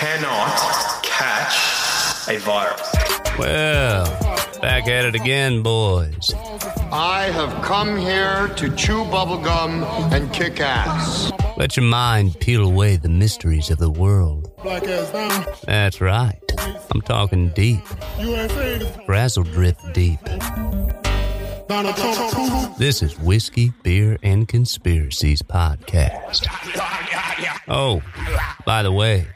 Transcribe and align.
cannot 0.00 1.02
catch 1.02 2.26
a 2.26 2.38
virus. 2.38 2.90
Well, 3.38 4.06
back 4.62 4.88
at 4.88 5.04
it 5.04 5.14
again, 5.14 5.62
boys. 5.62 6.32
I 6.90 7.30
have 7.34 7.62
come 7.62 7.98
here 7.98 8.48
to 8.56 8.74
chew 8.76 9.04
bubblegum 9.04 9.82
and 10.10 10.32
kick 10.32 10.58
ass. 10.58 11.30
Let 11.58 11.76
your 11.76 11.84
mind 11.84 12.40
peel 12.40 12.64
away 12.64 12.96
the 12.96 13.10
mysteries 13.10 13.68
of 13.68 13.76
the 13.76 13.90
world. 13.90 14.50
Black 14.62 14.84
ass 14.84 15.10
down. 15.10 15.44
That's 15.66 16.00
right. 16.00 16.40
I'm 16.90 17.02
talking 17.02 17.50
deep. 17.50 17.84
USA. 18.20 18.78
Frazzledrip 19.06 19.92
deep. 19.92 20.24
Donald 21.68 21.94
Trump. 21.96 22.32
Trump. 22.32 22.76
This 22.78 23.02
is 23.02 23.18
Whiskey, 23.18 23.74
Beer, 23.82 24.16
and 24.22 24.48
Conspiracies 24.48 25.42
Podcast. 25.42 26.46
Oh, 27.68 28.00
by 28.64 28.82
the 28.82 28.90
way, 28.92 29.26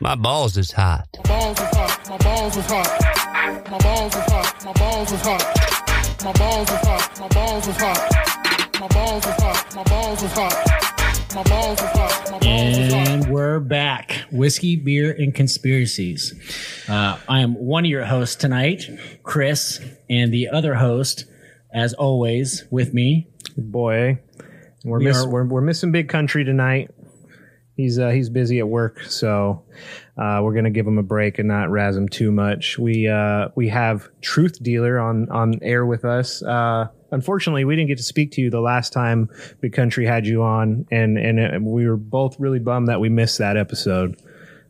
my 0.00 0.14
balls 0.18 0.56
is 0.56 0.70
hot. 0.72 1.06
Balls 1.24 1.58
is 1.60 1.68
hot. 1.76 2.08
My 2.08 2.16
balls 2.18 2.56
is 2.56 2.66
hot. 2.66 3.70
My 3.70 3.78
balls 3.78 4.14
is 4.14 4.22
hot. 4.30 4.64
My 4.64 4.72
balls 4.72 5.12
is 5.12 5.20
hot. 5.20 6.24
My 6.24 6.32
balls 6.32 6.72
is 6.72 6.80
hot. 6.80 7.20
My 7.20 7.28
balls 7.28 7.68
is 7.68 7.76
hot. 7.76 8.80
My 8.80 8.88
balls 8.88 9.26
is 9.26 9.36
hot. 9.36 9.74
My 9.74 9.82
balls 9.84 10.22
is 10.22 10.32
hot. 10.32 10.54
My 11.34 11.42
balls 11.42 11.82
is 11.82 11.90
hot. 11.90 12.30
My 12.30 12.38
balls 12.38 12.78
is 12.78 12.92
hot. 12.92 13.04
And 13.04 13.26
we're 13.30 13.60
back. 13.60 14.22
Whiskey, 14.32 14.76
beer, 14.76 15.12
and 15.12 15.34
conspiracies. 15.34 16.32
Uh, 16.88 17.18
I 17.28 17.40
am 17.40 17.54
one 17.54 17.84
of 17.84 17.90
your 17.90 18.04
hosts 18.04 18.36
tonight, 18.36 18.84
Chris, 19.22 19.80
and 20.08 20.32
the 20.32 20.48
other 20.48 20.74
host, 20.74 21.26
as 21.72 21.92
always, 21.94 22.64
with 22.70 22.94
me. 22.94 23.28
boy. 23.56 24.18
We're 24.84 24.98
We 24.98 25.04
miss, 25.06 25.24
are- 25.24 25.28
we're, 25.30 25.44
we're 25.46 25.60
missing 25.62 25.92
Big 25.92 26.08
Country 26.10 26.44
tonight. 26.44 26.90
He's 27.76 27.98
uh, 27.98 28.10
he's 28.10 28.30
busy 28.30 28.60
at 28.60 28.68
work, 28.68 29.00
so 29.00 29.64
uh, 30.16 30.40
we're 30.42 30.54
gonna 30.54 30.70
give 30.70 30.86
him 30.86 30.98
a 30.98 31.02
break 31.02 31.40
and 31.40 31.48
not 31.48 31.70
razz 31.70 31.96
him 31.96 32.08
too 32.08 32.30
much. 32.30 32.78
We 32.78 33.08
uh, 33.08 33.48
we 33.56 33.68
have 33.68 34.08
Truth 34.20 34.62
Dealer 34.62 35.00
on 35.00 35.28
on 35.30 35.58
air 35.60 35.84
with 35.84 36.04
us. 36.04 36.40
Uh, 36.40 36.86
unfortunately, 37.10 37.64
we 37.64 37.74
didn't 37.74 37.88
get 37.88 37.98
to 37.98 38.04
speak 38.04 38.30
to 38.32 38.40
you 38.40 38.48
the 38.48 38.60
last 38.60 38.92
time 38.92 39.28
Big 39.60 39.72
Country 39.72 40.06
had 40.06 40.24
you 40.24 40.42
on, 40.44 40.86
and 40.92 41.18
and 41.18 41.40
uh 41.40 41.58
we 41.60 41.88
were 41.88 41.96
both 41.96 42.38
really 42.38 42.60
bummed 42.60 42.86
that 42.88 43.00
we 43.00 43.08
missed 43.08 43.38
that 43.38 43.56
episode. 43.56 44.16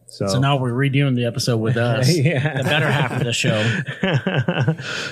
So, 0.07 0.27
So 0.29 0.39
now 0.39 0.57
we're 0.57 0.73
redoing 0.73 1.17
the 1.17 1.25
episode 1.25 1.57
with 1.57 1.77
us, 1.93 2.15
Yeah. 2.17 2.59
the 2.59 2.65
better 2.65 2.91
half 2.91 3.13
of 3.13 3.25
the 3.25 3.33
show. 3.33 3.61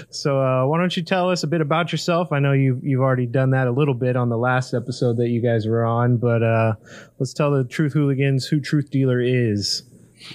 so 0.10 0.40
uh, 0.40 0.66
why 0.66 0.78
don't 0.78 0.96
you 0.96 1.02
tell 1.02 1.30
us 1.30 1.42
a 1.42 1.46
bit 1.46 1.60
about 1.60 1.92
yourself? 1.92 2.32
I 2.32 2.38
know 2.38 2.52
you've 2.52 2.84
you've 2.84 3.00
already 3.00 3.26
done 3.26 3.50
that 3.50 3.66
a 3.66 3.72
little 3.72 3.94
bit 3.94 4.16
on 4.16 4.28
the 4.28 4.38
last 4.38 4.74
episode 4.74 5.16
that 5.16 5.28
you 5.28 5.40
guys 5.40 5.66
were 5.66 5.84
on, 5.84 6.16
but 6.18 6.42
uh, 6.42 6.74
let's 7.18 7.32
tell 7.32 7.50
the 7.50 7.64
Truth 7.64 7.94
Hooligans 7.94 8.46
who 8.46 8.60
Truth 8.60 8.90
Dealer 8.90 9.20
is. 9.20 9.82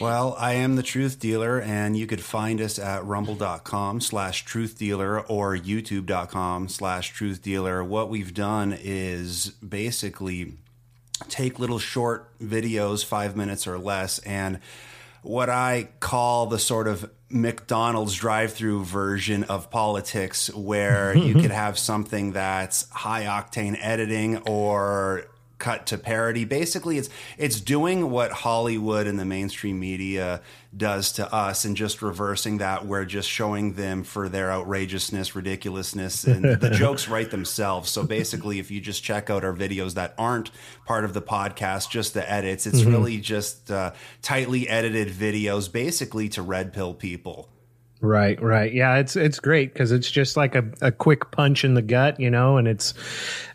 Well, 0.02 0.36
I 0.38 0.52
am 0.54 0.76
the 0.76 0.84
truth 0.84 1.18
dealer, 1.18 1.62
and 1.62 1.96
you 1.96 2.08
could 2.08 2.20
find 2.22 2.60
us 2.60 2.78
at 2.78 3.06
rumble.com 3.06 4.02
slash 4.02 4.44
truth 4.44 4.78
dealer 4.78 5.22
or 5.22 5.56
youtube.com 5.56 6.68
slash 6.68 7.12
truth 7.14 7.42
dealer. 7.42 7.82
What 7.82 8.10
we've 8.10 8.34
done 8.34 8.78
is 8.78 9.52
basically 9.66 10.56
take 11.28 11.60
little 11.60 11.80
short 11.80 12.38
videos, 12.40 13.04
five 13.04 13.36
minutes 13.36 13.68
or 13.68 13.78
less, 13.78 14.20
and 14.20 14.60
what 15.24 15.50
I 15.50 15.90
call 16.00 16.48
the 16.48 16.60
sort 16.60 16.88
of 16.88 17.10
McDonald's 17.30 18.16
drive 18.16 18.54
through 18.54 18.86
version 18.86 19.44
of 19.46 19.70
politics, 19.70 20.54
where 20.54 21.16
you 21.16 21.34
could 21.42 21.52
have 21.52 21.78
something 21.78 22.32
that's 22.32 22.90
high 22.90 23.24
octane 23.24 23.78
editing 23.82 24.38
or 24.48 25.26
cut 25.60 25.86
to 25.88 25.98
parody. 25.98 26.46
Basically, 26.46 26.98
it's 26.98 27.10
it's 27.38 27.60
doing 27.60 28.10
what 28.10 28.32
Hollywood 28.32 29.08
and 29.08 29.20
the 29.20 29.26
mainstream 29.26 29.80
media 29.80 30.42
does 30.76 31.14
to 31.14 31.34
us 31.34 31.66
and 31.66 31.76
just 31.76 32.02
reversing 32.02 32.60
that. 32.60 32.86
We're 32.86 33.06
just 33.06 33.30
showing 33.30 33.74
them 33.74 34.04
for 34.04 34.30
their 34.30 34.52
outrageousness, 34.52 35.36
ridiculousness, 35.36 36.24
and 36.26 36.44
the 36.62 36.70
jokes 36.70 37.08
write 37.08 37.32
themselves. 37.32 37.90
So 37.90 38.04
basically, 38.04 38.60
if 38.60 38.70
you 38.70 38.80
just 38.80 39.04
check 39.04 39.30
out 39.30 39.44
our 39.44 39.54
videos 39.54 39.96
that 39.96 40.14
aren't 40.18 40.52
part 40.86 41.06
of 41.06 41.14
the 41.14 41.22
podcast, 41.22 41.90
just 41.90 42.14
the 42.14 42.30
edits, 42.30 42.68
it's 42.68 42.84
really 42.84 43.18
just 43.18 43.72
uh, 43.72 43.94
tightly 44.22 44.70
edited 44.70 45.10
videos, 45.10 45.72
basically 45.72 46.30
to 46.30 46.42
red 46.42 46.74
pill 46.74 46.94
people. 46.94 47.50
Right, 48.00 48.42
right. 48.42 48.72
Yeah, 48.72 48.98
it's 48.98 49.16
it's 49.16 49.40
great 49.40 49.74
because 49.74 49.92
it's 49.92 50.10
just 50.10 50.38
like 50.38 50.56
a, 50.56 50.66
a 50.82 50.92
quick 50.92 51.32
punch 51.32 51.64
in 51.64 51.74
the 51.74 51.82
gut, 51.82 52.20
you 52.20 52.30
know. 52.30 52.58
And 52.58 52.68
it's 52.68 52.94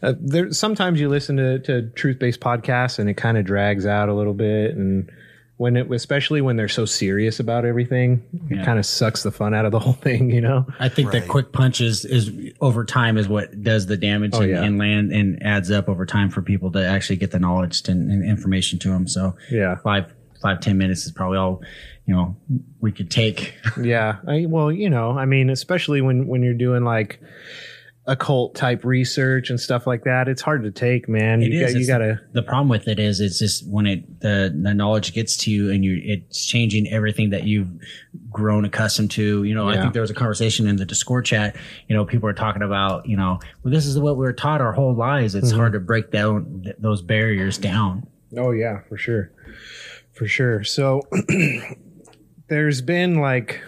uh, 0.02 0.14
there. 0.18 0.52
Sometimes 0.52 1.00
you 1.00 1.08
listen 1.08 1.36
to, 1.36 1.58
to 1.60 1.82
truth 1.90 2.18
based 2.18 2.40
podcasts 2.40 2.98
and 2.98 3.08
it 3.08 3.14
kind 3.14 3.38
of 3.38 3.44
drags 3.44 3.86
out 3.86 4.08
a 4.08 4.14
little 4.14 4.34
bit, 4.34 4.74
and 4.74 5.10
when 5.58 5.76
it, 5.76 5.88
especially 5.92 6.40
when 6.40 6.56
they're 6.56 6.66
so 6.66 6.84
serious 6.84 7.38
about 7.38 7.64
everything, 7.64 8.20
it 8.50 8.64
kind 8.64 8.80
of 8.80 8.86
sucks 8.86 9.22
the 9.22 9.30
fun 9.30 9.54
out 9.54 9.64
of 9.64 9.70
the 9.70 9.78
whole 9.84 9.92
thing, 9.92 10.28
you 10.30 10.40
know. 10.40 10.66
I 10.80 10.88
think 10.88 11.12
that 11.12 11.28
quick 11.28 11.52
punches 11.52 12.04
is 12.04 12.26
is 12.26 12.52
over 12.60 12.84
time 12.84 13.16
is 13.16 13.28
what 13.28 13.62
does 13.62 13.86
the 13.86 13.96
damage 13.96 14.34
and, 14.34 14.48
yeah. 14.50 14.62
and 14.64 14.76
land 14.76 15.12
and 15.12 15.40
adds 15.44 15.70
up 15.70 15.88
over 15.88 16.04
time 16.04 16.30
for 16.30 16.42
people 16.42 16.72
to 16.72 16.84
actually 16.84 17.16
get 17.16 17.30
the 17.30 17.38
knowledge 17.38 17.88
and, 17.88 18.10
and 18.10 18.28
information 18.28 18.80
to 18.80 18.88
them. 18.88 19.06
So 19.06 19.36
Yeah. 19.52 19.76
five, 19.76 20.12
five, 20.40 20.58
ten 20.58 20.78
minutes 20.78 21.06
is 21.06 21.12
probably 21.12 21.38
all, 21.38 21.62
you 22.06 22.14
know, 22.14 22.36
we 22.80 22.92
could 22.92 23.10
take. 23.10 23.54
Yeah. 23.82 24.16
I, 24.28 24.46
well, 24.48 24.70
you 24.70 24.90
know, 24.90 25.12
I 25.18 25.24
mean, 25.24 25.48
especially 25.50 26.00
when 26.02 26.26
when 26.26 26.42
you're 26.42 26.52
doing 26.54 26.84
like 26.84 27.20
occult 28.06 28.56
type 28.56 28.84
research 28.84 29.48
and 29.48 29.60
stuff 29.60 29.86
like 29.86 30.02
that, 30.04 30.26
it's 30.28 30.42
hard 30.42 30.64
to 30.64 30.72
take, 30.72 31.08
man. 31.08 31.40
It 31.40 31.52
you 31.52 31.64
is. 31.64 31.72
got, 31.72 31.80
you 31.80 31.86
gotta. 31.86 32.20
the 32.32 32.42
problem 32.42 32.68
with 32.68 32.88
it 32.88 32.98
is 32.98 33.20
it's 33.20 33.38
just 33.38 33.64
when 33.68 33.86
it 33.86 34.20
the 34.20 34.52
the 34.60 34.74
knowledge 34.74 35.14
gets 35.14 35.36
to 35.38 35.50
you 35.52 35.70
and 35.70 35.84
you 35.84 36.00
it's 36.02 36.44
changing 36.44 36.88
everything 36.88 37.30
that 37.30 37.44
you've 37.44 37.68
grown 38.30 38.64
accustomed 38.64 39.10
to 39.12 39.44
you 39.44 39.54
know 39.54 39.68
i 39.68 39.76
think 39.80 39.92
there 39.92 40.00
was 40.02 40.10
a 40.10 40.14
conversation 40.14 40.66
in 40.66 40.76
the 40.76 40.84
discord 40.84 41.24
chat 41.24 41.54
you 41.88 41.94
know 41.94 42.04
people 42.04 42.28
are 42.28 42.32
talking 42.32 42.62
about 42.62 43.06
you 43.06 43.16
know 43.16 43.38
well 43.62 43.72
this 43.72 43.86
is 43.86 43.98
what 43.98 44.16
we 44.16 44.24
were 44.24 44.32
taught 44.32 44.60
our 44.60 44.72
whole 44.72 44.94
lives 44.94 45.34
Mm-hmm. 45.34 45.44
it's 45.46 45.54
hard 45.54 45.72
to 45.74 45.80
break 45.80 46.10
down 46.10 46.62
th- 46.64 46.76
those 46.78 47.02
barriers 47.02 47.56
down 47.58 48.06
Oh 48.36 48.50
yeah, 48.52 48.80
for 48.88 48.96
sure, 48.96 49.30
for 50.14 50.26
sure. 50.26 50.64
So 50.64 51.02
there's 52.52 52.82
been 52.82 53.14
like 53.16 53.62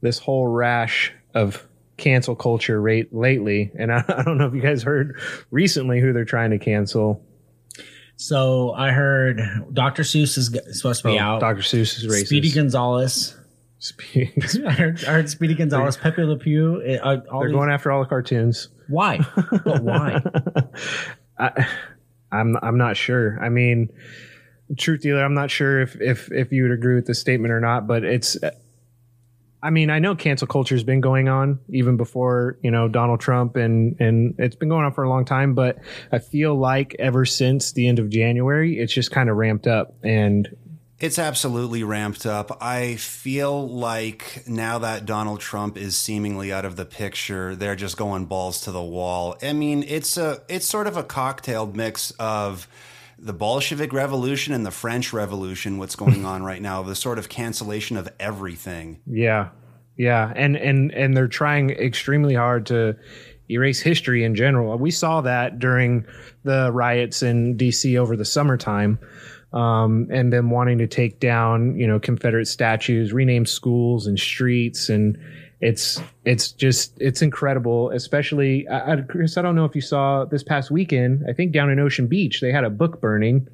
this 0.00 0.18
whole 0.20 0.46
rash 0.46 1.12
of 1.34 1.66
cancel 1.96 2.36
culture 2.36 2.80
rate 2.80 3.12
lately, 3.12 3.72
and 3.76 3.92
I, 3.92 4.04
I 4.08 4.22
don't 4.22 4.38
know 4.38 4.46
if 4.46 4.54
you 4.54 4.60
guys 4.60 4.84
heard 4.84 5.18
recently 5.50 6.00
who 6.00 6.12
they're 6.12 6.24
trying 6.24 6.50
to 6.50 6.58
cancel. 6.58 7.20
so 8.16 8.72
i 8.72 8.90
heard 8.90 9.40
dr 9.72 10.02
seuss 10.02 10.38
is 10.38 10.46
supposed 10.78 11.02
to 11.02 11.08
be 11.08 11.18
out 11.18 11.40
Dr. 11.40 11.62
Seuss 11.62 11.98
is 11.98 12.06
racist. 12.06 12.26
speedy 12.26 12.50
gonzales 12.50 13.36
Speedy- 13.80 14.32
I 14.66 14.72
heard, 14.72 15.04
I 15.04 15.12
heard 15.12 15.28
speedy 15.30 15.54
gonzales 15.54 15.96
pepe 15.96 16.22
le 16.24 16.36
pew 16.36 16.82
uh, 16.84 17.06
uh, 17.06 17.16
they're 17.40 17.48
these- 17.48 17.54
going 17.54 17.70
after 17.70 17.90
all 17.92 18.02
the 18.02 18.08
cartoons. 18.08 18.68
why 18.88 19.18
but 19.64 19.82
why 19.82 20.20
I, 21.38 21.66
I'm 22.32 22.56
I'm 22.62 22.76
not 22.78 22.96
sure. 22.96 23.38
I 23.40 23.48
mean, 23.48 23.88
truth 24.76 25.02
dealer, 25.02 25.24
I'm 25.24 25.34
not 25.34 25.50
sure 25.50 25.80
if 25.80 26.00
if 26.00 26.30
if 26.32 26.52
you 26.52 26.64
would 26.64 26.72
agree 26.72 26.94
with 26.94 27.06
this 27.06 27.18
statement 27.18 27.52
or 27.52 27.60
not, 27.60 27.86
but 27.86 28.04
it's. 28.04 28.36
I 29.60 29.70
mean, 29.70 29.90
I 29.90 29.98
know 29.98 30.14
cancel 30.14 30.46
culture 30.46 30.76
has 30.76 30.84
been 30.84 31.00
going 31.00 31.28
on 31.28 31.58
even 31.68 31.96
before 31.96 32.58
you 32.62 32.70
know 32.70 32.86
Donald 32.86 33.18
Trump, 33.20 33.56
and 33.56 34.00
and 34.00 34.36
it's 34.38 34.54
been 34.54 34.68
going 34.68 34.84
on 34.84 34.92
for 34.92 35.02
a 35.02 35.08
long 35.08 35.24
time. 35.24 35.54
But 35.54 35.78
I 36.12 36.20
feel 36.20 36.54
like 36.54 36.94
ever 37.00 37.24
since 37.24 37.72
the 37.72 37.88
end 37.88 37.98
of 37.98 38.08
January, 38.08 38.78
it's 38.78 38.92
just 38.92 39.10
kind 39.10 39.28
of 39.28 39.36
ramped 39.36 39.66
up, 39.66 39.94
and 40.04 40.48
It's 41.00 41.18
absolutely 41.18 41.84
ramped 41.84 42.26
up. 42.26 42.58
I 42.60 42.96
feel 42.96 43.68
like 43.68 44.42
now 44.48 44.78
that 44.78 45.06
Donald 45.06 45.38
Trump 45.38 45.76
is 45.76 45.96
seemingly 45.96 46.52
out 46.52 46.64
of 46.64 46.74
the 46.74 46.84
picture, 46.84 47.54
they're 47.54 47.76
just 47.76 47.96
going 47.96 48.26
balls 48.26 48.60
to 48.62 48.72
the 48.72 48.82
wall. 48.82 49.36
I 49.40 49.52
mean, 49.52 49.84
it's 49.86 50.16
a 50.16 50.42
it's 50.48 50.66
sort 50.66 50.88
of 50.88 50.96
a 50.96 51.04
cocktailed 51.04 51.76
mix 51.76 52.10
of 52.18 52.66
the 53.18 53.32
Bolshevik 53.32 53.92
Revolution 53.92 54.54
and 54.54 54.64
the 54.64 54.70
French 54.70 55.12
Revolution. 55.12 55.78
What's 55.78 55.96
going 55.96 56.24
on 56.24 56.42
right 56.42 56.62
now? 56.62 56.82
The 56.82 56.94
sort 56.94 57.18
of 57.18 57.28
cancellation 57.28 57.96
of 57.96 58.08
everything. 58.18 59.00
Yeah, 59.06 59.50
yeah, 59.96 60.32
and 60.34 60.56
and 60.56 60.92
and 60.92 61.16
they're 61.16 61.28
trying 61.28 61.70
extremely 61.70 62.34
hard 62.34 62.66
to 62.66 62.96
erase 63.50 63.80
history 63.80 64.24
in 64.24 64.34
general. 64.34 64.76
We 64.78 64.90
saw 64.90 65.20
that 65.22 65.58
during 65.58 66.06
the 66.44 66.70
riots 66.72 67.22
in 67.22 67.56
D.C. 67.56 67.98
over 67.98 68.16
the 68.16 68.24
summertime, 68.24 68.98
um, 69.52 70.08
and 70.10 70.32
them 70.32 70.50
wanting 70.50 70.78
to 70.78 70.86
take 70.86 71.20
down 71.20 71.76
you 71.76 71.86
know 71.86 71.98
Confederate 71.98 72.46
statues, 72.46 73.12
rename 73.12 73.46
schools 73.46 74.06
and 74.06 74.18
streets, 74.18 74.88
and 74.88 75.18
it's 75.60 76.00
it's 76.24 76.52
just 76.52 76.96
it's 77.00 77.22
incredible. 77.22 77.90
Especially, 77.90 78.66
I, 78.68 78.92
I, 78.92 78.96
Chris, 79.02 79.36
I 79.36 79.42
don't 79.42 79.54
know 79.56 79.64
if 79.64 79.74
you 79.74 79.80
saw 79.80 80.24
this 80.24 80.42
past 80.42 80.70
weekend. 80.70 81.24
I 81.28 81.32
think 81.32 81.52
down 81.52 81.70
in 81.70 81.78
Ocean 81.80 82.06
Beach 82.06 82.40
they 82.40 82.52
had 82.52 82.64
a 82.64 82.70
book 82.70 83.00
burning 83.00 83.48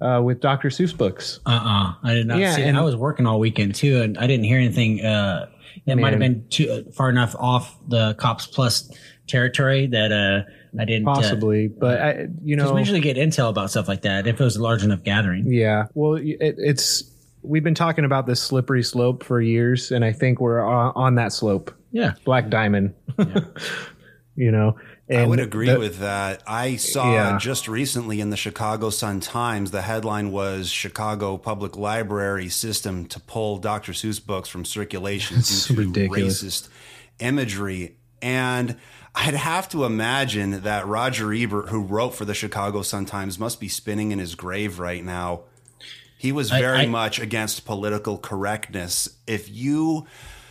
uh, 0.00 0.20
with 0.24 0.40
Dr. 0.40 0.68
Seuss 0.68 0.96
books. 0.96 1.40
Uh 1.46 1.50
uh 1.50 1.94
I 2.02 2.14
did 2.14 2.26
not 2.26 2.38
Yeah, 2.38 2.54
see. 2.56 2.62
and- 2.62 2.76
I 2.76 2.82
was 2.82 2.96
working 2.96 3.26
all 3.26 3.38
weekend 3.38 3.74
too, 3.74 4.00
and 4.02 4.16
I 4.18 4.26
didn't 4.26 4.44
hear 4.44 4.58
anything. 4.58 5.04
Uh, 5.04 5.48
it 5.84 5.96
might 5.96 6.10
have 6.14 6.20
been 6.20 6.46
too 6.48 6.70
uh, 6.88 6.90
far 6.90 7.10
enough 7.10 7.36
off 7.38 7.76
the 7.86 8.14
cops 8.14 8.46
plus 8.46 8.90
territory 9.26 9.86
that 9.88 10.10
uh, 10.10 10.80
I 10.80 10.84
didn't. 10.86 11.06
uh, 11.06 11.14
Possibly, 11.14 11.68
but 11.68 12.00
I, 12.00 12.26
you 12.42 12.56
know, 12.56 12.72
we 12.72 12.80
usually 12.80 13.00
get 13.00 13.16
intel 13.18 13.50
about 13.50 13.70
stuff 13.70 13.86
like 13.86 14.02
that 14.02 14.26
if 14.26 14.40
it 14.40 14.44
was 14.44 14.56
a 14.56 14.62
large 14.62 14.82
enough 14.84 15.02
gathering. 15.02 15.44
Yeah. 15.52 15.86
Well, 15.94 16.14
it, 16.14 16.36
it's 16.40 17.02
we've 17.46 17.64
been 17.64 17.74
talking 17.74 18.04
about 18.04 18.26
this 18.26 18.42
slippery 18.42 18.82
slope 18.82 19.22
for 19.24 19.40
years, 19.40 19.90
and 19.92 20.04
I 20.04 20.12
think 20.12 20.40
we're 20.40 20.60
on, 20.60 20.92
on 20.96 21.14
that 21.16 21.32
slope. 21.32 21.72
Yeah. 21.92 22.12
Black 22.24 22.48
Diamond. 22.50 22.94
you 24.36 24.50
know, 24.50 24.76
and 25.08 25.20
I 25.20 25.26
would 25.26 25.40
agree 25.40 25.68
the- 25.70 25.78
with 25.78 25.98
that. 26.00 26.42
I 26.46 26.76
saw 26.76 27.12
Yeah. 27.12 27.38
just 27.38 27.68
recently 27.68 28.20
in 28.20 28.30
the 28.30 28.36
Chicago 28.36 28.90
Sun 28.90 29.20
Times, 29.20 29.70
the 29.70 29.82
headline 29.82 30.30
was 30.30 30.68
Chicago 30.68 31.38
Public 31.38 31.76
Library 31.76 32.48
System 32.48 33.06
to 33.06 33.20
pull 33.20 33.58
Dr. 33.58 33.92
Seuss 33.92 34.24
books 34.24 34.48
from 34.48 34.64
circulation 34.64 35.38
It's 35.38 35.68
due 35.68 35.74
to 35.76 35.80
ridiculous. 35.82 36.42
racist 36.42 36.68
imagery. 37.20 37.96
And 38.20 38.76
I'd 39.14 39.34
have 39.34 39.68
to 39.70 39.84
imagine 39.84 40.62
that 40.62 40.86
Roger 40.86 41.32
Ebert, 41.32 41.68
who 41.70 41.80
wrote 41.82 42.14
for 42.14 42.24
the 42.24 42.34
Chicago 42.34 42.82
Sun 42.82 43.06
Times, 43.06 43.38
must 43.38 43.60
be 43.60 43.68
spinning 43.68 44.10
in 44.10 44.18
his 44.18 44.34
grave 44.34 44.78
right 44.78 45.04
now. 45.04 45.42
He 46.26 46.32
was 46.32 46.50
I- 46.50 46.60
very 46.60 46.78
I- 46.80 46.86
much 46.86 47.20
against 47.20 47.64
political 47.64 48.18
correctness. 48.18 49.08
If 49.28 49.48
you 49.48 50.06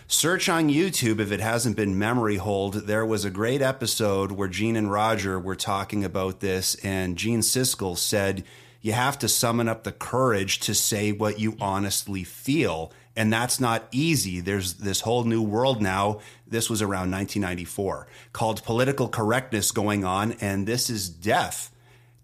search 0.07 0.47
on 0.47 0.69
YouTube, 0.69 1.19
if 1.19 1.33
it 1.33 1.41
hasn't 1.41 1.75
been 1.75 1.99
memory 1.99 2.37
hold, 2.37 2.87
there 2.87 3.05
was 3.05 3.25
a 3.25 3.29
great 3.29 3.61
episode 3.61 4.31
where 4.31 4.47
Gene 4.47 4.77
and 4.77 4.89
Roger 4.89 5.37
were 5.37 5.55
talking 5.57 6.05
about 6.05 6.39
this, 6.39 6.75
and 6.75 7.17
Gene 7.17 7.41
Siskel 7.41 7.97
said, 7.97 8.45
You 8.81 8.93
have 8.93 9.19
to 9.19 9.27
summon 9.27 9.67
up 9.67 9.83
the 9.83 9.91
courage 9.91 10.59
to 10.61 10.73
say 10.73 11.11
what 11.11 11.39
you 11.41 11.57
honestly 11.59 12.23
feel. 12.23 12.93
And 13.17 13.33
that's 13.33 13.59
not 13.59 13.87
easy. 13.91 14.39
There's 14.39 14.75
this 14.75 15.01
whole 15.01 15.25
new 15.25 15.41
world 15.41 15.81
now. 15.81 16.19
This 16.47 16.69
was 16.69 16.81
around 16.81 17.11
1994 17.11 18.07
called 18.31 18.63
political 18.63 19.09
correctness 19.09 19.71
going 19.71 20.05
on, 20.05 20.33
and 20.39 20.65
this 20.67 20.89
is 20.89 21.09
death 21.09 21.69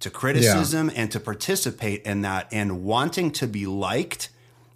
to 0.01 0.09
criticism 0.09 0.91
and 0.95 1.11
to 1.11 1.19
participate 1.19 2.03
in 2.03 2.21
that 2.21 2.47
and 2.51 2.83
wanting 2.83 3.31
to 3.31 3.47
be 3.47 3.65
liked 3.65 4.29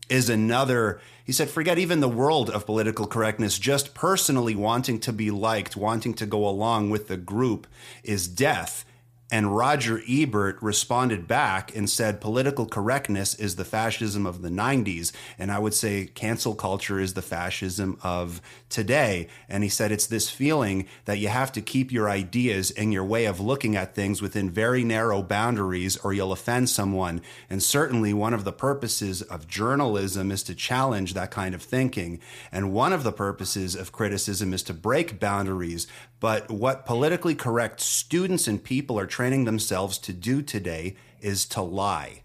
is 0.10 0.30
another 0.30 1.00
he 1.26 1.32
said 1.32 1.50
forget 1.50 1.80
even 1.80 2.00
the 2.00 2.08
world 2.08 2.52
of 2.52 2.68
political 2.68 3.08
correctness. 3.08 3.58
Just 3.58 3.96
personally 3.96 4.56
wanting 4.56 5.00
to 5.00 5.12
be 5.12 5.32
liked 5.32 5.76
wanting 5.76 6.14
to 6.16 6.26
go 6.26 6.48
along 6.48 6.92
with 6.92 7.08
the 7.08 7.18
group 7.18 7.66
is 8.04 8.28
death 8.28 8.85
and 9.32 9.56
Roger 9.56 10.02
Ebert 10.08 10.62
responded 10.62 11.28
back 11.28 11.76
and 11.76 11.90
said 11.90 12.22
political 12.22 12.68
correctness 12.68 13.34
is 13.34 13.56
the 13.56 13.66
fascism 13.66 14.26
of 14.26 14.44
the 14.44 14.50
90s 14.50 15.12
and 15.40 15.52
I 15.52 15.58
would 15.58 15.74
say 15.74 16.06
cancel 16.06 16.54
culture 16.54 17.00
is 17.00 17.16
the 17.16 17.22
fascism 17.22 17.98
of 18.04 18.40
today. 18.70 19.28
And 19.50 19.64
he 19.64 19.70
said 19.70 19.92
it's 19.92 20.08
this 20.08 20.30
feeling 20.30 20.86
that 21.06 21.18
you 21.18 21.30
have 21.30 21.52
to 21.54 21.62
keep 21.62 21.92
your 21.92 22.10
ideas 22.10 22.72
and 22.72 22.94
your 22.94 23.04
way 23.04 23.26
of 23.26 23.40
looking 23.40 23.76
at 23.76 23.96
things 23.96 24.22
within 24.22 24.50
very 24.50 24.84
narrow 24.84 25.24
boundaries 25.24 25.98
or 25.98 26.14
you'll 26.14 26.32
offend 26.32 26.70
someone. 26.70 27.22
And 27.50 27.64
certainly 27.64 28.14
one 28.14 28.34
of 28.34 28.44
the 28.44 28.52
purposes 28.52 29.22
of 29.22 29.48
journalism 29.48 30.32
is 30.32 30.44
to 30.44 30.56
challenge 30.56 31.14
that 31.14 31.32
kind 31.32 31.56
of 31.56 31.62
thinking. 31.64 32.20
And 32.52 32.74
one 32.74 32.94
of 32.94 33.04
the 33.04 33.12
purposes 33.12 33.76
of 33.76 33.92
criticism 33.92 34.54
is 34.54 34.62
to 34.64 34.74
break 34.74 35.20
boundaries 35.20 35.88
but 36.20 36.50
what 36.50 36.86
politically 36.86 37.36
correct 37.36 37.80
students 37.80 38.48
and 38.48 38.64
people 38.64 39.00
are 39.00 39.06
training 39.06 39.46
themselves 39.46 39.98
to 40.00 40.14
do 40.14 40.42
today 40.42 40.96
is 41.22 41.46
to 41.46 41.62
lie 41.62 42.24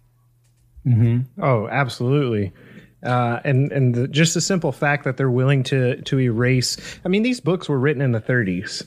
Oh, 1.42 1.68
absolutely. 1.68 2.52
Uh, 3.02 3.40
and 3.44 3.72
and 3.72 3.94
the, 3.94 4.08
just 4.08 4.34
the 4.34 4.40
simple 4.40 4.72
fact 4.72 5.04
that 5.04 5.16
they're 5.16 5.30
willing 5.30 5.62
to 5.64 6.00
to 6.02 6.20
erase. 6.20 6.76
I 7.04 7.08
mean, 7.08 7.22
these 7.22 7.40
books 7.40 7.68
were 7.68 7.78
written 7.78 8.02
in 8.02 8.12
the 8.12 8.20
30s, 8.20 8.84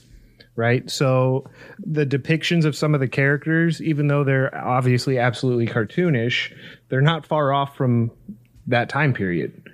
right? 0.55 0.89
So 0.89 1.49
the 1.79 2.05
depictions 2.05 2.65
of 2.65 2.75
some 2.75 2.93
of 2.93 2.99
the 2.99 3.07
characters, 3.07 3.81
even 3.81 4.07
though 4.07 4.23
they're 4.23 4.55
obviously 4.55 5.17
absolutely 5.17 5.67
cartoonish, 5.67 6.55
they're 6.89 7.01
not 7.01 7.25
far 7.25 7.51
off 7.51 7.75
from 7.75 8.11
that 8.67 8.89
time 8.89 9.13
period. 9.13 9.67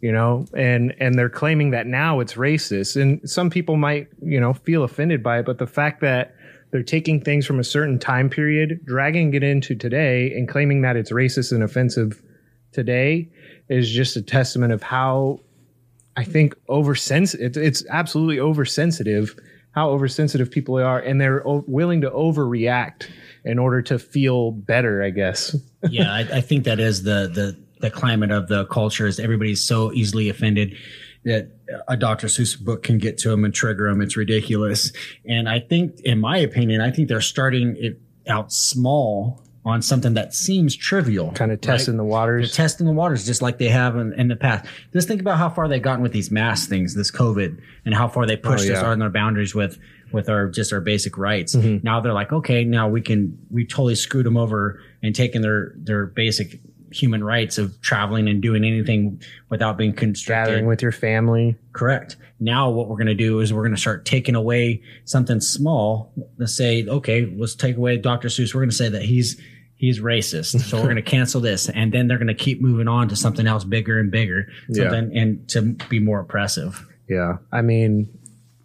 You 0.00 0.12
know, 0.12 0.46
and 0.54 0.94
and 1.00 1.18
they're 1.18 1.30
claiming 1.30 1.70
that 1.70 1.86
now 1.86 2.20
it's 2.20 2.34
racist, 2.34 3.00
and 3.00 3.28
some 3.28 3.50
people 3.50 3.76
might 3.76 4.08
you 4.22 4.40
know 4.40 4.52
feel 4.52 4.84
offended 4.84 5.22
by 5.22 5.38
it, 5.38 5.46
but 5.46 5.58
the 5.58 5.66
fact 5.66 6.00
that 6.02 6.34
they're 6.70 6.82
taking 6.82 7.20
things 7.20 7.46
from 7.46 7.58
a 7.58 7.64
certain 7.64 7.98
time 7.98 8.28
period, 8.28 8.80
dragging 8.84 9.32
it 9.34 9.42
into 9.42 9.74
today, 9.74 10.32
and 10.32 10.48
claiming 10.48 10.82
that 10.82 10.96
it's 10.96 11.12
racist 11.12 11.52
and 11.52 11.62
offensive 11.62 12.22
today 12.72 13.30
is 13.68 13.90
just 13.90 14.16
a 14.16 14.22
testament 14.22 14.72
of 14.72 14.82
how 14.82 15.40
I 16.16 16.24
think 16.24 16.54
oversensitive. 16.68 17.56
It's 17.56 17.84
absolutely 17.88 18.40
oversensitive. 18.40 19.36
How 19.72 19.90
oversensitive 19.90 20.50
people 20.50 20.76
are, 20.76 20.98
and 20.98 21.20
they're 21.20 21.42
willing 21.44 22.00
to 22.00 22.10
overreact 22.10 23.08
in 23.44 23.58
order 23.58 23.82
to 23.82 23.98
feel 23.98 24.50
better. 24.50 25.02
I 25.02 25.10
guess. 25.10 25.54
yeah, 25.90 26.12
I, 26.12 26.20
I 26.20 26.40
think 26.40 26.64
that 26.64 26.80
is 26.80 27.02
the 27.02 27.30
the 27.32 27.65
the 27.80 27.90
climate 27.90 28.30
of 28.30 28.48
the 28.48 28.66
culture 28.66 29.06
is 29.06 29.18
everybody's 29.20 29.62
so 29.62 29.92
easily 29.92 30.28
offended 30.28 30.76
that 31.24 31.48
a 31.88 31.96
Dr. 31.96 32.28
Seuss 32.28 32.58
book 32.58 32.82
can 32.84 32.98
get 32.98 33.18
to 33.18 33.30
them 33.30 33.44
and 33.44 33.52
trigger 33.52 33.88
them. 33.88 34.00
It's 34.00 34.16
ridiculous. 34.16 34.92
And 35.28 35.48
I 35.48 35.58
think, 35.60 36.00
in 36.00 36.20
my 36.20 36.38
opinion, 36.38 36.80
I 36.80 36.90
think 36.90 37.08
they're 37.08 37.20
starting 37.20 37.76
it 37.78 38.00
out 38.28 38.52
small 38.52 39.42
on 39.64 39.82
something 39.82 40.14
that 40.14 40.32
seems 40.32 40.76
trivial. 40.76 41.32
Kind 41.32 41.50
of 41.50 41.60
testing 41.60 41.96
the 41.96 42.04
waters. 42.04 42.50
They're 42.56 42.64
testing 42.64 42.86
the 42.86 42.92
waters 42.92 43.26
just 43.26 43.42
like 43.42 43.58
they 43.58 43.68
have 43.68 43.96
in, 43.96 44.12
in 44.12 44.28
the 44.28 44.36
past. 44.36 44.64
Just 44.92 45.08
think 45.08 45.20
about 45.20 45.38
how 45.38 45.48
far 45.50 45.66
they've 45.66 45.82
gotten 45.82 46.02
with 46.04 46.12
these 46.12 46.30
mask 46.30 46.68
things, 46.68 46.94
this 46.94 47.10
COVID, 47.10 47.60
and 47.84 47.92
how 47.92 48.06
far 48.06 48.26
they 48.26 48.36
pushed 48.36 48.70
Oh, 48.70 48.74
us 48.74 48.82
yeah. 48.82 48.88
on 48.88 49.00
their 49.00 49.10
boundaries 49.10 49.54
with 49.54 49.78
with 50.12 50.28
our 50.28 50.48
just 50.48 50.72
our 50.72 50.80
basic 50.80 51.18
rights. 51.18 51.56
Mm-hmm. 51.56 51.84
Now 51.84 52.00
they're 52.00 52.12
like, 52.12 52.32
okay, 52.32 52.62
now 52.62 52.88
we 52.88 53.00
can 53.00 53.36
we 53.50 53.66
totally 53.66 53.96
screwed 53.96 54.24
them 54.24 54.36
over 54.36 54.80
and 55.02 55.12
taken 55.16 55.42
their 55.42 55.72
their 55.76 56.06
basic 56.06 56.60
human 56.96 57.22
rights 57.22 57.58
of 57.58 57.80
traveling 57.82 58.28
and 58.28 58.40
doing 58.42 58.64
anything 58.64 59.20
without 59.50 59.76
being 59.76 59.92
constricted. 59.92 60.46
Gathering 60.50 60.66
with 60.66 60.82
your 60.82 60.92
family. 60.92 61.56
Correct. 61.72 62.16
Now 62.40 62.70
what 62.70 62.88
we're 62.88 62.96
going 62.96 63.06
to 63.06 63.14
do 63.14 63.40
is 63.40 63.52
we're 63.52 63.62
going 63.62 63.74
to 63.74 63.80
start 63.80 64.04
taking 64.04 64.34
away 64.34 64.82
something 65.04 65.40
small. 65.40 66.12
Let's 66.38 66.56
say, 66.56 66.86
okay, 66.86 67.32
let's 67.36 67.54
take 67.54 67.76
away 67.76 67.96
Dr. 67.98 68.28
Seuss. 68.28 68.54
We're 68.54 68.60
going 68.62 68.70
to 68.70 68.76
say 68.76 68.88
that 68.88 69.02
he's 69.02 69.40
he's 69.78 70.00
racist, 70.00 70.58
so 70.60 70.78
we're 70.78 70.84
going 70.84 70.96
to 71.02 71.02
cancel 71.02 71.40
this, 71.40 71.68
and 71.68 71.92
then 71.92 72.08
they're 72.08 72.16
going 72.18 72.26
to 72.28 72.34
keep 72.34 72.60
moving 72.62 72.88
on 72.88 73.08
to 73.08 73.16
something 73.16 73.46
else 73.46 73.62
bigger 73.64 74.00
and 74.00 74.10
bigger, 74.10 74.48
Yeah. 74.70 74.92
and 74.94 75.46
to 75.50 75.62
be 75.90 75.98
more 76.00 76.20
oppressive. 76.20 76.86
Yeah. 77.10 77.36
I 77.52 77.60
mean, 77.62 78.08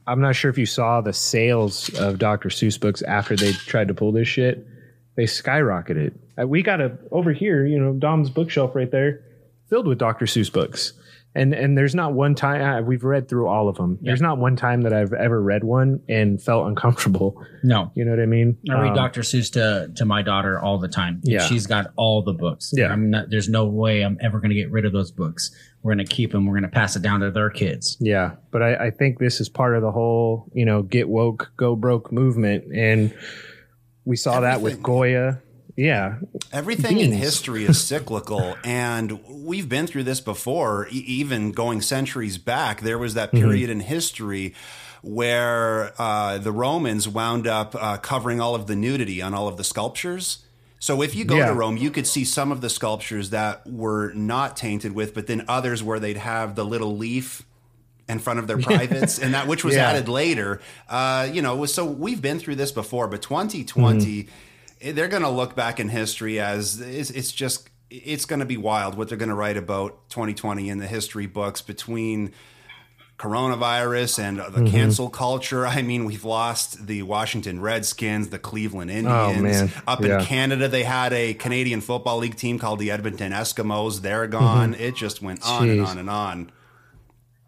I'm 0.07 0.21
not 0.21 0.35
sure 0.35 0.49
if 0.49 0.57
you 0.57 0.65
saw 0.65 1.01
the 1.01 1.13
sales 1.13 1.89
of 1.99 2.17
Dr. 2.17 2.49
Seuss 2.49 2.79
books 2.79 3.01
after 3.01 3.35
they 3.35 3.51
tried 3.51 3.87
to 3.89 3.93
pull 3.93 4.11
this 4.11 4.27
shit. 4.27 4.65
They 5.15 5.23
skyrocketed. 5.25 6.13
Uh, 6.41 6.47
We 6.47 6.63
got 6.63 6.81
a 6.81 6.97
over 7.11 7.33
here, 7.33 7.65
you 7.65 7.79
know, 7.79 7.93
Dom's 7.93 8.29
bookshelf 8.29 8.75
right 8.75 8.89
there, 8.91 9.23
filled 9.69 9.87
with 9.87 9.97
Dr. 9.97 10.25
Seuss 10.25 10.51
books. 10.51 10.93
And 11.33 11.53
and 11.53 11.77
there's 11.77 11.95
not 11.95 12.11
one 12.13 12.35
time 12.35 12.85
we've 12.85 13.05
read 13.05 13.29
through 13.29 13.47
all 13.47 13.69
of 13.69 13.77
them. 13.77 13.97
There's 14.01 14.19
not 14.21 14.37
one 14.37 14.57
time 14.57 14.81
that 14.81 14.91
I've 14.91 15.13
ever 15.13 15.41
read 15.41 15.63
one 15.63 16.01
and 16.09 16.41
felt 16.43 16.67
uncomfortable. 16.67 17.41
No, 17.63 17.89
You 17.95 18.03
know 18.03 18.11
what 18.11 18.19
I 18.19 18.25
mean? 18.25 18.57
I 18.69 18.81
read 18.81 18.89
Um, 18.89 18.95
Dr. 18.95 19.21
Seuss 19.21 19.49
to 19.53 19.93
to 19.95 20.03
my 20.03 20.23
daughter 20.23 20.59
all 20.59 20.77
the 20.77 20.89
time. 20.89 21.21
Yeah. 21.23 21.39
she's 21.39 21.67
got 21.67 21.93
all 21.95 22.21
the 22.21 22.33
books. 22.33 22.73
Yeah. 22.75 22.91
I'm 22.91 23.09
not. 23.11 23.29
There's 23.29 23.47
no 23.47 23.65
way 23.65 24.01
I'm 24.01 24.17
ever 24.19 24.39
going 24.41 24.49
to 24.49 24.55
get 24.55 24.71
rid 24.71 24.83
of 24.83 24.91
those 24.91 25.09
books. 25.11 25.51
We're 25.83 25.93
going 25.95 26.05
to 26.05 26.13
keep 26.15 26.33
them. 26.33 26.45
We're 26.47 26.53
going 26.59 26.69
to 26.69 26.75
pass 26.75 26.97
it 26.97 27.01
down 27.01 27.21
to 27.21 27.31
their 27.31 27.49
kids. 27.49 27.95
Yeah, 28.01 28.31
but 28.51 28.61
I, 28.61 28.87
I 28.87 28.91
think 28.91 29.17
this 29.19 29.39
is 29.39 29.47
part 29.47 29.75
of 29.77 29.81
the 29.81 29.91
whole, 29.91 30.51
you 30.53 30.65
know, 30.65 30.81
get 30.83 31.07
woke, 31.07 31.53
go 31.55 31.77
broke 31.77 32.11
movement, 32.11 32.65
and 32.75 33.13
we 34.05 34.15
saw 34.15 34.39
that 34.41 34.61
with 34.61 34.81
Goya. 34.81 35.41
Yeah, 35.77 36.17
Everything 36.51 36.99
in 36.99 37.13
history 37.13 37.63
is 37.63 37.79
cyclical, 37.81 38.55
and 38.65 39.19
we've 39.27 39.69
been 39.69 39.87
through 39.87 40.03
this 40.03 40.19
before. 40.19 40.87
E- 40.91 40.95
even 41.07 41.53
going 41.53 41.81
centuries 41.81 42.37
back, 42.37 42.81
there 42.81 42.97
was 42.99 43.13
that 43.13 43.31
period 43.31 43.69
in 43.69 43.79
history 43.79 44.53
where 45.01 45.93
uh, 45.99 46.37
the 46.37 46.51
Romans 46.51 47.07
wound 47.07 47.47
up 47.47 47.73
uh, 47.75 47.97
covering 47.97 48.39
all 48.39 48.53
of 48.53 48.67
the 48.67 48.75
nudity 48.75 49.21
on 49.21 49.33
all 49.33 49.47
of 49.47 49.57
the 49.57 49.63
sculptures. 49.63 50.45
So 50.77 51.01
if 51.01 51.15
you 51.15 51.25
go 51.25 51.37
Yeah. 51.37 51.47
to 51.47 51.53
Rome, 51.53 51.77
you 51.77 51.89
could 51.89 52.05
see 52.05 52.25
some 52.25 52.51
of 52.51 52.61
the 52.61 52.69
sculptures 52.69 53.29
that 53.31 53.65
were 53.65 54.11
not 54.13 54.57
tainted 54.57 54.93
with, 54.93 55.13
but 55.13 55.27
then 55.27 55.45
others 55.47 55.81
where 55.81 55.99
they'd 55.99 56.17
have 56.17 56.55
the 56.55 56.65
little 56.65 56.95
leaf 56.97 57.43
in 58.11 58.19
front 58.19 58.39
of 58.39 58.45
their 58.47 58.57
privates, 58.69 59.17
and 59.19 59.33
that 59.33 59.47
which 59.47 59.63
was 59.63 59.75
Yeah. 59.75 59.89
added 59.89 60.07
later. 60.07 60.59
Uh, 60.89 61.27
you 61.31 61.41
know, 61.41 61.65
so 61.65 61.85
we've 61.85 62.21
been 62.21 62.39
through 62.39 62.55
this 62.55 62.71
before, 62.71 63.07
but 63.07 63.21
2020, 63.21 64.27
eh, 64.81 64.91
they're 64.91 65.07
going 65.07 65.23
to 65.23 65.29
look 65.29 65.55
back 65.55 65.79
in 65.79 65.89
history 65.89 66.39
as 66.39 66.79
it's, 66.81 67.09
it's 67.09 67.31
just 67.31 67.69
it's 67.89 68.23
going 68.25 68.39
to 68.39 68.45
be 68.45 68.55
wild 68.57 68.95
what 68.95 69.09
they're 69.09 69.17
going 69.17 69.29
to 69.29 69.35
write 69.35 69.57
about 69.57 70.09
2020 70.09 70.69
in 70.69 70.77
the 70.77 70.87
history 70.87 71.25
books 71.25 71.61
between 71.61 72.31
coronavirus 73.17 74.17
and 74.19 74.37
the 74.39 74.43
Mm-hmm. 74.43 74.65
cancel 74.67 75.09
culture. 75.09 75.67
I 75.67 75.81
mean, 75.83 76.05
we've 76.05 76.23
lost 76.25 76.87
the 76.87 77.03
Washington 77.03 77.61
Redskins, 77.61 78.29
the 78.29 78.39
Cleveland 78.39 78.89
Indians. 78.91 79.71
Oh. 79.75 79.81
Up 79.87 80.01
Yeah. 80.01 80.19
in 80.19 80.25
Canada, 80.25 80.67
they 80.67 80.83
had 80.83 81.13
a 81.13 81.33
Canadian 81.35 81.81
Football 81.81 82.17
League 82.19 82.35
team 82.35 82.57
called 82.57 82.79
the 82.79 82.89
Edmonton 82.91 83.31
Eskimos. 83.31 84.01
They're 84.01 84.25
gone. 84.27 84.73
It 84.73 84.95
just 84.95 85.21
went 85.21 85.45
on 85.45 85.69
and 85.69 85.79
Mm-hmm. 85.81 85.85
On 85.91 85.97
and 85.99 86.09
on. 86.09 86.51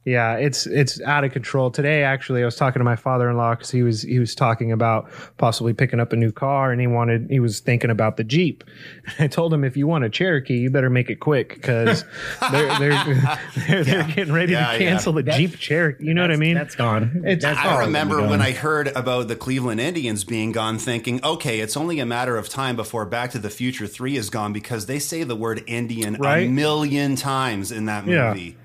Yeah, 0.05 0.35
it's 0.35 0.67
it's 0.67 0.99
out 1.03 1.23
of 1.23 1.31
control. 1.31 1.71
Today, 1.71 2.03
actually, 2.03 2.41
I 2.41 2.45
was 2.45 2.57
talking 2.57 2.81
to 2.81 2.83
my 2.83 2.97
father-in-law 2.97 3.55
because 3.55 3.71
he 3.71 3.83
was 3.83 4.01
he 4.01 4.19
was 4.19 4.35
talking 4.35 4.73
about 4.73 5.09
possibly 5.37 5.73
picking 5.73 6.01
up 6.01 6.11
a 6.11 6.17
new 6.17 6.31
car, 6.33 6.73
and 6.73 6.81
he 6.81 6.87
wanted 6.87 7.27
he 7.29 7.39
was 7.39 7.61
thinking 7.61 7.89
about 7.89 8.17
the 8.17 8.25
Jeep. 8.25 8.65
I 9.19 9.27
told 9.27 9.53
him 9.53 9.63
if 9.63 9.77
you 9.77 9.87
want 9.87 10.03
a 10.03 10.09
Cherokee, 10.09 10.57
you 10.57 10.69
better 10.69 10.89
make 10.89 11.09
it 11.09 11.21
quick 11.21 11.55
because 11.55 12.03
they're 12.51 12.77
they're 12.79 13.39
they're, 13.67 13.83
they're 13.85 14.03
getting 14.07 14.33
ready 14.33 14.51
Yeah, 14.51 14.73
to 14.73 14.77
cancel 14.77 15.13
the 15.13 15.23
Jeep 15.23 15.57
Cherokee. 15.57 16.03
You 16.05 16.13
know 16.13 16.21
what 16.23 16.31
I 16.31 16.35
mean? 16.35 16.55
That's 16.55 16.75
gone. 16.75 17.23
It's- 17.25 17.41
That's 17.41 17.59
I 17.59 17.63
gone. 17.63 17.79
remember 17.85 18.17
Gone. 18.17 18.29
when 18.29 18.41
I 18.41 18.51
heard 18.51 18.89
about 18.97 19.29
the 19.29 19.37
Cleveland 19.37 19.79
Indians 19.79 20.25
being 20.25 20.51
gone, 20.51 20.79
thinking, 20.79 21.23
okay, 21.23 21.61
it's 21.61 21.77
only 21.77 21.99
a 21.99 22.05
matter 22.05 22.35
of 22.35 22.49
time 22.49 22.75
before 22.75 23.05
Back 23.05 23.31
to 23.31 23.39
the 23.39 23.49
Future 23.49 23.87
3 23.87 24.17
is 24.17 24.29
gone 24.29 24.51
because 24.51 24.85
they 24.85 24.99
say 24.99 25.23
the 25.23 25.35
word 25.37 25.63
Indian 25.65 26.17
a 26.25 26.47
million 26.49 27.15
times 27.15 27.71
in 27.71 27.85
that 27.85 28.05
Yeah. 28.05 28.29
movie. 28.33 28.57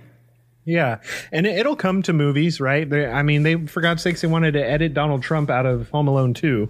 Yeah, 0.69 0.99
and 1.33 1.47
it, 1.47 1.57
it'll 1.59 1.77
come 1.77 2.03
to 2.03 2.13
movies, 2.13 2.61
right? 2.61 2.89
They, 2.89 3.07
I 3.07 3.23
mean, 3.23 3.43
they 3.43 3.55
for 3.67 3.81
God's 3.81 4.03
sakes, 4.03 4.21
they 4.21 4.29
wanted 4.29 4.53
to 4.53 4.63
edit 4.65 4.93
Donald 4.93 5.23
Trump 5.23 5.49
out 5.49 5.65
of 5.65 5.89
Home 5.91 6.09
Alone 6.09 6.35
2. 6.35 6.69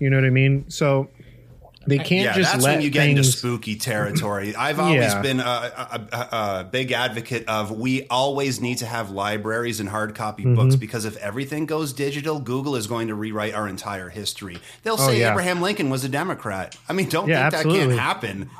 You 0.00 0.10
know 0.10 0.16
what 0.16 0.24
I 0.24 0.30
mean? 0.30 0.68
So 0.68 1.08
they 1.86 1.98
can't 1.98 2.24
Yeah, 2.24 2.32
just 2.34 2.50
that's 2.54 2.64
let 2.64 2.74
when 2.78 2.80
you 2.82 2.90
get 2.90 3.08
into 3.08 3.22
spooky 3.22 3.76
territory. 3.76 4.56
I've 4.56 4.80
always 4.80 4.96
Yeah. 5.14 5.22
been 5.22 5.38
a, 5.38 5.44
a, 5.44 6.00
a, 6.12 6.18
a 6.62 6.68
big 6.68 6.90
advocate 6.90 7.44
of 7.48 7.70
we 7.70 8.08
always 8.08 8.60
need 8.60 8.78
to 8.78 8.86
have 8.86 9.12
libraries 9.12 9.78
and 9.78 9.88
hard 9.88 10.16
copy 10.16 10.42
Mm-hmm. 10.42 10.56
books 10.56 10.74
because 10.74 11.04
if 11.04 11.16
everything 11.18 11.64
goes 11.66 11.92
digital, 11.92 12.40
Google 12.40 12.74
is 12.74 12.88
going 12.88 13.06
to 13.06 13.14
rewrite 13.14 13.54
our 13.54 13.68
entire 13.68 14.08
history. 14.08 14.58
They'll 14.82 14.98
say 14.98 15.06
Oh, 15.06 15.12
yeah. 15.12 15.30
Abraham 15.30 15.62
Lincoln 15.62 15.88
was 15.88 16.02
a 16.02 16.08
Democrat. 16.08 16.76
I 16.88 16.92
mean, 16.92 17.08
don't 17.08 17.26
think 17.26 17.38
absolutely. 17.38 17.78
that 17.78 17.86
can't 17.90 18.00
happen. 18.00 18.50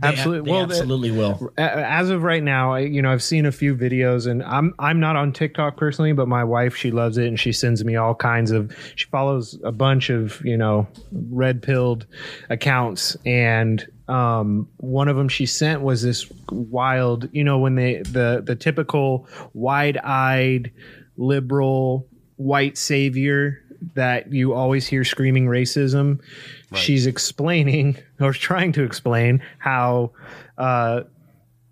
They- 0.00 0.08
absolutely. 0.08 0.50
they 0.50 0.52
well, 0.52 0.64
absolutely 0.64 1.10
will. 1.12 1.52
as 1.56 2.10
of 2.10 2.22
right 2.22 2.42
now, 2.42 2.74
I, 2.74 2.80
you 2.80 3.00
know, 3.00 3.12
I've 3.12 3.22
seen 3.22 3.46
a 3.46 3.52
few 3.52 3.76
videos, 3.76 4.26
and 4.26 4.42
I'm 4.42 4.74
I'm 4.78 5.00
not 5.00 5.16
on 5.16 5.32
TikTok 5.32 5.76
personally, 5.76 6.12
but 6.12 6.28
my 6.28 6.44
wife 6.44 6.76
she 6.76 6.90
loves 6.90 7.18
it, 7.18 7.26
and 7.26 7.38
she 7.38 7.52
sends 7.52 7.84
me 7.84 7.96
all 7.96 8.14
kinds 8.14 8.50
of. 8.50 8.76
She 8.96 9.06
follows 9.06 9.58
a 9.64 9.72
bunch 9.72 10.10
of 10.10 10.44
you 10.44 10.56
know 10.56 10.88
red 11.12 11.62
pilled 11.62 12.06
accounts, 12.50 13.16
and 13.24 13.86
um, 14.08 14.68
one 14.78 15.08
of 15.08 15.16
them 15.16 15.28
she 15.28 15.46
sent 15.46 15.80
was 15.82 16.02
this 16.02 16.30
wild, 16.50 17.28
you 17.32 17.44
know, 17.44 17.58
when 17.58 17.74
they 17.74 18.02
the 18.02 18.42
the 18.44 18.56
typical 18.56 19.28
wide 19.52 19.98
eyed 19.98 20.72
liberal 21.16 22.08
white 22.36 22.76
savior 22.76 23.63
that 23.94 24.32
you 24.32 24.54
always 24.54 24.86
hear 24.86 25.04
screaming 25.04 25.46
racism. 25.46 26.20
She's 26.74 27.06
explaining 27.06 27.96
or 28.20 28.32
trying 28.32 28.72
to 28.72 28.82
explain 28.82 29.42
how 29.58 30.12
uh, 30.58 31.02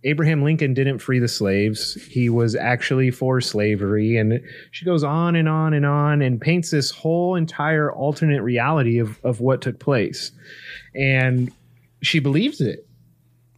Abraham 0.05 0.43
Lincoln 0.43 0.75
didn't 0.75 0.99
free 0.99 1.19
the 1.19 1.29
slaves. 1.29 1.95
He 2.07 2.29
was 2.29 2.57
actually 2.57 3.11
for 3.11 3.41
slavery. 3.41 4.17
And 4.17 4.41
she 4.71 4.85
goes 4.85 5.05
on 5.05 5.37
and 5.37 5.49
on 5.49 5.75
and 5.75 5.87
on 5.87 6.23
and 6.23 6.41
paints 6.41 6.71
this 6.71 6.91
whole 6.91 7.37
entire 7.37 7.93
alternate 7.93 8.43
reality 8.43 8.99
of, 8.99 9.19
of 9.25 9.41
what 9.41 9.61
took 9.61 9.79
place. 9.79 10.33
And 10.95 11.53
she 12.03 12.19
believes 12.19 12.61
it. 12.61 12.87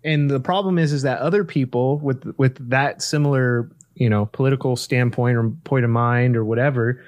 And 0.05 0.31
the 0.31 0.41
problem 0.41 0.79
is, 0.79 0.93
is 0.93 1.03
that 1.03 1.21
other 1.21 1.45
people 1.45 1.99
with 1.99 2.35
with 2.37 2.69
that 2.69 3.01
similar, 3.01 3.71
you 3.95 4.11
know, 4.11 4.27
political 4.27 4.77
standpoint 4.77 5.39
or 5.39 5.49
point 5.65 5.87
of 5.87 5.91
mind 5.91 6.37
or 6.37 6.45
whatever, 6.45 7.03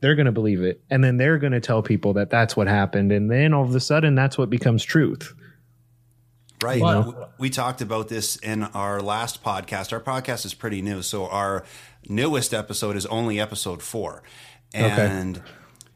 they're 0.00 0.14
going 0.14 0.26
to 0.26 0.32
believe 0.32 0.62
it, 0.62 0.82
and 0.90 1.02
then 1.02 1.16
they're 1.16 1.38
going 1.38 1.52
to 1.52 1.60
tell 1.60 1.82
people 1.82 2.14
that 2.14 2.30
that's 2.30 2.56
what 2.56 2.66
happened, 2.66 3.12
and 3.12 3.30
then 3.30 3.52
all 3.52 3.64
of 3.64 3.74
a 3.74 3.80
sudden, 3.80 4.14
that's 4.14 4.36
what 4.36 4.50
becomes 4.50 4.84
truth. 4.84 5.34
Right. 6.62 6.82
We 7.38 7.50
talked 7.50 7.82
about 7.82 8.08
this 8.08 8.36
in 8.36 8.64
our 8.64 9.00
last 9.00 9.44
podcast. 9.44 9.92
Our 9.92 10.00
podcast 10.00 10.44
is 10.44 10.54
pretty 10.54 10.82
new. 10.82 11.02
So 11.02 11.28
our 11.28 11.64
newest 12.08 12.52
episode 12.52 12.96
is 12.96 13.06
only 13.06 13.38
episode 13.38 13.80
four. 13.80 14.24
And 14.74 15.40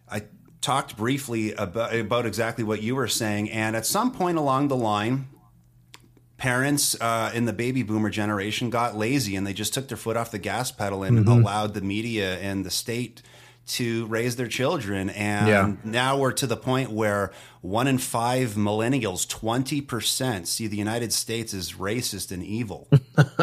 I 0.08 0.22
talked 0.60 0.96
briefly 0.96 1.52
about, 1.54 1.94
about 1.94 2.26
exactly 2.26 2.62
what 2.62 2.80
you 2.80 2.94
were 2.94 3.08
saying. 3.08 3.50
And 3.50 3.74
at 3.74 3.86
some 3.86 4.12
point 4.12 4.38
along 4.38 4.68
the 4.68 4.76
line, 4.76 5.26
parents 6.36 6.96
uh, 7.00 7.32
in 7.34 7.44
the 7.44 7.52
baby 7.52 7.82
boomer 7.82 8.10
generation 8.10 8.70
got 8.70 8.96
lazy 8.96 9.34
and 9.34 9.44
they 9.46 9.52
just 9.52 9.74
took 9.74 9.88
their 9.88 9.96
foot 9.96 10.16
off 10.16 10.30
the 10.30 10.38
gas 10.38 10.70
pedal 10.70 11.02
and 11.02 11.26
allowed 11.28 11.74
the 11.74 11.80
media 11.80 12.38
and 12.38 12.64
the 12.64 12.70
state 12.70 13.20
to 13.64 14.06
raise 14.06 14.36
their 14.36 14.48
children. 14.48 15.08
And 15.10 15.46
Yeah. 15.48 15.72
now 15.84 16.18
we're 16.18 16.32
to 16.32 16.46
the 16.46 16.56
point 16.56 16.90
where 16.90 17.30
one 17.60 17.86
in 17.86 17.98
five 17.98 18.50
millennials, 18.54 19.26
20%, 19.26 20.46
see 20.46 20.66
the 20.66 20.76
United 20.76 21.12
States 21.12 21.54
as 21.54 21.74
racist 21.74 22.32
and 22.32 22.42
evil. 22.42 22.88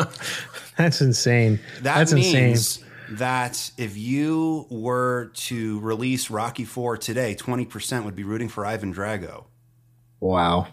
That's 0.77 1.01
insane. 1.01 1.59
That 1.77 1.83
that's 1.83 2.13
means 2.13 2.77
insane. 2.77 2.89
that 3.17 3.71
if 3.77 3.97
you 3.97 4.67
were 4.69 5.31
to 5.35 5.79
release 5.79 6.29
Rocky 6.29 6.65
4 6.65 6.97
today, 6.97 7.35
20% 7.35 8.03
would 8.05 8.15
be 8.15 8.23
rooting 8.23 8.49
for 8.49 8.65
Ivan 8.65 8.93
Drago. 8.93 9.45
Wow. 10.19 10.67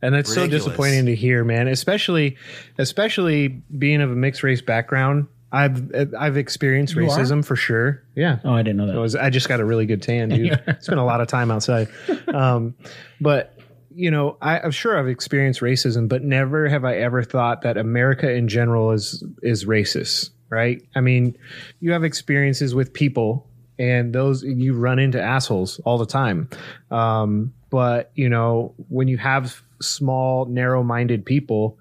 And 0.00 0.14
that's 0.14 0.32
so 0.34 0.48
disappointing 0.48 1.06
to 1.06 1.14
hear, 1.14 1.44
man. 1.44 1.68
Especially, 1.68 2.36
especially 2.78 3.48
being 3.78 4.00
of 4.00 4.10
a 4.10 4.16
mixed 4.16 4.42
race 4.42 4.60
background. 4.60 5.28
I've 5.52 5.92
I've 6.18 6.36
experienced 6.38 6.94
You 6.96 7.02
are? 7.04 7.08
racism 7.08 7.44
for 7.44 7.54
sure. 7.56 8.02
Yeah. 8.16 8.38
Oh, 8.42 8.52
I 8.54 8.62
didn't 8.62 8.78
know 8.78 8.84
I 8.84 8.94
that. 8.94 8.98
was 9.00 9.14
I 9.14 9.28
just 9.30 9.48
got 9.48 9.60
a 9.60 9.64
really 9.64 9.84
good 9.86 10.00
tan, 10.02 10.30
dude. 10.30 10.58
Spent 10.80 10.98
a 10.98 11.04
lot 11.04 11.20
of 11.20 11.28
time 11.28 11.50
outside. 11.50 11.88
Um, 12.32 12.74
but 13.20 13.58
you 13.94 14.10
know, 14.10 14.38
I, 14.40 14.58
I'm 14.60 14.70
sure 14.70 14.98
I've 14.98 15.08
experienced 15.08 15.60
racism, 15.60 16.08
but 16.08 16.24
never 16.24 16.66
have 16.68 16.82
I 16.86 16.96
ever 16.96 17.22
thought 17.22 17.60
that 17.62 17.76
America 17.76 18.32
in 18.32 18.48
general 18.48 18.92
is 18.92 19.22
is 19.42 19.66
racist, 19.66 20.30
right? 20.48 20.82
I 20.96 21.00
mean, 21.02 21.36
you 21.80 21.92
have 21.92 22.02
experiences 22.02 22.74
with 22.74 22.94
people, 22.94 23.46
and 23.78 24.14
those 24.14 24.42
you 24.42 24.72
run 24.72 24.98
into 24.98 25.20
assholes 25.20 25.78
all 25.80 25.98
the 25.98 26.06
time. 26.06 26.48
Um, 26.90 27.52
but 27.68 28.10
you 28.14 28.30
know, 28.30 28.72
when 28.88 29.08
you 29.08 29.18
have 29.18 29.62
small, 29.82 30.46
narrow-minded 30.46 31.26
people, 31.26 31.78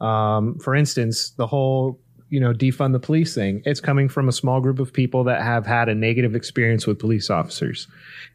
um, 0.00 0.58
for 0.58 0.74
instance, 0.74 1.30
the 1.30 1.46
whole 1.46 1.98
you 2.28 2.40
know 2.40 2.52
defund 2.52 2.92
the 2.92 2.98
police 2.98 3.34
thing 3.34 3.62
it's 3.64 3.80
coming 3.80 4.08
from 4.08 4.28
a 4.28 4.32
small 4.32 4.60
group 4.60 4.78
of 4.78 4.92
people 4.92 5.24
that 5.24 5.42
have 5.42 5.66
had 5.66 5.88
a 5.88 5.94
negative 5.94 6.34
experience 6.34 6.86
with 6.86 6.98
police 6.98 7.30
officers. 7.30 7.86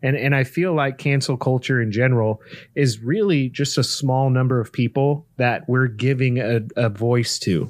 And 0.01 0.15
and 0.15 0.35
i 0.35 0.43
feel 0.43 0.73
like 0.73 0.97
cancel 0.97 1.37
culture 1.37 1.81
in 1.81 1.91
general 1.91 2.41
is 2.75 2.99
really 2.99 3.49
just 3.49 3.77
a 3.77 3.83
small 3.83 4.29
number 4.29 4.59
of 4.59 4.71
people 4.71 5.25
that 5.37 5.67
we're 5.67 5.87
giving 5.87 6.39
a, 6.39 6.61
a 6.75 6.89
voice 6.89 7.39
to. 7.39 7.69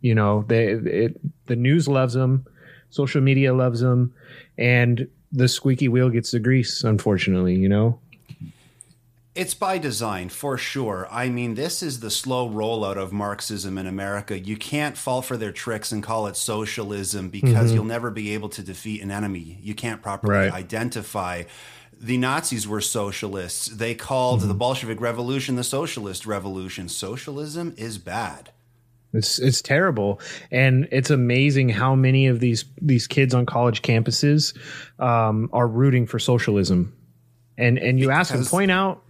You 0.00 0.14
know 0.14 0.44
they 0.46 0.66
it, 0.72 1.20
the 1.46 1.56
news 1.56 1.88
loves 1.88 2.14
them 2.14 2.46
social 2.90 3.20
media 3.20 3.52
loves 3.52 3.80
them 3.80 4.14
and 4.56 5.08
the 5.32 5.48
squeaky 5.48 5.88
wheel 5.88 6.08
gets 6.08 6.30
the 6.30 6.38
grease 6.38 6.84
unfortunately 6.84 7.54
you 7.54 7.68
know 7.68 7.98
It's 9.36 9.54
by 9.54 9.76
design, 9.78 10.30
for 10.30 10.56
sure. 10.56 11.06
I 11.10 11.28
mean, 11.28 11.54
this 11.54 11.82
is 11.82 12.00
the 12.00 12.10
slow 12.10 12.48
rollout 12.48 12.96
of 12.96 13.12
Marxism 13.12 13.76
in 13.76 13.86
America. 13.86 14.38
You 14.38 14.56
can't 14.56 14.96
fall 14.96 15.20
for 15.20 15.36
their 15.36 15.52
tricks 15.52 15.92
and 15.92 16.02
call 16.02 16.26
it 16.26 16.36
socialism 16.36 17.28
because 17.28 17.72
you'll 17.72 17.84
never 17.84 18.10
be 18.10 18.32
able 18.32 18.48
to 18.50 18.62
defeat 18.62 19.02
an 19.02 19.10
enemy. 19.10 19.58
You 19.60 19.74
can't 19.74 20.00
properly 20.02 20.34
Right. 20.34 20.52
identify. 20.52 21.42
The 22.00 22.16
Nazis 22.16 22.66
were 22.66 22.80
socialists. 22.80 23.66
They 23.66 23.94
called 23.94 24.40
the 24.40 24.54
Bolshevik 24.54 25.00
Revolution 25.00 25.56
the 25.56 25.64
Socialist 25.64 26.26
Revolution. 26.26 26.88
Socialism 26.88 27.74
is 27.76 27.98
bad. 27.98 28.50
It's 29.12 29.38
it's 29.38 29.62
terrible, 29.62 30.20
and 30.50 30.88
it's 30.92 31.10
amazing 31.10 31.70
how 31.70 31.94
many 31.94 32.26
of 32.26 32.40
these 32.40 32.64
these 32.82 33.06
kids 33.06 33.32
on 33.34 33.46
college 33.46 33.80
campuses 33.80 34.54
um, 34.98 35.48
are 35.52 35.66
rooting 35.68 36.06
for 36.06 36.18
socialism. 36.18 36.94
And 37.56 37.78
and 37.78 37.98
you 37.98 38.10
ask 38.10 38.32
them 38.32 38.44
point 38.44 38.70
out, 38.70 39.02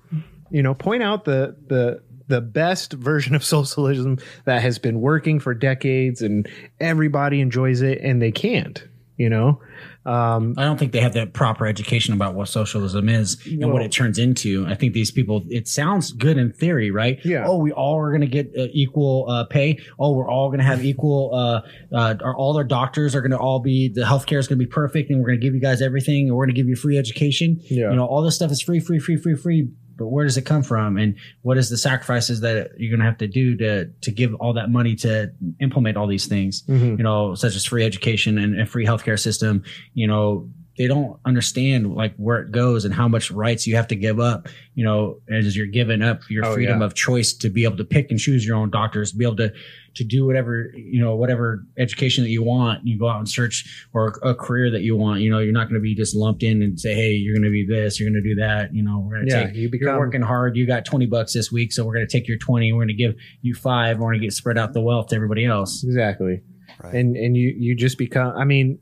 you 0.51 0.63
know, 0.63 0.75
point 0.75 1.03
out 1.03 1.25
the 1.25 1.57
the 1.67 2.03
the 2.29 2.41
best 2.41 2.93
version 2.93 3.35
of 3.35 3.45
socialism 3.57 4.19
that 4.45 4.63
has 4.63 4.79
been 4.79 5.01
working 5.01 5.41
for 5.41 5.55
decades, 5.55 6.23
and 6.23 6.49
everybody 6.81 7.41
enjoys 7.41 7.83
it, 7.83 8.01
and 8.01 8.21
they 8.21 8.33
can't. 8.33 8.87
You 9.17 9.31
know, 9.31 9.61
um, 10.07 10.55
I 10.57 10.63
don't 10.63 10.79
think 10.79 10.93
they 10.93 11.01
have 11.01 11.15
that 11.15 11.33
proper 11.33 11.67
education 11.67 12.15
about 12.15 12.35
what 12.35 12.47
socialism 12.49 13.09
is 13.09 13.45
and 13.45 13.73
what 13.73 13.83
it 13.83 13.91
turns 13.91 14.21
into. 14.21 14.65
I 14.69 14.77
think 14.77 14.93
these 14.93 15.11
people, 15.11 15.43
it 15.49 15.67
sounds 15.67 16.13
good 16.13 16.39
in 16.39 16.53
theory, 16.53 16.93
right? 16.93 17.19
Yeah. 17.25 17.45
Oh, 17.45 17.59
we 17.59 17.73
all 17.73 17.99
are 17.99 18.11
going 18.11 18.21
to 18.21 18.29
get 18.29 18.53
uh, 18.57 18.69
equal 18.73 19.27
uh, 19.29 19.45
pay. 19.47 19.81
Oh, 19.99 20.13
we're 20.13 20.31
all 20.31 20.49
going 20.49 20.61
to 20.61 20.65
have 20.65 20.85
equal, 20.85 21.35
uh, 21.35 21.63
uh, 21.93 22.15
our, 22.23 22.37
all 22.37 22.57
our 22.57 22.63
doctors 22.63 23.17
are 23.17 23.21
going 23.21 23.33
to 23.33 23.39
all 23.39 23.59
be, 23.59 23.89
the 23.89 24.03
healthcare 24.03 24.39
is 24.39 24.47
going 24.47 24.61
to 24.61 24.65
be 24.65 24.71
perfect 24.71 25.11
and 25.11 25.19
we're 25.19 25.27
going 25.27 25.41
to 25.41 25.45
give 25.45 25.55
you 25.55 25.61
guys 25.61 25.83
everything 25.83 26.29
and 26.29 26.37
we're 26.37 26.45
going 26.45 26.55
to 26.55 26.61
give 26.61 26.69
you 26.69 26.77
free 26.77 26.97
education. 26.97 27.61
Yeah. 27.65 27.91
You 27.91 27.97
know, 27.97 28.07
all 28.07 28.23
this 28.23 28.37
stuff 28.37 28.53
is 28.53 28.63
free, 28.63 28.79
free, 28.79 29.01
free, 29.01 29.17
free, 29.17 29.35
free. 29.35 29.69
But 29.97 30.09
where 30.09 30.25
does 30.25 30.37
it 30.37 30.43
come 30.43 30.63
from 30.63 30.97
and 30.97 31.17
what 31.43 31.57
is 31.59 31.71
the 31.71 31.77
sacrifices 31.79 32.41
that 32.41 32.71
you're 32.79 32.91
going 32.91 33.01
to 33.01 33.07
have 33.07 33.19
to 33.19 33.27
do 33.29 33.57
to 33.57 33.87
to 34.03 34.11
give 34.11 34.35
all 34.37 34.53
that 34.53 34.71
money 34.71 34.95
to 34.95 35.31
implement 35.61 35.97
all 35.97 36.07
these 36.07 36.27
things 36.27 36.63
Mhm. 36.69 36.99
you 36.99 37.05
know 37.05 37.35
such 37.35 37.55
as 37.57 37.65
free 37.65 37.85
education 37.85 38.39
and 38.39 38.61
a 38.61 38.67
free 38.67 38.85
healthcare 38.87 39.19
system 39.19 39.63
you 39.95 40.07
know 40.07 40.49
they 40.79 40.87
don't 40.87 41.19
understand 41.25 41.95
like 41.95 42.15
where 42.17 42.39
it 42.41 42.51
goes 42.51 42.85
and 42.85 42.93
how 42.95 43.09
much 43.09 43.31
rights 43.31 43.67
you 43.67 43.77
have 43.77 43.89
to 43.89 43.97
give 43.97 44.21
up 44.21 44.49
you 44.75 44.85
know 44.85 45.19
as 45.31 45.57
you're 45.57 45.67
giving 45.67 46.03
up 46.03 46.21
your 46.29 46.45
Oh, 46.45 46.55
freedom 46.55 46.81
yeah. 46.81 46.87
of 46.87 46.95
choice 46.95 47.33
to 47.35 47.49
be 47.49 47.65
able 47.65 47.77
to 47.79 47.85
pick 47.85 48.11
and 48.11 48.19
choose 48.21 48.47
your 48.47 48.57
own 48.57 48.71
doctors 48.71 49.13
be 49.13 49.25
able 49.25 49.37
to 49.37 49.53
to 49.95 50.05
do 50.05 50.27
whatever 50.27 50.71
you 50.75 51.01
know 51.01 51.17
whatever 51.17 51.65
education 51.79 52.23
that 52.25 52.31
you 52.31 52.43
want 52.43 52.87
you 52.87 52.99
go 52.99 53.09
out 53.09 53.19
and 53.19 53.29
search 53.29 53.87
or 53.95 54.19
a 54.23 54.35
career 54.35 54.71
that 54.71 54.83
you 54.83 54.97
want 54.97 55.21
you 55.21 55.31
know 55.31 55.39
you're 55.39 55.53
not 55.53 55.65
going 55.69 55.75
to 55.75 55.81
be 55.81 55.95
just 55.95 56.15
lumped 56.15 56.43
in 56.43 56.63
and 56.63 56.79
say 56.79 56.95
hey 56.95 57.13
you're 57.13 57.35
going 57.35 57.43
to 57.45 57.51
be 57.51 57.67
this 57.67 57.99
you're 57.99 58.11
going 58.11 58.23
to 58.23 58.29
do 58.29 58.35
that 58.39 58.75
you 58.75 58.83
know 58.83 58.99
we're 59.01 59.17
going 59.17 59.29
to 59.29 59.35
Yeah, 59.35 59.47
take 59.47 59.55
you 59.57 59.71
you're 59.73 59.99
working 59.99 60.21
hard 60.23 60.57
you 60.57 60.67
got 60.67 60.85
20 60.85 61.07
bucks 61.07 61.33
this 61.33 61.51
week 61.51 61.73
so 61.73 61.85
we're 61.85 61.95
going 61.95 62.07
to 62.07 62.13
take 62.13 62.29
your 62.29 62.39
20 62.39 62.73
we're 62.73 62.81
going 62.81 62.89
to 62.89 62.95
give 62.95 63.15
you 63.41 63.55
five 63.55 63.99
we're 63.99 64.09
going 64.11 64.21
to 64.21 64.27
get 64.27 64.33
spread 64.35 64.59
out 64.59 64.73
the 64.75 64.81
wealth 64.83 65.09
to 65.09 65.17
everybody 65.17 65.47
else 65.47 65.83
exactly. 65.85 66.43
Right. 66.83 66.95
and 66.95 67.17
and 67.17 67.37
you 67.37 67.55
you 67.57 67.75
just 67.75 67.97
become 67.97 68.37
i 68.37 68.45
mean 68.45 68.79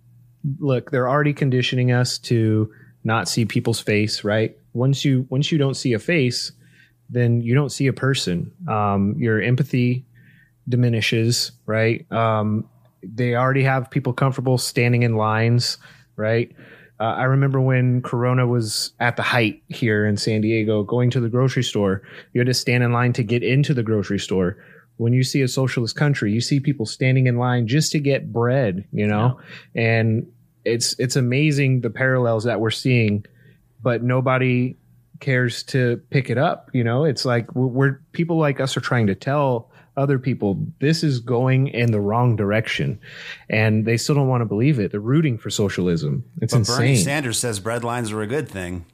look 0.59 0.91
they're 0.91 1.09
already 1.09 1.33
conditioning 1.33 1.93
us 1.93 2.19
to 2.19 2.73
not 3.03 3.29
see 3.29 3.45
people's 3.45 3.81
face 3.81 4.25
right? 4.25 4.57
Once 4.73 5.05
you 5.05 5.27
once 5.31 5.51
you 5.51 5.59
don't 5.59 5.75
see 5.75 5.93
a 5.93 5.99
face 5.99 6.53
then 7.11 7.41
you 7.41 7.55
don't 7.55 7.71
see 7.71 7.87
a 7.87 7.93
person. 7.93 8.51
Um 8.69 9.15
your 9.19 9.41
empathy 9.41 10.07
diminishes 10.69 11.53
right? 11.67 12.11
Um 12.13 12.69
they 13.03 13.35
already 13.35 13.63
have 13.63 13.91
people 13.91 14.13
comfortable 14.13 14.59
standing 14.59 15.03
in 15.03 15.17
lines 15.17 15.79
right? 16.17 16.55
Uh, 17.01 17.05
I 17.05 17.25
remember 17.25 17.61
when 17.61 18.03
Corona 18.03 18.47
was 18.47 18.93
at 19.01 19.17
the 19.17 19.23
height 19.23 19.63
here 19.69 20.07
in 20.07 20.17
San 20.17 20.41
Diego, 20.41 20.85
going 20.85 21.11
to 21.11 21.21
the 21.21 21.29
grocery 21.29 21.65
store, 21.65 22.03
you 22.33 22.41
had 22.41 22.47
to 22.47 22.55
stand 22.55 22.85
in 22.85 22.93
line 22.93 23.13
to 23.15 23.25
get 23.25 23.43
into 23.43 23.75
the 23.75 23.83
grocery 23.83 24.19
store. 24.19 24.57
When 24.97 25.13
you 25.13 25.25
see 25.25 25.43
a 25.43 25.49
socialist 25.49 25.97
country, 25.97 26.33
you 26.33 26.41
see 26.41 26.61
people 26.61 26.87
standing 26.87 27.27
in 27.27 27.37
line 27.37 27.67
just 27.67 27.93
to 27.93 27.99
get 27.99 28.33
bread, 28.33 28.87
you 28.93 29.07
know, 29.07 29.41
and 29.75 30.31
it's 30.65 30.99
it's 30.99 31.17
amazing 31.17 31.81
the 31.81 31.91
parallels 31.91 32.45
that 32.45 32.61
we're 32.61 32.71
seeing, 32.71 33.25
but 33.83 34.03
nobody 34.03 34.77
cares 35.21 35.63
to 35.65 36.01
pick 36.11 36.31
it 36.31 36.39
up. 36.39 36.71
You 36.73 36.85
know, 36.85 37.05
it's 37.05 37.25
like 37.25 37.55
we're, 37.55 37.67
we're 37.67 38.01
people 38.13 38.39
like 38.39 38.61
us 38.61 38.77
are 38.77 38.81
trying 38.81 39.07
to 39.09 39.15
tell 39.15 39.71
other 39.97 40.19
people 40.19 40.59
this 40.81 41.05
is 41.05 41.21
going 41.21 41.69
in 41.69 41.93
the 41.93 42.01
wrong 42.01 42.37
direction, 42.37 42.99
and 43.49 43.85
they 43.85 43.97
still 43.97 44.15
don't 44.15 44.29
want 44.29 44.41
to 44.41 44.47
believe 44.47 44.79
it. 44.79 44.91
They're 44.91 45.01
rooting 45.01 45.39
for 45.39 45.51
socialism. 45.51 46.25
It's 46.41 46.55
But 46.55 46.67
Bernie. 46.67 46.97
Sanders 46.97 47.39
says 47.39 47.61
bread 47.61 47.85
lines 47.85 48.11
are 48.13 48.23
a 48.23 48.27
good 48.27 48.49
thing. 48.49 48.87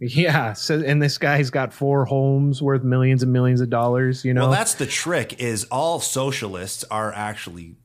Yeah. 0.00 0.54
So, 0.54 0.80
and 0.80 1.02
this 1.02 1.18
guy's 1.18 1.50
got 1.50 1.72
four 1.72 2.06
homes 2.06 2.62
worth 2.62 2.82
millions 2.82 3.22
and 3.22 3.32
millions 3.32 3.60
of 3.60 3.68
dollars. 3.70 4.24
You 4.24 4.32
know. 4.34 4.42
Well, 4.42 4.50
that's 4.50 4.74
the 4.74 4.86
trick. 4.86 5.40
Is 5.40 5.64
all 5.64 6.00
socialists 6.00 6.84
are 6.90 7.12
actually 7.12 7.76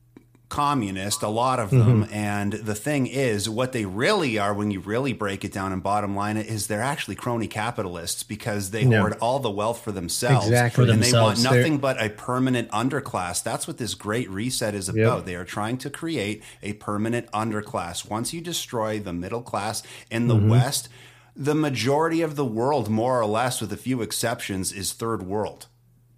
communist, 0.48 1.24
a 1.24 1.28
lot 1.28 1.60
of 1.60 1.72
Mm-hmm. 1.72 2.02
them. 2.02 2.10
And 2.14 2.54
the 2.54 2.76
thing 2.76 3.08
is, 3.08 3.50
what 3.50 3.72
they 3.74 3.84
really 3.86 4.38
are, 4.38 4.54
when 4.54 4.70
you 4.72 4.80
really 4.80 5.12
break 5.12 5.44
it 5.44 5.52
down 5.52 5.74
and 5.74 5.82
bottom 5.82 6.16
line 6.16 6.38
it, 6.38 6.46
is 6.46 6.68
they're 6.68 6.84
actually 6.84 7.16
crony 7.16 7.48
capitalists 7.48 8.22
because 8.24 8.70
they 8.70 8.84
Yeah. 8.84 9.00
hoard 9.02 9.18
all 9.20 9.40
the 9.40 9.50
wealth 9.50 9.82
for 9.82 9.92
themselves. 9.92 10.46
Exactly. 10.48 10.86
For 10.86 10.92
and 10.92 11.02
they 11.04 11.12
want 11.12 11.36
themselves. 11.38 11.44
nothing 11.44 11.80
but 11.80 12.02
a 12.02 12.10
permanent 12.10 12.70
underclass. 12.72 13.44
That's 13.44 13.68
what 13.68 13.80
this 13.80 13.96
great 13.96 14.30
reset 14.30 14.76
is 14.76 14.88
about. 14.88 15.26
They 15.26 15.36
are 15.36 15.44
trying 15.46 15.78
to 15.80 15.90
create 15.90 16.44
a 16.62 16.74
permanent 16.74 17.30
underclass. 17.32 18.08
Once 18.08 18.32
you 18.32 18.40
destroy 18.40 19.00
the 19.00 19.14
middle 19.14 19.42
class 19.42 19.82
in 20.12 20.28
Mm-hmm. 20.28 20.46
the 20.48 20.52
West, 20.52 20.90
the 21.36 21.56
majority 21.56 22.22
of 22.22 22.36
the 22.36 22.46
world, 22.46 22.90
more 22.90 23.20
or 23.20 23.26
less, 23.26 23.62
with 23.62 23.72
a 23.74 23.78
few 23.78 24.02
exceptions, 24.02 24.72
is 24.72 24.94
third 24.94 25.24
world. 25.24 25.68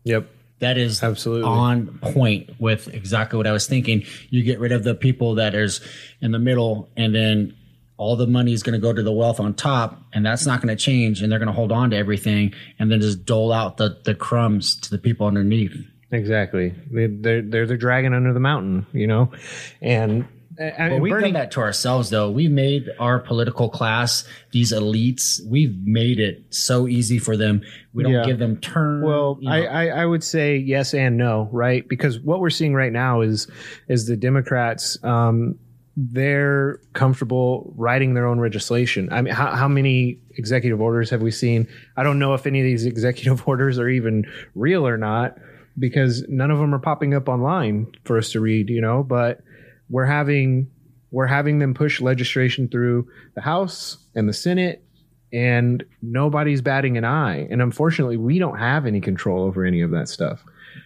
yep. 0.04 0.30
That 0.60 0.80
is 0.80 1.04
Absolutely. 1.04 1.48
on 1.48 2.00
point 2.02 2.50
with 2.60 2.88
exactly 2.92 3.38
what 3.38 3.46
I 3.46 3.52
was 3.52 3.68
thinking. 3.68 4.06
You 4.32 4.42
get 4.42 4.60
rid 4.60 4.72
of 4.72 4.84
the 4.84 4.96
people 4.96 5.36
that 5.36 5.54
is 5.54 5.82
in 6.20 6.32
the 6.32 6.40
middle, 6.40 6.90
and 6.98 7.14
then 7.14 7.56
all 7.98 8.16
the 8.16 8.26
money 8.26 8.54
is 8.54 8.64
going 8.64 8.74
to 8.74 8.80
go 8.82 8.92
to 8.92 9.04
the 9.04 9.12
wealth 9.12 9.40
on 9.40 9.54
top, 9.54 10.02
and 10.14 10.26
that's 10.26 10.48
not 10.48 10.60
going 10.60 10.76
to 10.76 10.84
change. 10.84 11.22
And 11.22 11.32
they're 11.32 11.38
going 11.38 11.46
to 11.46 11.54
hold 11.54 11.72
on 11.72 11.92
to 11.92 11.96
everything, 11.96 12.56
and 12.80 12.92
then 12.92 13.02
just 13.02 13.24
dole 13.24 13.54
out 13.54 13.78
the 13.78 14.00
the 14.04 14.16
crumbs 14.16 14.76
to 14.78 14.90
the 14.90 14.98
people 14.98 15.28
underneath. 15.28 15.76
Exactly. 16.12 16.74
They, 16.90 17.06
they're 17.06 17.44
they're 17.44 17.68
the 17.68 17.78
dragon 17.78 18.16
under 18.16 18.34
the 18.34 18.40
mountain. 18.40 18.88
You 18.94 19.06
know, 19.06 19.32
and. 19.80 20.28
I, 20.60 20.90
Well, 20.90 21.00
we've 21.00 21.12
Bernie, 21.12 21.24
done 21.26 21.34
that 21.34 21.52
to 21.52 21.60
ourselves, 21.60 22.10
though. 22.10 22.32
We've 22.32 22.52
made 22.52 22.90
our 23.00 23.20
political 23.20 23.70
class, 23.70 24.28
these 24.52 24.72
elites, 24.72 25.40
we've 25.46 25.76
made 25.86 26.20
it 26.20 26.46
so 26.50 26.88
easy 26.88 27.20
for 27.20 27.38
them. 27.38 27.62
We 27.94 28.04
don't 28.04 28.14
Yeah. 28.14 28.26
give 28.26 28.40
them 28.40 28.58
turn. 28.58 29.02
Well, 29.04 29.38
you 29.40 29.50
know. 29.50 29.56
I, 29.56 29.66
I, 29.66 29.86
I 30.02 30.06
would 30.06 30.24
say 30.24 30.58
yes 30.58 30.94
and 30.94 31.18
no, 31.18 31.50
right? 31.52 31.88
Because 31.88 32.20
what 32.20 32.40
we're 32.40 32.50
seeing 32.50 32.74
right 32.74 32.92
now 32.92 33.22
is 33.22 33.48
is 33.88 34.08
the 34.08 34.18
Democrats 34.18 34.98
um, 35.04 35.60
they're 36.00 36.80
comfortable 36.94 37.74
writing 37.76 38.14
their 38.14 38.28
own 38.28 38.40
legislation. 38.40 39.10
I 39.12 39.24
mean, 39.24 39.34
how, 39.34 39.56
how 39.56 39.68
many 39.68 40.20
executive 40.38 40.80
orders 40.80 41.10
have 41.10 41.24
we 41.24 41.32
seen? 41.32 41.68
I 41.98 42.04
don't 42.04 42.20
know 42.20 42.36
if 42.36 42.46
any 42.46 42.60
of 42.60 42.66
these 42.66 42.86
executive 42.94 43.48
orders 43.48 43.80
are 43.80 43.90
even 43.90 44.26
real 44.54 44.88
or 44.88 44.98
not 44.98 45.38
because 45.80 46.24
none 46.30 46.52
of 46.52 46.60
them 46.60 46.74
are 46.76 46.80
popping 46.80 47.16
up 47.16 47.28
online 47.28 47.88
for 48.04 48.18
us 48.20 48.32
to 48.34 48.40
read, 48.40 48.70
you 48.70 48.80
know, 48.82 49.02
but 49.04 49.42
we're 49.90 50.06
having 50.06 50.70
we're 51.12 51.28
having 51.28 51.60
them 51.60 51.74
push 51.74 52.02
legislation 52.02 52.68
through 52.68 53.08
the 53.36 53.42
House 53.42 53.98
and 54.16 54.28
the 54.28 54.34
Senate 54.34 54.84
and 55.32 55.84
nobody's 56.02 56.62
batting 56.62 56.98
an 56.98 57.06
eye. 57.06 57.48
And 57.50 57.62
unfortunately, 57.62 58.18
we 58.18 58.40
don't 58.40 58.58
have 58.58 58.86
any 58.86 59.02
control 59.02 59.44
over 59.44 59.66
any 59.66 59.82
of 59.82 59.92
that 59.92 60.10
stuff. 60.10 60.44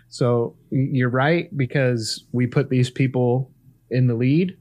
So 0.10 0.56
you're 0.70 1.10
right 1.10 1.56
because 1.58 2.24
we 2.32 2.48
put 2.48 2.70
these 2.70 2.90
people 2.90 3.52
in 3.90 4.08
the 4.08 4.14
lead 4.14 4.58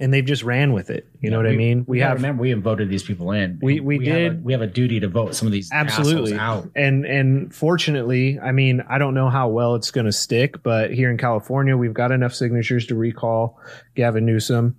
and 0.00 0.12
they've 0.12 0.24
just 0.24 0.42
ran 0.42 0.72
with 0.72 0.88
it. 0.90 1.06
You 1.20 1.30
know 1.30 1.36
what 1.36 1.46
I 1.46 1.52
mean? 1.54 1.84
We, 1.86 2.00
have 2.00 2.14
remember 2.14 2.40
we 2.40 2.50
have 2.50 2.62
voted 2.62 2.88
these 2.88 3.02
people 3.02 3.30
in. 3.32 3.58
We- 3.62 3.80
we 3.80 3.96
have 4.06 4.16
did. 4.16 4.32
a, 4.32 4.36
we 4.42 4.52
have 4.52 4.62
a 4.62 4.66
duty 4.66 4.98
to 5.00 5.08
vote 5.08 5.34
some 5.34 5.46
of 5.46 5.52
these 5.52 5.70
absolutely 5.72 6.34
out. 6.34 6.68
and 6.74 7.04
and 7.04 7.54
fortunately 7.54 8.38
i 8.40 8.50
mean 8.52 8.82
i 8.88 8.98
don't 8.98 9.14
know 9.14 9.28
how 9.28 9.48
well 9.48 9.74
it's 9.74 9.90
going 9.90 10.06
to 10.06 10.12
stick 10.12 10.62
but 10.62 10.92
here 10.92 11.10
in 11.10 11.16
california 11.18 11.76
we've 11.76 11.94
got 11.94 12.10
enough 12.12 12.34
signatures 12.34 12.86
to 12.86 12.94
recall 12.94 13.58
gavin 13.94 14.24
newsom 14.26 14.76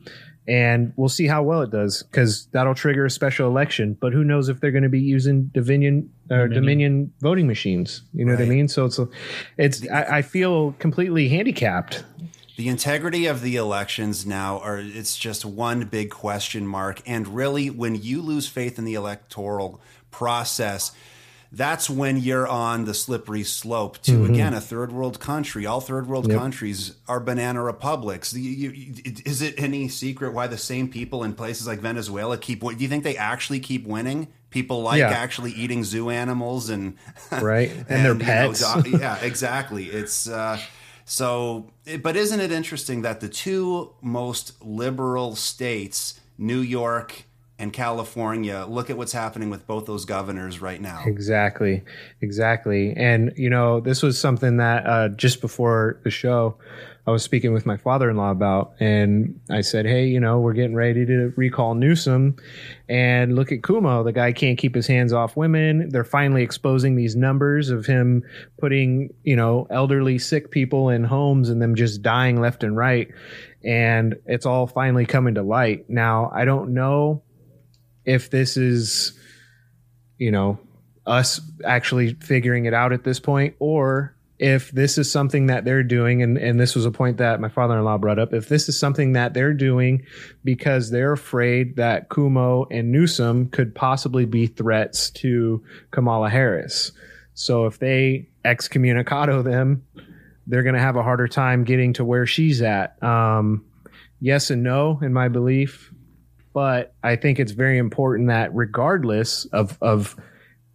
and 0.47 0.91
we'll 0.95 1.07
see 1.09 1.27
how 1.27 1.43
well 1.43 1.61
it 1.61 1.69
does 1.71 2.01
because 2.03 2.47
that'll 2.51 2.73
trigger 2.75 3.05
a 3.05 3.09
special 3.09 3.47
election 3.47 3.95
but 4.01 4.11
who 4.13 4.23
knows 4.23 4.49
if 4.49 4.59
they're 4.59 4.71
going 4.71 4.83
to 4.83 4.89
be 4.89 4.99
using 5.01 5.43
dominion 5.53 6.09
or 6.29 6.47
Dominion. 6.47 6.61
dominion 6.63 7.13
voting 7.21 7.47
machines 7.47 8.01
you 8.13 8.25
know 8.25 8.33
what 8.33 8.41
i 8.41 8.45
mean 8.45 8.67
so 8.67 8.85
it's 8.85 8.99
it's 9.57 9.87
I, 9.89 10.17
I 10.17 10.21
feel 10.21 10.73
completely 10.79 11.29
handicapped 11.29 12.03
The 12.61 12.69
integrity 12.69 13.25
of 13.25 13.41
the 13.41 13.55
elections 13.55 14.23
now 14.23 14.59
are 14.59 14.77
it's 14.77 15.17
just 15.17 15.43
one 15.43 15.85
big 15.85 16.11
question 16.11 16.67
mark. 16.67 17.01
And 17.07 17.27
really, 17.29 17.71
when 17.71 17.95
you 17.95 18.21
lose 18.21 18.47
faith 18.47 18.77
in 18.77 18.85
the 18.85 18.93
electoral 18.93 19.81
process, 20.11 20.91
that's 21.51 21.89
when 21.89 22.17
you're 22.17 22.47
on 22.47 22.85
the 22.85 22.93
slippery 22.93 23.43
slope 23.43 23.97
to 24.03 24.11
Mm-hmm. 24.11 24.33
again 24.35 24.53
a 24.53 24.61
third 24.61 24.91
world 24.91 25.19
country. 25.19 25.65
All 25.65 25.81
third 25.81 26.05
world 26.05 26.29
countries 26.29 26.93
are 27.07 27.19
banana 27.19 27.63
republics. 27.63 28.31
You- 28.31 28.69
you- 28.69 28.93
is 29.25 29.41
it 29.41 29.55
any 29.57 29.87
secret 29.87 30.31
why 30.31 30.45
the 30.45 30.55
same 30.59 30.87
people 30.87 31.23
in 31.23 31.33
places 31.33 31.65
like 31.65 31.79
Venezuela 31.79 32.37
keep? 32.37 32.61
Do 32.61 32.75
you 32.77 32.87
think 32.87 33.03
they 33.03 33.17
actually 33.17 33.59
keep 33.59 33.87
winning? 33.87 34.27
People 34.51 34.83
like 34.83 34.99
Yeah. 34.99 35.09
actually 35.09 35.53
eating 35.53 35.83
zoo 35.83 36.11
animals 36.11 36.69
and 36.69 36.93
right 37.41 37.71
and, 37.89 38.05
their 38.05 38.13
you 38.13 38.19
know, 38.19 38.23
pets 38.25 38.63
yeah, 38.85 39.17
exactly. 39.23 39.85
It's 39.85 40.29
uh, 40.29 40.59
so, 41.05 41.71
but 42.01 42.15
isn't 42.15 42.39
it 42.39 42.51
interesting 42.51 43.01
that 43.01 43.19
the 43.19 43.29
two 43.29 43.93
most 44.01 44.63
liberal 44.63 45.35
states, 45.35 46.19
New 46.37 46.59
York 46.59 47.25
and 47.61 47.71
California, 47.71 48.65
look 48.67 48.89
at 48.89 48.97
what's 48.97 49.11
happening 49.11 49.51
with 49.51 49.67
both 49.67 49.85
those 49.85 50.03
governors 50.05 50.61
right 50.61 50.81
now. 50.81 51.03
Exactly, 51.05 51.83
exactly. 52.21 52.93
And 52.97 53.31
you 53.35 53.49
know, 53.49 53.79
this 53.79 54.01
was 54.01 54.19
something 54.19 54.57
that 54.57 54.85
uh, 54.87 55.09
just 55.09 55.41
before 55.41 55.99
the 56.03 56.09
show, 56.09 56.57
I 57.07 57.11
was 57.11 57.23
speaking 57.23 57.51
with 57.51 57.65
my 57.65 57.77
father-in-law 57.77 58.29
about, 58.29 58.73
and 58.79 59.39
I 59.49 59.61
said, 59.61 59.85
"Hey, 59.85 60.05
you 60.05 60.19
know, 60.19 60.39
we're 60.39 60.53
getting 60.53 60.75
ready 60.75 61.05
to 61.07 61.33
recall 61.35 61.73
Newsom, 61.73 62.35
and 62.87 63.35
look 63.35 63.51
at 63.51 63.61
Cuomo. 63.61 64.03
The 64.03 64.11
guy 64.11 64.31
can't 64.33 64.57
keep 64.57 64.75
his 64.75 64.85
hands 64.85 65.11
off 65.11 65.35
women. 65.35 65.89
They're 65.89 66.03
finally 66.03 66.43
exposing 66.43 66.95
these 66.95 67.15
numbers 67.15 67.69
of 67.71 67.87
him 67.87 68.23
putting, 68.59 69.13
you 69.23 69.35
know, 69.35 69.65
elderly, 69.71 70.19
sick 70.19 70.51
people 70.51 70.89
in 70.89 71.03
homes 71.03 71.49
and 71.49 71.59
them 71.61 71.73
just 71.73 72.03
dying 72.03 72.39
left 72.39 72.63
and 72.63 72.77
right." 72.77 73.09
And 73.63 74.15
it's 74.25 74.45
all 74.45 74.67
finally 74.67 75.05
coming 75.05 75.35
to 75.35 75.43
light. 75.43 75.89
Now, 75.89 76.31
I 76.33 76.45
don't 76.45 76.73
know 76.73 77.23
if 78.05 78.29
this 78.29 78.57
is 78.57 79.13
you 80.17 80.31
know 80.31 80.59
us 81.07 81.41
actually 81.65 82.13
figuring 82.15 82.65
it 82.65 82.73
out 82.75 82.93
at 82.93 83.03
this 83.03 83.19
point 83.19 83.55
or 83.57 84.15
if 84.41 84.71
this 84.71 84.97
is 84.97 85.09
something 85.09 85.45
that 85.45 85.65
they're 85.65 85.83
doing, 85.83 86.23
and, 86.23 86.35
and 86.35 86.59
this 86.59 86.73
was 86.73 86.83
a 86.83 86.91
point 86.91 87.17
that 87.17 87.39
my 87.39 87.47
father 87.47 87.77
in 87.77 87.83
law 87.83 87.99
brought 87.99 88.17
up, 88.17 88.33
if 88.33 88.49
this 88.49 88.67
is 88.67 88.77
something 88.77 89.13
that 89.13 89.35
they're 89.35 89.53
doing 89.53 90.03
because 90.43 90.89
they're 90.89 91.13
afraid 91.13 91.75
that 91.75 92.09
Cuomo 92.09 92.65
and 92.71 92.91
Newsom 92.91 93.49
could 93.49 93.75
possibly 93.75 94.25
be 94.25 94.47
threats 94.47 95.11
to 95.11 95.63
Kamala 95.91 96.27
Harris. 96.27 96.91
So 97.35 97.67
if 97.67 97.77
they 97.77 98.29
excommunicado 98.43 99.43
them, 99.43 99.85
they're 100.47 100.63
going 100.63 100.75
to 100.75 100.81
have 100.81 100.95
a 100.95 101.03
harder 101.03 101.27
time 101.27 101.63
getting 101.63 101.93
to 101.93 102.03
where 102.03 102.25
she's 102.25 102.63
at. 102.63 103.01
Um, 103.03 103.63
yes 104.21 104.49
and 104.49 104.63
no, 104.63 104.97
in 105.03 105.13
my 105.13 105.27
belief. 105.27 105.93
But 106.51 106.95
I 107.03 107.15
think 107.15 107.39
it's 107.39 107.51
very 107.51 107.77
important 107.77 108.29
that 108.29 108.53
regardless 108.55 109.45
of, 109.53 109.77
of 109.81 110.15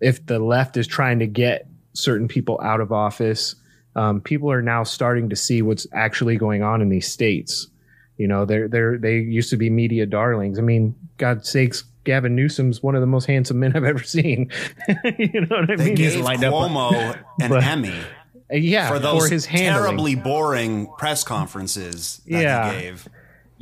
if 0.01 0.25
the 0.25 0.39
left 0.39 0.77
is 0.77 0.87
trying 0.87 1.19
to 1.19 1.27
get 1.27 1.69
certain 1.97 2.29
people 2.29 2.61
out 2.63 2.81
of 2.81 2.93
office, 2.93 3.55
um, 3.95 4.21
people 4.21 4.51
are 4.51 4.63
now 4.63 4.85
starting 4.85 5.31
to 5.31 5.37
see 5.37 5.63
what's 5.63 5.87
actually 5.93 6.37
going 6.37 6.63
on 6.63 6.83
in 6.83 6.89
these 6.89 7.09
states. 7.11 7.69
You 8.19 8.29
know, 8.29 8.45
they're 8.45 8.69
they're 8.69 8.99
they 8.99 9.17
used 9.19 9.51
to 9.51 9.57
be 9.57 9.69
media 9.71 10.07
darlings. 10.07 10.59
I 10.59 10.63
mean, 10.63 10.95
God 11.19 11.45
sakes, 11.45 11.85
Gavin 12.05 12.35
Newsom's 12.37 12.83
one 12.83 12.95
of 12.95 13.01
the 13.01 13.07
most 13.07 13.27
handsome 13.27 13.59
men 13.59 13.73
I've 13.77 13.85
ever 13.85 14.03
seen. 14.03 14.51
you 15.19 15.41
know 15.43 15.57
what 15.61 15.71
I 15.71 15.77
They 15.77 15.85
mean? 15.87 15.95
gave 15.95 16.21
lined 16.21 16.45
up- 16.45 16.53
Cuomo 16.55 17.17
an 17.41 17.49
But- 17.51 17.63
Emmy 17.65 17.95
yeah, 18.51 18.89
for 18.89 18.99
those 19.01 19.29
his 19.29 19.45
handling. 19.45 19.83
terribly 19.83 20.15
boring 20.15 20.87
press 20.99 21.25
conferences 21.25 22.21
that 22.29 22.43
Yeah. 22.43 22.73
he 22.73 22.81
gave. 22.83 23.09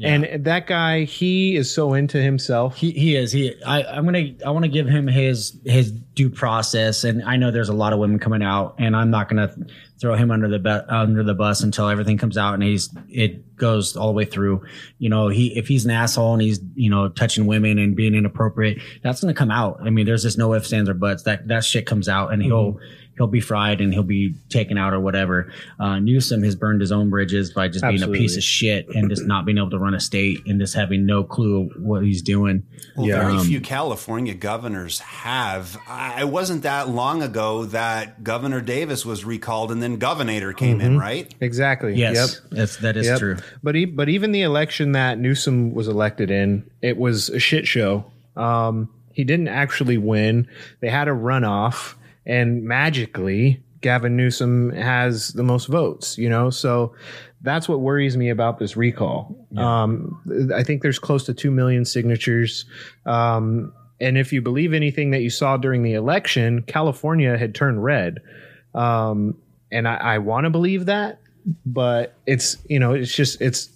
And 0.02 0.44
that 0.44 0.66
guy, 0.66 1.04
he 1.04 1.54
is 1.54 1.72
so 1.72 1.94
into 1.94 2.20
himself. 2.20 2.76
He, 2.76 2.90
he 2.90 3.14
is. 3.14 3.30
He. 3.30 3.54
I, 3.64 3.84
I'm 3.84 4.04
gonna. 4.04 4.34
I 4.44 4.50
want 4.50 4.64
to 4.64 4.68
give 4.68 4.88
him 4.88 5.06
his 5.06 5.56
his 5.64 5.92
due 5.92 6.30
process. 6.30 7.04
And 7.04 7.22
I 7.22 7.36
know 7.36 7.52
there's 7.52 7.68
a 7.68 7.74
lot 7.74 7.92
of 7.92 8.00
women 8.00 8.18
coming 8.18 8.42
out, 8.42 8.74
and 8.78 8.96
I'm 8.96 9.10
not 9.10 9.28
gonna 9.28 9.54
throw 10.00 10.16
him 10.16 10.32
under 10.32 10.48
the 10.48 10.58
bu- 10.58 10.92
under 10.92 11.22
the 11.22 11.34
bus 11.34 11.62
until 11.62 11.88
everything 11.88 12.18
comes 12.18 12.36
out 12.36 12.54
and 12.54 12.62
he's 12.62 12.92
it 13.08 13.56
goes 13.56 13.96
all 13.96 14.08
the 14.08 14.12
way 14.14 14.24
through. 14.24 14.64
You 14.98 15.10
know, 15.10 15.28
he 15.28 15.56
if 15.56 15.68
he's 15.68 15.84
an 15.84 15.92
asshole 15.92 16.32
and 16.32 16.42
he's 16.42 16.60
you 16.74 16.90
know 16.90 17.08
touching 17.08 17.46
women 17.46 17.78
and 17.78 17.94
being 17.94 18.14
inappropriate, 18.14 18.78
that's 19.02 19.20
gonna 19.20 19.32
come 19.32 19.52
out. 19.52 19.80
I 19.80 19.90
mean, 19.90 20.06
there's 20.06 20.22
just 20.22 20.38
no 20.38 20.54
ifs, 20.54 20.72
ands, 20.72 20.88
or 20.88 20.94
buts. 20.94 21.22
That 21.22 21.46
that 21.48 21.64
shit 21.64 21.86
comes 21.86 22.08
out, 22.08 22.32
and 22.32 22.42
he'll. 22.42 22.72
Mm-hmm. 22.72 23.00
He'll 23.16 23.26
be 23.28 23.40
fried 23.40 23.80
and 23.80 23.92
he'll 23.92 24.02
be 24.02 24.34
taken 24.48 24.76
out 24.76 24.92
or 24.92 24.98
whatever. 25.00 25.52
Uh, 25.78 25.98
Newsom 26.00 26.42
has 26.42 26.56
burned 26.56 26.80
his 26.80 26.90
own 26.90 27.10
bridges 27.10 27.52
by 27.52 27.68
just 27.68 27.84
being 27.86 28.02
a 28.02 28.08
piece 28.08 28.36
of 28.36 28.42
shit 28.42 28.88
and 28.88 29.08
just 29.08 29.24
not 29.24 29.44
being 29.46 29.58
able 29.58 29.70
to 29.70 29.78
run 29.78 29.94
a 29.94 30.00
state 30.00 30.40
and 30.46 30.58
just 30.60 30.74
having 30.74 31.06
no 31.06 31.22
clue 31.22 31.70
what 31.78 32.02
he's 32.02 32.22
doing. 32.22 32.64
Well, 32.96 33.06
Yeah. 33.06 33.20
very 33.20 33.36
Um, 33.38 33.46
few 33.46 33.60
California 33.60 34.34
governors 34.34 34.98
have. 35.00 35.78
I, 35.88 36.22
it 36.22 36.28
wasn't 36.28 36.62
that 36.64 36.88
long 36.88 37.22
ago 37.22 37.64
that 37.66 38.24
Governor 38.24 38.60
Davis 38.60 39.06
was 39.06 39.24
recalled, 39.24 39.70
and 39.70 39.82
then 39.82 39.96
Governor 39.96 40.52
came 40.52 40.78
Mm-hmm. 40.78 40.86
in, 40.86 40.98
right? 40.98 41.32
Exactly. 41.40 41.94
Yes, 41.94 42.40
Yep. 42.42 42.50
that's 42.58 42.76
that 42.78 42.96
is 42.96 43.06
Yep. 43.06 43.18
true. 43.18 43.36
But 43.62 43.76
e- 43.76 43.84
but 43.84 44.08
even 44.08 44.32
the 44.32 44.42
election 44.42 44.92
that 44.92 45.18
Newsom 45.18 45.72
was 45.74 45.86
elected 45.88 46.30
in, 46.30 46.64
it 46.82 46.96
was 46.96 47.28
a 47.30 47.38
shit 47.38 47.66
show. 47.68 48.06
Um, 48.36 48.88
he 49.12 49.22
didn't 49.22 49.48
actually 49.48 49.98
win. 49.98 50.48
They 50.80 50.88
had 50.88 51.06
a 51.06 51.12
runoff, 51.12 51.94
and 52.26 52.64
magically, 52.64 53.62
Gavin 53.80 54.16
Newsom 54.16 54.70
has 54.70 55.28
the 55.28 55.42
most 55.42 55.66
votes. 55.66 56.18
You 56.18 56.28
know, 56.28 56.50
so 56.50 56.94
that's 57.42 57.68
what 57.68 57.80
worries 57.80 58.16
me 58.16 58.30
about 58.30 58.58
this 58.58 58.76
recall. 58.76 59.46
Um, 59.56 60.50
I 60.54 60.62
think 60.62 60.82
there's 60.82 60.98
close 60.98 61.24
to 61.24 61.34
two 61.34 61.50
million 61.50 61.84
signatures. 61.84 62.64
Um, 63.04 63.72
and 64.00 64.18
if 64.18 64.32
you 64.32 64.42
believe 64.42 64.72
anything 64.72 65.10
that 65.12 65.20
you 65.20 65.30
saw 65.30 65.56
during 65.56 65.82
the 65.82 65.92
election, 65.92 66.62
California 66.62 67.36
had 67.38 67.54
turned 67.54 67.84
red. 67.84 68.20
Um, 68.74 69.36
and 69.70 69.86
I, 69.86 69.96
I 69.96 70.18
want 70.18 70.44
to 70.44 70.50
believe 70.50 70.86
that, 70.86 71.20
but 71.66 72.14
it's 72.26 72.56
you 72.68 72.78
know 72.78 72.92
it's 72.92 73.14
just 73.14 73.40
it's 73.40 73.68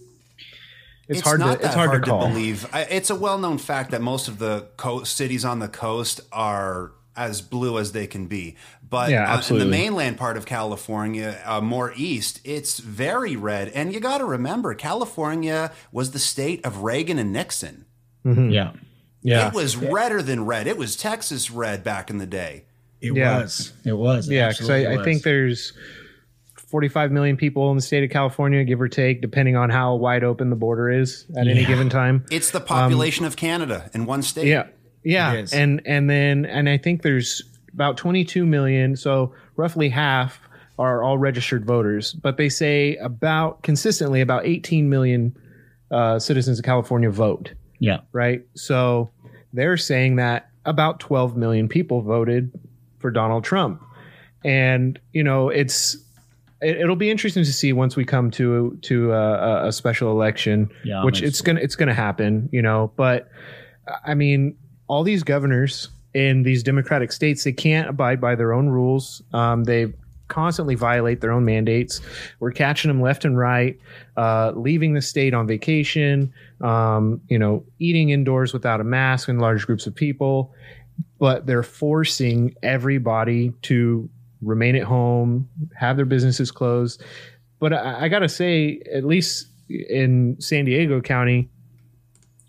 it's, 1.08 1.22
hard 1.22 1.40
not 1.40 1.60
to 1.60 1.66
it's 1.66 1.74
that 1.74 1.88
hard, 1.88 2.04
to 2.04 2.10
call. 2.10 2.28
believe. 2.28 2.66
I, 2.72 2.82
it's 2.82 3.10
a 3.10 3.14
well-known 3.14 3.58
fact 3.58 3.92
that 3.92 4.02
most 4.02 4.28
of 4.28 4.38
the 4.38 4.68
co- 4.76 5.04
cities 5.04 5.44
on 5.44 5.58
the 5.58 5.68
coast 5.68 6.20
are 6.32 6.92
as 7.18 7.42
blue 7.42 7.78
as 7.78 7.92
they 7.92 8.06
can 8.06 8.26
be. 8.26 8.56
But 8.88 9.10
Yeah, 9.10 9.34
uh, 9.34 9.42
in 9.50 9.58
the 9.58 9.66
mainland 9.66 10.16
part 10.16 10.36
of 10.36 10.46
California, 10.46 11.38
uh, 11.44 11.60
more 11.60 11.92
east, 11.96 12.40
it's 12.44 12.78
very 12.78 13.34
red. 13.36 13.68
And 13.74 13.92
you 13.92 14.00
got 14.00 14.18
to 14.18 14.24
remember, 14.24 14.72
California 14.74 15.72
was 15.92 16.12
the 16.12 16.18
state 16.20 16.64
of 16.64 16.82
Reagan 16.84 17.18
and 17.18 17.32
Nixon. 17.32 17.84
Yeah, 18.24 18.72
Yeah, 19.22 19.48
It 19.48 19.54
was 19.54 19.76
redder 19.76 20.22
than 20.22 20.44
red. 20.44 20.66
It 20.66 20.76
was 20.76 20.96
Texas 20.96 21.50
red 21.50 21.82
back 21.82 22.08
in 22.10 22.18
the 22.18 22.26
day. 22.26 22.64
it 23.00 23.14
Yeah. 23.14 23.40
was. 23.40 23.72
It 23.84 23.92
was. 23.96 24.28
It 24.28 24.34
yeah, 24.34 24.50
because 24.50 24.70
I, 24.70 24.94
I 24.94 25.04
think 25.04 25.22
there's 25.22 25.72
45 26.68 27.10
million 27.12 27.36
people 27.36 27.70
in 27.70 27.76
the 27.76 27.82
state 27.82 28.04
of 28.04 28.10
California, 28.10 28.62
give 28.64 28.80
or 28.80 28.88
take, 28.88 29.22
depending 29.22 29.56
on 29.56 29.70
how 29.70 29.94
wide 29.94 30.22
open 30.24 30.50
the 30.50 30.56
border 30.56 30.90
is 30.90 31.24
at 31.36 31.46
any 31.48 31.64
given 31.64 31.88
time. 31.88 32.24
It's 32.30 32.50
the 32.50 32.60
population 32.60 33.24
of 33.24 33.36
Canada 33.36 33.90
in 33.94 34.04
one 34.04 34.22
state. 34.22 34.42
Um, 34.42 34.48
Yeah. 34.48 34.66
Yeah. 35.12 35.44
And 35.52 35.80
and 35.86 36.08
then 36.10 36.44
and 36.44 36.68
I 36.68 36.78
think 36.78 37.02
there's 37.02 37.42
about 37.74 37.96
22 37.96 38.44
million, 38.46 38.96
so 38.96 39.32
roughly 39.56 39.88
half 39.88 40.40
are 40.78 41.02
all 41.02 41.18
registered 41.18 41.64
voters, 41.64 42.12
but 42.12 42.36
they 42.36 42.48
say 42.48 42.96
about 42.96 43.62
consistently 43.62 44.20
about 44.20 44.46
18 44.46 44.88
million 44.88 45.36
uh, 45.90 46.18
citizens 46.18 46.58
of 46.58 46.64
California 46.64 47.10
vote, 47.10 47.52
yeah, 47.80 47.98
right? 48.12 48.42
So 48.54 49.10
they're 49.52 49.76
saying 49.76 50.16
that 50.16 50.50
about 50.64 51.00
12 51.00 51.36
million 51.36 51.68
people 51.68 52.02
voted 52.02 52.52
for 52.98 53.10
Donald 53.10 53.42
Trump. 53.44 53.82
And, 54.44 54.98
you 55.12 55.24
know, 55.24 55.48
it's 55.48 55.96
it, 56.60 56.76
it'll 56.78 56.96
be 56.96 57.10
interesting 57.10 57.44
to 57.44 57.52
see 57.52 57.72
once 57.72 57.96
we 57.96 58.04
come 58.04 58.30
to 58.32 58.78
to 58.82 59.12
a, 59.12 59.32
a- 59.64 59.66
a 59.68 59.72
special 59.72 60.10
election, 60.12 60.70
Yeah, 60.84 61.04
which 61.04 61.22
it's 61.22 61.40
gonna 61.40 61.60
it's 61.60 61.76
gonna 61.76 61.94
happen, 61.94 62.48
you 62.52 62.62
know. 62.62 62.92
But 62.96 63.28
I 64.04 64.14
mean, 64.14 64.56
all 64.88 65.04
these 65.04 65.22
governors 65.22 65.88
in 66.14 66.42
these 66.42 66.62
Democratic 66.62 67.12
states, 67.12 67.44
they 67.44 67.52
can't 67.52 67.88
abide 67.88 68.20
by 68.20 68.34
their 68.34 68.52
own 68.52 68.68
rules. 68.68 69.22
Um, 69.32 69.64
they 69.64 69.92
constantly 70.28 70.74
violate 70.74 71.20
their 71.20 71.32
own 71.32 71.44
mandates. 71.44 72.00
We're 72.40 72.52
catching 72.52 72.88
them 72.88 73.00
left 73.00 73.24
and 73.24 73.38
right, 73.38 73.78
uh, 74.16 74.52
leaving 74.54 74.94
the 74.94 75.02
state 75.02 75.34
on 75.34 75.46
vacation, 75.46 76.32
um, 76.60 77.20
you 77.28 77.38
know, 77.38 77.64
eating 77.78 78.10
indoors 78.10 78.52
without 78.52 78.80
a 78.80 78.84
mask 78.84 79.28
in 79.28 79.38
large 79.38 79.66
groups 79.66 79.86
of 79.86 79.94
people. 79.94 80.54
But 81.18 81.46
they're 81.46 81.62
forcing 81.62 82.54
everybody 82.62 83.52
to 83.62 84.08
remain 84.42 84.76
at 84.76 84.84
home, 84.84 85.48
have 85.76 85.96
their 85.96 86.06
businesses 86.06 86.50
closed. 86.50 87.02
But 87.58 87.72
I, 87.72 88.04
I 88.04 88.08
got 88.08 88.20
to 88.20 88.28
say, 88.28 88.80
at 88.92 89.04
least 89.04 89.46
in 89.68 90.36
San 90.40 90.64
Diego 90.64 91.00
County, 91.00 91.48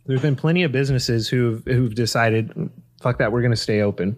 there's 0.09 0.23
been 0.23 0.35
plenty 0.35 0.63
of 0.63 0.71
businesses 0.71 1.27
who've 1.29 1.63
who've 1.65 1.93
decided, 1.93 2.51
fuck 2.99 3.19
that, 3.19 3.31
we're 3.31 3.41
going 3.41 3.51
to 3.51 3.55
stay 3.57 3.81
open. 3.81 4.17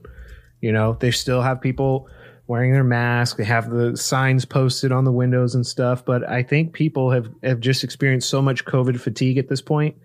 You 0.61 0.71
know, 0.71 0.95
they 0.97 1.11
still 1.11 1.41
have 1.41 1.59
people 1.59 2.07
wearing 2.47 2.71
their 2.71 2.85
mask. 2.85 3.35
They 3.35 3.43
have 3.43 3.69
the 3.69 3.97
signs 3.97 4.45
posted 4.45 4.93
on 4.93 5.03
the 5.03 5.11
windows 5.11 5.53
and 5.53 5.67
stuff. 5.67 6.05
But 6.05 6.27
I 6.27 6.43
think 6.43 6.71
people 6.71 7.11
have 7.11 7.27
have 7.43 7.59
just 7.59 7.83
experienced 7.83 8.29
so 8.29 8.41
much 8.41 8.63
COVID 8.63 9.01
fatigue 9.01 9.37
at 9.37 9.49
this 9.49 9.61
point 9.61 9.97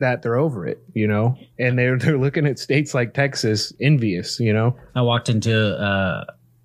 that 0.00 0.22
they're 0.22 0.38
over 0.38 0.66
it. 0.66 0.82
You 0.92 1.06
know, 1.06 1.36
and 1.56 1.78
they're 1.78 1.96
they're 1.96 2.18
looking 2.18 2.44
at 2.44 2.58
states 2.58 2.92
like 2.92 3.14
Texas 3.14 3.72
envious. 3.80 4.40
You 4.40 4.52
know, 4.52 4.76
I 4.96 5.02
walked 5.02 5.28
into 5.28 5.56
uh, 5.56 6.24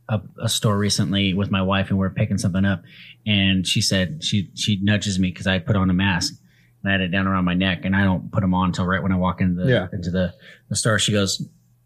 a, 0.09 0.21
a 0.41 0.49
store 0.49 0.79
recently 0.79 1.35
with 1.35 1.51
my 1.51 1.61
wife, 1.61 1.91
and 1.91 1.99
we 1.99 2.07
are 2.07 2.09
picking 2.09 2.39
something 2.39 2.65
up, 2.65 2.81
and 3.27 3.67
she 3.67 3.81
said 3.81 4.23
she 4.23 4.49
she 4.55 4.79
nudges 4.81 5.19
me 5.19 5.29
because 5.29 5.45
I 5.45 5.59
put 5.59 5.75
on 5.75 5.91
a 5.91 5.93
mask 5.93 6.41
I 6.87 6.91
had 6.93 7.01
it 7.01 7.09
down 7.09 7.27
around 7.27 7.45
my 7.45 7.53
neck, 7.53 7.85
and 7.85 7.95
I 7.95 8.03
don't 8.03 8.31
put 8.31 8.41
them 8.41 8.53
on 8.53 8.67
until 8.69 8.85
right 8.85 9.01
when 9.01 9.11
I 9.11 9.15
walk 9.17 9.41
into 9.41 9.63
the 9.63 9.69
Yeah. 9.71 9.87
into 9.93 10.11
the, 10.11 10.33
the 10.69 10.75
store. 10.75 10.99
She 10.99 11.11
goes, 11.11 11.41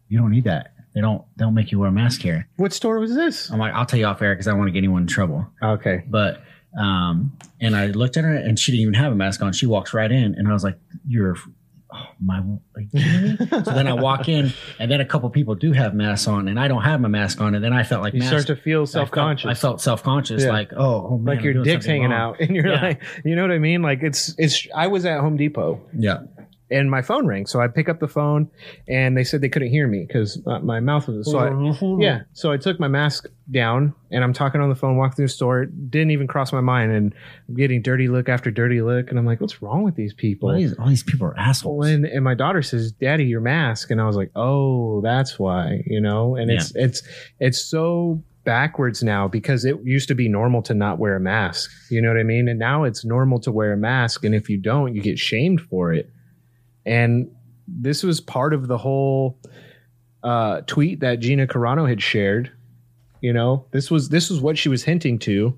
"You 0.08 0.18
don't 0.18 0.30
need 0.30 0.44
that. 0.44 0.74
They 0.94 1.00
don't 1.00 1.22
they 1.36 1.44
don't 1.44 1.54
make 1.54 1.70
you 1.72 1.78
wear 1.78 1.88
a 1.88 1.92
mask 1.92 2.20
here." 2.20 2.48
what 2.56 2.72
store 2.72 2.98
was 2.98 3.14
this? 3.14 3.50
I'm 3.50 3.58
like, 3.58 3.72
"I'll 3.74 3.86
tell 3.86 3.98
you 3.98 4.06
off 4.06 4.20
air 4.22 4.34
because 4.34 4.46
I 4.48 4.50
don't 4.50 4.58
want 4.58 4.68
to 4.68 4.72
get 4.72 4.78
anyone 4.78 5.02
in 5.02 5.08
trouble." 5.08 5.46
Okay, 5.62 6.04
But 6.08 6.42
um, 6.78 7.36
and 7.60 7.74
I 7.76 7.86
looked 7.88 8.16
at 8.16 8.24
her, 8.24 8.32
and 8.34 8.58
she 8.58 8.70
didn't 8.72 8.82
even 8.82 8.94
have 8.94 9.12
a 9.12 9.16
mask 9.16 9.42
on. 9.42 9.52
She 9.52 9.66
walks 9.66 9.92
right 9.92 10.10
in, 10.10 10.34
and 10.36 10.46
I 10.48 10.52
was 10.52 10.64
like, 10.64 10.78
"You're." 11.06 11.36
Oh, 11.92 12.06
my 12.24 12.38
are 12.38 12.80
you 12.80 12.88
kidding 12.94 13.22
me? 13.30 13.36
so 13.64 13.70
then 13.72 13.86
I 13.88 13.94
walk 13.94 14.28
in, 14.28 14.52
and 14.78 14.90
then 14.90 15.00
a 15.00 15.04
couple 15.04 15.28
people 15.30 15.54
do 15.54 15.72
have 15.72 15.94
masks 15.94 16.28
on, 16.28 16.48
and 16.48 16.58
I 16.58 16.68
don't 16.68 16.82
have 16.82 17.00
my 17.00 17.08
mask 17.08 17.40
on, 17.40 17.54
and 17.54 17.64
then 17.64 17.72
I 17.72 17.82
felt 17.82 18.02
like 18.02 18.14
you 18.14 18.20
mask- 18.20 18.30
start 18.30 18.46
to 18.46 18.56
feel 18.56 18.86
self 18.86 19.10
conscious. 19.10 19.48
I 19.48 19.54
felt, 19.54 19.80
self 19.80 20.02
conscious, 20.02 20.44
Yeah. 20.44 20.50
like 20.50 20.72
oh, 20.76 21.08
oh 21.10 21.18
man, 21.18 21.36
like 21.36 21.44
your 21.44 21.62
dick's 21.62 21.86
hanging 21.86 22.10
wrong. 22.10 22.34
out, 22.34 22.40
and 22.40 22.54
you're 22.54 22.68
Yeah. 22.68 22.80
like, 22.82 23.02
you 23.24 23.34
know 23.36 23.42
what 23.42 23.50
I 23.52 23.58
mean? 23.58 23.82
Like 23.82 24.02
it's 24.02 24.34
it's. 24.38 24.66
I 24.74 24.86
was 24.86 25.04
at 25.04 25.20
Home 25.20 25.36
Depot 25.36 25.80
Yeah, 25.96 26.18
and 26.70 26.90
my 26.90 27.02
phone 27.02 27.26
rang, 27.26 27.46
so 27.46 27.60
I 27.60 27.68
pick 27.68 27.88
up 27.88 28.00
the 28.00 28.08
phone, 28.08 28.48
and 28.88 29.16
they 29.16 29.24
said 29.24 29.40
they 29.40 29.48
couldn't 29.48 29.70
hear 29.70 29.86
me 29.86 30.04
because 30.06 30.40
my 30.62 30.80
mouth 30.80 31.08
was 31.08 31.30
so. 31.30 31.38
I, 31.38 31.48
mm-hmm. 31.48 32.00
yeah, 32.00 32.22
so 32.32 32.52
I 32.52 32.56
took 32.56 32.78
my 32.78 32.88
mask 32.88 33.26
down, 33.50 33.94
and 34.10 34.22
I'm 34.22 34.32
talking 34.32 34.60
on 34.60 34.68
the 34.68 34.74
phone, 34.74 34.96
walking 34.96 35.16
through 35.16 35.26
the 35.26 35.32
store. 35.32 35.62
It 35.62 35.90
didn't 35.90 36.12
even 36.12 36.26
cross 36.26 36.52
my 36.52 36.60
mind, 36.60 36.92
and 36.92 37.14
I'm 37.48 37.54
getting 37.54 37.82
dirty 37.82 38.08
look 38.08 38.28
after 38.28 38.50
dirty 38.50 38.82
look, 38.82 39.10
and 39.10 39.18
I'm 39.18 39.26
like, 39.26 39.40
what's 39.40 39.62
wrong 39.62 39.82
with 39.82 39.96
these 39.96 40.14
people? 40.14 40.50
all 40.50 40.56
these, 40.56 40.78
all 40.78 40.88
these 40.88 41.02
people 41.02 41.26
are 41.26 41.38
assholes. 41.38 41.86
and, 41.88 42.04
and 42.04 42.24
my 42.24 42.34
daughter 42.34 42.62
says, 42.62 42.92
"Daddy, 42.92 43.24
your 43.24 43.40
mask," 43.40 43.90
and 43.90 44.00
I 44.00 44.06
was 44.06 44.16
like, 44.16 44.30
"Oh, 44.36 45.00
that's 45.00 45.38
why," 45.38 45.82
you 45.86 46.00
know. 46.00 46.36
And 46.36 46.50
it's 46.50 46.72
it's 46.74 47.02
it's 47.38 47.64
so 47.64 48.22
backwards 48.44 49.02
now 49.02 49.28
because 49.28 49.64
it 49.64 49.76
used 49.84 50.08
to 50.08 50.14
be 50.14 50.28
normal 50.28 50.62
to 50.62 50.74
not 50.74 50.98
wear 50.98 51.16
a 51.16 51.20
mask. 51.20 51.70
You 51.90 52.00
know 52.00 52.08
what 52.08 52.18
I 52.18 52.22
mean? 52.22 52.48
And 52.48 52.58
now 52.58 52.84
it's 52.84 53.04
normal 53.04 53.38
to 53.40 53.52
wear 53.52 53.72
a 53.72 53.76
mask. 53.76 54.24
And 54.24 54.34
if 54.34 54.48
you 54.48 54.58
don't, 54.58 54.94
you 54.94 55.02
get 55.02 55.18
shamed 55.18 55.60
for 55.60 55.92
it. 55.92 56.10
And 56.90 57.30
this 57.68 58.02
was 58.02 58.20
part 58.20 58.52
of 58.52 58.66
the 58.66 58.76
whole 58.76 59.38
uh, 60.22 60.62
tweet 60.62 61.00
that 61.00 61.20
Gina 61.20 61.46
Carano 61.46 61.88
had 61.88 62.02
shared. 62.02 62.50
You 63.20 63.32
know, 63.32 63.66
this 63.70 63.90
was 63.90 64.08
this 64.08 64.28
was 64.30 64.40
what 64.40 64.58
she 64.58 64.68
was 64.68 64.82
hinting 64.82 65.18
to, 65.20 65.56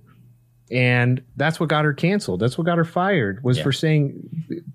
and 0.71 1.23
that's 1.37 1.59
what 1.61 1.68
got 1.68 1.85
her 1.85 1.95
canceled. 1.95 2.40
That's 2.40 2.59
what 2.59 2.64
got 2.64 2.77
her 2.79 2.85
fired. 2.85 3.42
Was 3.45 3.59
Yeah. 3.59 3.62
for 3.64 3.73
saying 3.73 4.12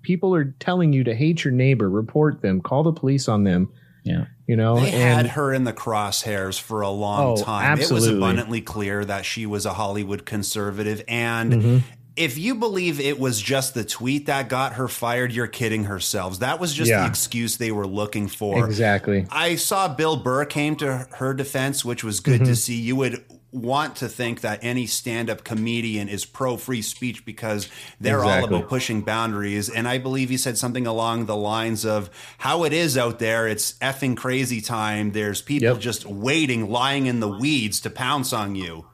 people 0.02 0.34
are 0.34 0.54
telling 0.58 0.92
you 0.92 1.04
to 1.04 1.14
hate 1.14 1.44
your 1.44 1.52
neighbor, 1.52 1.88
report 1.88 2.40
them, 2.42 2.60
call 2.60 2.82
the 2.82 2.92
police 2.92 3.28
on 3.28 3.44
them. 3.44 3.70
Yeah. 4.04 4.24
You 4.46 4.56
know, 4.56 4.80
They 4.80 4.90
had 4.92 5.18
and 5.18 5.28
her 5.32 5.52
in 5.52 5.64
the 5.64 5.72
crosshairs 5.74 6.58
for 6.58 6.80
a 6.80 6.88
long 6.88 7.38
Oh, 7.38 7.42
time. 7.44 7.78
It 7.78 7.90
was 7.90 8.06
abundantly 8.06 8.62
clear 8.62 9.04
that 9.04 9.26
she 9.26 9.44
was 9.44 9.66
a 9.66 9.74
Hollywood 9.74 10.24
conservative. 10.24 11.02
And 11.06 11.52
Mm-hmm. 11.52 11.78
If 12.18 12.36
you 12.36 12.54
believe 12.56 13.00
it 13.00 13.18
was 13.18 13.40
just 13.40 13.74
the 13.74 13.84
tweet 13.84 14.26
that 14.26 14.48
got 14.48 14.74
her 14.74 14.88
fired, 14.88 15.32
you're 15.32 15.46
kidding 15.46 15.84
herselves. 15.84 16.40
That 16.40 16.58
was 16.60 16.74
just 16.74 16.90
Yeah. 16.90 17.02
the 17.02 17.08
excuse 17.08 17.56
they 17.56 17.70
were 17.72 17.86
looking 17.86 18.28
for. 18.28 18.66
exactly. 18.66 19.26
I 19.30 19.54
saw 19.56 19.88
Bill 19.88 20.16
Burr 20.16 20.44
came 20.44 20.76
to 20.76 21.06
her 21.16 21.32
defense, 21.34 21.84
which 21.84 22.02
was 22.04 22.20
good 22.20 22.40
Mm-hmm. 22.40 22.44
to 22.50 22.56
see. 22.56 22.74
You 22.74 22.96
would 22.96 23.24
want 23.50 23.96
to 23.96 24.08
think 24.08 24.42
that 24.42 24.58
any 24.62 24.84
stand-up 24.86 25.42
comedian 25.42 26.06
is 26.08 26.26
pro 26.26 26.58
free 26.58 26.82
speech 26.82 27.24
because 27.24 27.66
they're 27.98 28.22
all 28.22 28.44
about 28.44 28.68
pushing 28.68 29.00
boundaries. 29.00 29.70
And 29.70 29.88
I 29.88 29.96
believe 29.96 30.28
he 30.28 30.36
said 30.36 30.58
something 30.58 30.86
along 30.86 31.24
the 31.26 31.34
lines 31.36 31.86
of 31.86 32.10
how 32.36 32.64
it 32.64 32.74
is 32.74 32.98
out 32.98 33.18
there. 33.20 33.48
It's 33.48 33.72
effing 33.80 34.18
crazy 34.18 34.60
time. 34.60 35.12
There's 35.12 35.40
people 35.40 35.68
Yep. 35.68 35.78
just 35.80 36.04
waiting, 36.04 36.68
lying 36.70 37.06
in 37.06 37.20
the 37.20 37.28
weeds 37.28 37.80
to 37.80 37.90
pounce 37.90 38.34
on 38.34 38.54
you. 38.54 38.84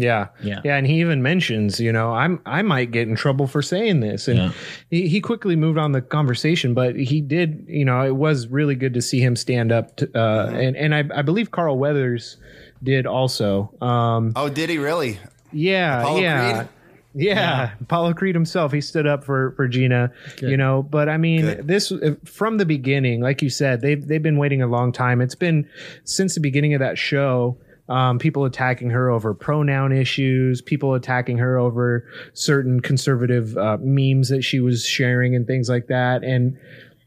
Yeah. 0.00 0.28
Yeah. 0.42 0.60
Yeah. 0.64 0.76
And 0.76 0.86
he 0.86 1.00
even 1.00 1.22
mentions, 1.22 1.78
you 1.80 1.92
know, 1.92 2.12
I'm 2.12 2.40
I 2.46 2.62
might 2.62 2.90
get 2.90 3.08
in 3.08 3.16
trouble 3.16 3.46
for 3.46 3.62
saying 3.62 4.00
this. 4.00 4.28
And 4.28 4.38
Yeah. 4.38 4.52
he, 4.90 5.08
he 5.08 5.20
quickly 5.20 5.56
moved 5.56 5.78
on 5.78 5.92
the 5.92 6.00
conversation, 6.02 6.74
but 6.74 6.96
he 6.96 7.20
did, 7.20 7.64
you 7.68 7.84
know, 7.84 8.04
it 8.04 8.16
was 8.16 8.46
really 8.48 8.74
good 8.74 8.94
to 8.94 9.02
see 9.02 9.20
him 9.20 9.36
stand 9.36 9.72
up 9.72 9.96
to, 9.96 10.04
uh 10.18 10.46
Mm-hmm. 10.46 10.56
and, 10.56 10.76
and 10.76 10.94
I, 10.94 11.18
I 11.18 11.22
believe 11.22 11.50
Carl 11.50 11.78
Weathers 11.78 12.36
did 12.82 13.06
also. 13.06 13.72
Um 13.80 14.32
Oh, 14.36 14.48
did 14.48 14.70
he 14.70 14.78
really? 14.78 15.18
yeah, 15.52 16.00
Apollo 16.00 16.20
yeah. 16.20 16.54
Creed? 16.58 16.68
Yeah, 17.14 17.70
Apollo 17.80 18.14
Creed 18.14 18.34
himself, 18.34 18.70
he 18.70 18.80
stood 18.80 19.06
up 19.06 19.24
for 19.24 19.52
for 19.56 19.66
Gina, 19.66 20.12
you 20.40 20.56
know. 20.56 20.82
But 20.82 21.08
I 21.08 21.16
mean, 21.16 21.40
Good. 21.46 21.66
this 21.66 21.90
from 22.24 22.58
the 22.58 22.66
beginning, 22.66 23.22
like 23.22 23.42
you 23.42 23.48
said, 23.50 23.80
they've 23.80 24.06
they've 24.06 24.22
been 24.22 24.36
waiting 24.36 24.62
a 24.62 24.66
long 24.68 24.92
time. 24.92 25.20
It's 25.20 25.34
been 25.34 25.66
since 26.04 26.34
the 26.34 26.40
beginning 26.40 26.74
of 26.74 26.80
that 26.80 26.96
show. 26.98 27.56
Um, 27.88 28.18
people 28.18 28.44
attacking 28.44 28.90
her 28.90 29.08
over 29.08 29.32
pronoun 29.32 29.92
issues, 29.92 30.60
people 30.60 30.92
attacking 30.94 31.38
her 31.38 31.58
over 31.58 32.06
certain 32.34 32.80
conservative 32.80 33.56
uh, 33.56 33.78
memes 33.80 34.28
that 34.28 34.42
she 34.42 34.60
was 34.60 34.84
sharing 34.84 35.34
and 35.34 35.46
things 35.46 35.70
like 35.70 35.86
that. 35.86 36.22
And 36.22 36.58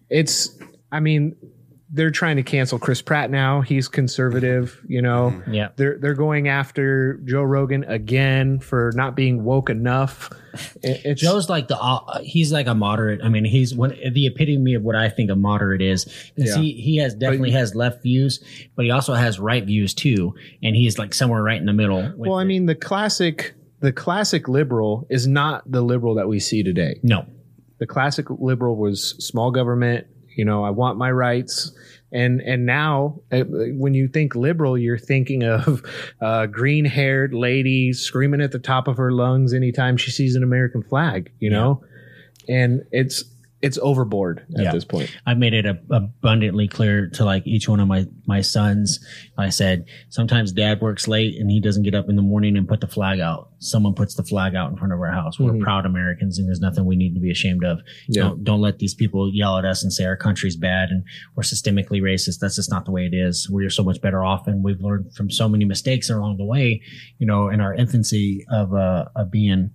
it's, 0.09 0.57
I 0.91 0.99
mean, 0.99 1.35
they're 1.93 2.09
trying 2.11 2.37
to 2.37 2.43
cancel 2.43 2.79
Chris 2.79 3.01
Pratt 3.01 3.29
now. 3.29 3.59
He's 3.61 3.87
conservative, 3.87 4.79
you 4.87 5.01
know. 5.01 5.41
Yeah. 5.49 5.69
They're 5.75 5.97
they're 5.99 6.13
going 6.13 6.47
after 6.47 7.15
Joe 7.25 7.43
Rogan 7.43 7.83
again 7.83 8.59
for 8.59 8.91
not 8.95 9.15
being 9.15 9.43
woke 9.43 9.69
enough. 9.69 10.29
It- 10.83 11.01
It's 11.05 11.21
Joe's 11.21 11.47
like 11.49 11.69
the 11.69 11.77
uh, 11.79 12.19
he's 12.21 12.51
like 12.51 12.67
a 12.67 12.75
moderate. 12.75 13.21
I 13.23 13.29
mean, 13.29 13.45
he's 13.45 13.73
one 13.73 13.95
the 14.13 14.27
epitome 14.27 14.73
of 14.73 14.83
what 14.83 14.95
I 14.97 15.07
think 15.09 15.31
a 15.31 15.35
moderate 15.35 15.81
is. 15.81 16.03
'Cause 16.05 16.55
Yeah. 16.55 16.57
he 16.57 16.73
he 16.73 16.97
has 16.97 17.13
definitely 17.15 17.51
has 17.51 17.73
left 17.73 18.03
views, 18.03 18.43
but 18.75 18.83
he 18.85 18.91
also 18.91 19.13
has 19.13 19.39
right 19.39 19.63
views 19.65 19.93
too, 19.93 20.35
and 20.61 20.75
he's 20.75 20.97
like 20.99 21.13
somewhere 21.13 21.41
right 21.41 21.59
in 21.59 21.65
the 21.65 21.73
middle. 21.73 22.11
well, 22.17 22.33
I 22.35 22.41
it. 22.41 22.45
mean, 22.45 22.65
the 22.65 22.75
classic 22.75 23.53
the 23.79 23.91
classic 23.93 24.47
liberal 24.49 25.07
is 25.09 25.25
not 25.27 25.69
the 25.71 25.81
liberal 25.81 26.15
that 26.15 26.27
we 26.27 26.39
see 26.39 26.63
today. 26.63 26.99
no, 27.01 27.25
The 27.79 27.87
classic 27.87 28.27
liberal 28.29 28.75
was 28.75 29.15
small 29.25 29.51
government. 29.51 30.05
You 30.35 30.45
know, 30.45 30.63
I 30.63 30.69
want 30.69 30.97
my 30.97 31.11
rights. 31.11 31.71
And 32.13 32.41
and 32.41 32.65
now, 32.65 33.21
uh, 33.31 33.43
when 33.47 33.93
you 33.93 34.07
think 34.07 34.35
liberal, 34.35 34.77
you're 34.77 34.97
thinking 34.97 35.43
of 35.43 35.81
a 36.21 36.47
green 36.47 36.85
haired 36.85 37.33
lady 37.33 37.93
screaming 37.93 38.41
at 38.41 38.51
the 38.51 38.59
top 38.59 38.87
of 38.87 38.97
her 38.97 39.11
lungs 39.11 39.53
anytime 39.53 39.97
she 39.97 40.11
sees 40.11 40.35
an 40.35 40.43
American 40.43 40.83
flag. 40.83 41.31
You 41.39 41.51
know, 41.51 41.83
and 42.49 42.81
it's 42.91 43.23
it's 43.61 43.77
overboard 43.81 44.45
at 44.57 44.63
Yeah. 44.63 44.71
this 44.71 44.85
point. 44.85 45.15
I 45.25 45.33
made 45.35 45.53
it 45.53 45.65
ab- 45.67 45.85
abundantly 45.91 46.67
clear 46.67 47.07
to 47.09 47.25
like 47.25 47.45
each 47.45 47.69
one 47.69 47.79
of 47.79 47.87
my 47.87 48.05
my 48.25 48.41
sons. 48.41 48.99
I 49.37 49.49
said 49.49 49.85
sometimes 50.09 50.51
dad 50.51 50.81
works 50.81 51.07
late 51.07 51.39
and 51.39 51.49
he 51.51 51.59
doesn't 51.59 51.83
get 51.83 51.93
up 51.93 52.09
in 52.09 52.15
the 52.15 52.21
morning 52.21 52.57
and 52.57 52.67
put 52.67 52.81
the 52.81 52.87
flag 52.87 53.19
out. 53.19 53.49
Someone 53.59 53.93
puts 53.93 54.15
the 54.15 54.23
flag 54.23 54.55
out 54.55 54.71
in 54.71 54.77
front 54.77 54.93
of 54.93 54.99
our 54.99 55.11
house. 55.11 55.39
We're 55.39 55.53
Mhm. 55.53 55.61
proud 55.61 55.85
Americans, 55.85 56.39
and 56.39 56.47
there's 56.47 56.59
nothing 56.61 56.85
we 56.85 56.95
need 56.95 57.13
to 57.13 57.19
be 57.19 57.29
ashamed 57.29 57.63
of. 57.63 57.79
Yeah. 58.07 58.23
Don't 58.23 58.43
don't 58.43 58.61
let 58.61 58.79
these 58.79 58.93
people 58.95 59.31
yell 59.33 59.57
at 59.57 59.65
us 59.65 59.83
and 59.83 59.93
say 59.93 60.05
our 60.05 60.17
country's 60.17 60.55
bad 60.55 60.89
and 60.89 61.03
we're 61.35 61.43
systemically 61.43 62.01
racist. 62.01 62.39
That's 62.39 62.55
just 62.55 62.71
not 62.71 62.85
the 62.85 62.91
way 62.91 63.05
it 63.05 63.13
is. 63.13 63.47
We're 63.49 63.69
so 63.69 63.83
much 63.83 64.01
better 64.01 64.23
off, 64.23 64.47
and 64.47 64.63
we've 64.63 64.81
learned 64.81 65.13
from 65.13 65.29
so 65.29 65.47
many 65.47 65.65
mistakes 65.65 66.09
along 66.09 66.37
the 66.37 66.45
way. 66.45 66.81
You 67.19 67.27
know, 67.27 67.49
in 67.49 67.61
our 67.61 67.73
infancy 67.75 68.43
of 68.49 68.73
uh 68.73 69.05
of 69.15 69.29
being, 69.31 69.69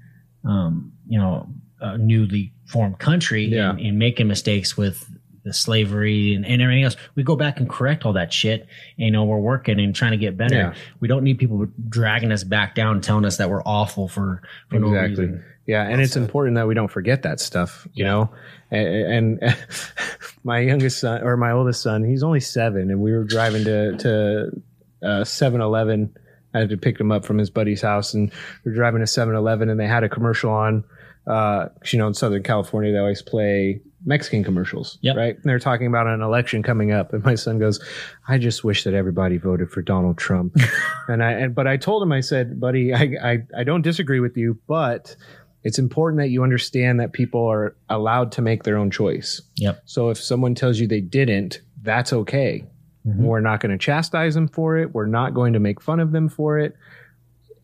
um, 0.45 0.93
you 1.07 1.19
know, 1.19 1.49
a 1.81 1.99
newly 1.99 2.53
formed 2.67 2.99
country 2.99 3.47
Yeah. 3.47 3.71
and, 3.71 3.81
and 3.81 3.99
making 3.99 4.29
mistakes 4.29 4.77
with 4.77 5.09
the 5.45 5.53
slavery 5.53 6.35
and, 6.35 6.45
and 6.45 6.61
everything 6.61 6.83
else. 6.83 6.97
We 7.15 7.23
go 7.23 7.37
back 7.37 7.61
and 7.61 7.71
correct 7.71 8.05
all 8.05 8.13
that 8.15 8.33
shit. 8.33 8.63
And, 8.99 9.07
you 9.07 9.11
know, 9.13 9.25
we're 9.25 9.39
working 9.39 9.79
and 9.79 9.95
trying 9.95 10.11
to 10.11 10.17
get 10.17 10.37
better. 10.37 10.57
Yeah. 10.57 10.75
We 10.99 11.07
don't 11.07 11.23
need 11.23 11.39
people 11.39 11.67
dragging 11.89 12.33
us 12.33 12.43
back 12.43 12.75
down, 12.75 13.01
telling 13.01 13.25
us 13.25 13.37
that 13.37 13.49
we're 13.49 13.63
awful 13.63 14.09
for, 14.09 14.43
for 14.69 14.79
no 14.81 14.89
Exactly. 14.89 15.27
reason. 15.27 15.45
Yeah, 15.67 15.83
and 15.83 16.01
it's 16.01 16.15
important 16.17 16.55
that 16.57 16.69
we 16.69 16.75
don't 16.75 16.91
forget 16.91 17.23
that 17.23 17.41
stuff, 17.41 17.89
you 17.93 18.05
know. 18.05 18.31
And, 18.71 19.41
and 19.43 19.57
my 20.45 20.61
youngest 20.61 21.01
son 21.01 21.23
or 21.23 21.37
my 21.37 21.51
oldest 21.51 21.83
son, 21.83 22.05
he's 22.05 22.23
only 22.23 22.39
seven, 22.41 22.91
and 22.91 23.01
we 23.01 23.13
were 23.13 23.25
driving 23.25 23.65
to 23.65 23.97
to 23.99 24.63
uh, 25.03 25.25
Seven 25.25 25.61
Eleven. 25.61 26.15
I 26.55 26.61
had 26.61 26.69
to 26.71 26.77
pick 26.77 27.01
him 27.01 27.11
up 27.11 27.25
from 27.25 27.39
his 27.39 27.51
buddy's 27.51 27.83
house, 27.83 28.15
and 28.15 28.31
we 28.65 28.71
are 28.71 28.75
driving 28.77 29.01
to 29.01 29.09
Seven 29.09 29.35
Eleven, 29.35 29.69
and 29.69 29.79
they 29.79 29.89
had 29.89 30.05
a 30.05 30.09
commercial 30.09 30.53
on. 30.53 30.85
Uh, 31.27 31.69
you 31.91 31.99
know, 31.99 32.07
in 32.07 32.15
Southern 32.15 32.43
California, 32.43 32.93
they 32.93 32.99
always 32.99 33.23
play 33.23 33.81
Mexican 34.05 34.45
commercials, 34.45 34.99
Yep. 35.01 35.17
right? 35.17 35.35
And 35.35 35.45
they're 35.45 35.59
talking 35.59 35.89
about 35.89 36.07
an 36.07 36.23
election 36.23 36.63
coming 36.63 36.93
up, 36.93 37.13
and 37.13 37.25
my 37.25 37.35
son 37.35 37.59
goes, 37.59 37.81
"I 38.29 38.39
just 38.39 38.63
wish 38.63 38.85
that 38.85 38.95
everybody 38.95 39.37
voted 39.37 39.71
for 39.71 39.83
Donald 39.83 40.19
Trump." 40.19 40.57
and 41.09 41.25
I, 41.25 41.33
and, 41.33 41.55
but 41.55 41.67
I 41.67 41.77
told 41.77 42.03
him, 42.03 42.13
I 42.13 42.21
said, 42.21 42.61
"Buddy, 42.61 42.95
I, 42.95 43.17
I, 43.23 43.39
I 43.59 43.65
don't 43.65 43.83
disagree 43.83 44.21
with 44.21 44.37
you, 44.37 44.59
but." 44.67 45.17
it's 45.65 45.81
important 45.81 46.21
that 46.21 46.29
you 46.29 46.45
understand 46.45 47.01
that 47.01 47.13
people 47.13 47.45
are 47.45 47.75
allowed 47.89 48.31
to 48.31 48.41
make 48.41 48.63
their 48.63 48.77
own 48.77 48.89
choice. 48.89 49.43
Yep. 49.57 49.83
So 49.85 50.11
if 50.11 50.19
someone 50.23 50.55
tells 50.55 50.79
you 50.79 50.87
they 50.87 51.01
didn't, 51.01 51.61
that's 51.83 52.13
okay. 52.13 52.63
We're 53.05 53.41
not 53.41 53.59
going 53.59 53.73
to 53.73 53.79
chastise 53.79 54.35
them 54.35 54.47
for 54.47 54.77
it. 54.77 54.93
We're 54.95 55.07
not 55.07 55.35
going 55.35 55.55
to 55.55 55.59
make 55.59 55.81
fun 55.81 55.99
of 55.99 56.13
them 56.13 56.29
for 56.29 56.57
it. 56.61 56.77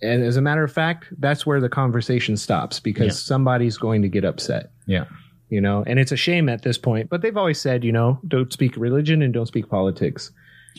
And 0.02 0.22
as 0.24 0.36
a 0.36 0.42
matter 0.42 0.64
of 0.64 0.72
fact, 0.72 1.06
that's 1.18 1.46
where 1.46 1.60
the 1.60 1.68
conversation 1.68 2.36
stops 2.36 2.80
because 2.80 3.06
Yeah. 3.06 3.12
somebody's 3.12 3.78
going 3.78 4.02
to 4.02 4.08
get 4.08 4.24
upset. 4.24 4.72
Yeah. 4.86 5.04
You 5.48 5.60
know, 5.60 5.84
and 5.86 5.98
it's 5.98 6.12
a 6.12 6.16
shame 6.16 6.48
at 6.48 6.62
this 6.62 6.78
point, 6.78 7.08
but 7.10 7.22
they've 7.22 7.36
always 7.36 7.60
said, 7.60 7.84
you 7.84 7.92
know, 7.92 8.18
don't 8.26 8.52
speak 8.52 8.76
religion 8.76 9.22
and 9.22 9.32
don't 9.34 9.46
speak 9.46 9.68
politics. 9.68 10.30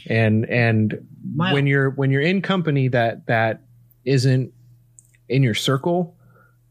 And 0.09 0.45
and 0.49 1.05
My- 1.36 1.53
when 1.53 1.67
you're 1.67 1.91
when 1.91 2.09
you're 2.12 2.21
in 2.21 2.41
company 2.41 2.88
that 2.89 3.27
that 3.27 3.62
isn't 4.03 4.51
in 5.29 5.43
your 5.43 5.53
circle, 5.53 6.17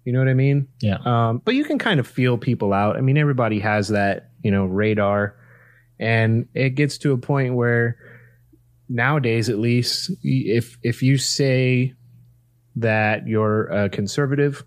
you 0.05 0.13
know 0.13 0.19
what 0.19 0.29
I 0.29 0.35
mean? 0.35 0.67
Yeah. 0.81 0.99
Um, 1.05 1.41
but 1.45 1.55
you 1.55 1.65
can 1.65 1.79
kind 1.79 2.01
of 2.01 2.07
feel 2.09 2.37
people 2.37 2.73
out. 2.73 2.97
I 2.97 3.01
mean, 3.01 3.17
everybody 3.17 3.61
has 3.61 3.89
that, 3.89 4.31
you 4.43 4.51
know, 4.51 4.65
radar. 4.67 5.37
And 6.01 6.49
it 6.55 6.71
gets 6.71 6.99
to 6.99 7.13
a 7.13 7.17
point 7.19 7.55
where 7.55 7.97
nowadays, 8.89 9.49
at 9.49 9.59
least, 9.59 10.11
if 10.23 10.77
if 10.83 11.03
you 11.03 11.17
say 11.19 11.95
that 12.77 13.27
you're 13.27 13.67
a 13.67 13.89
conservative 13.89 14.65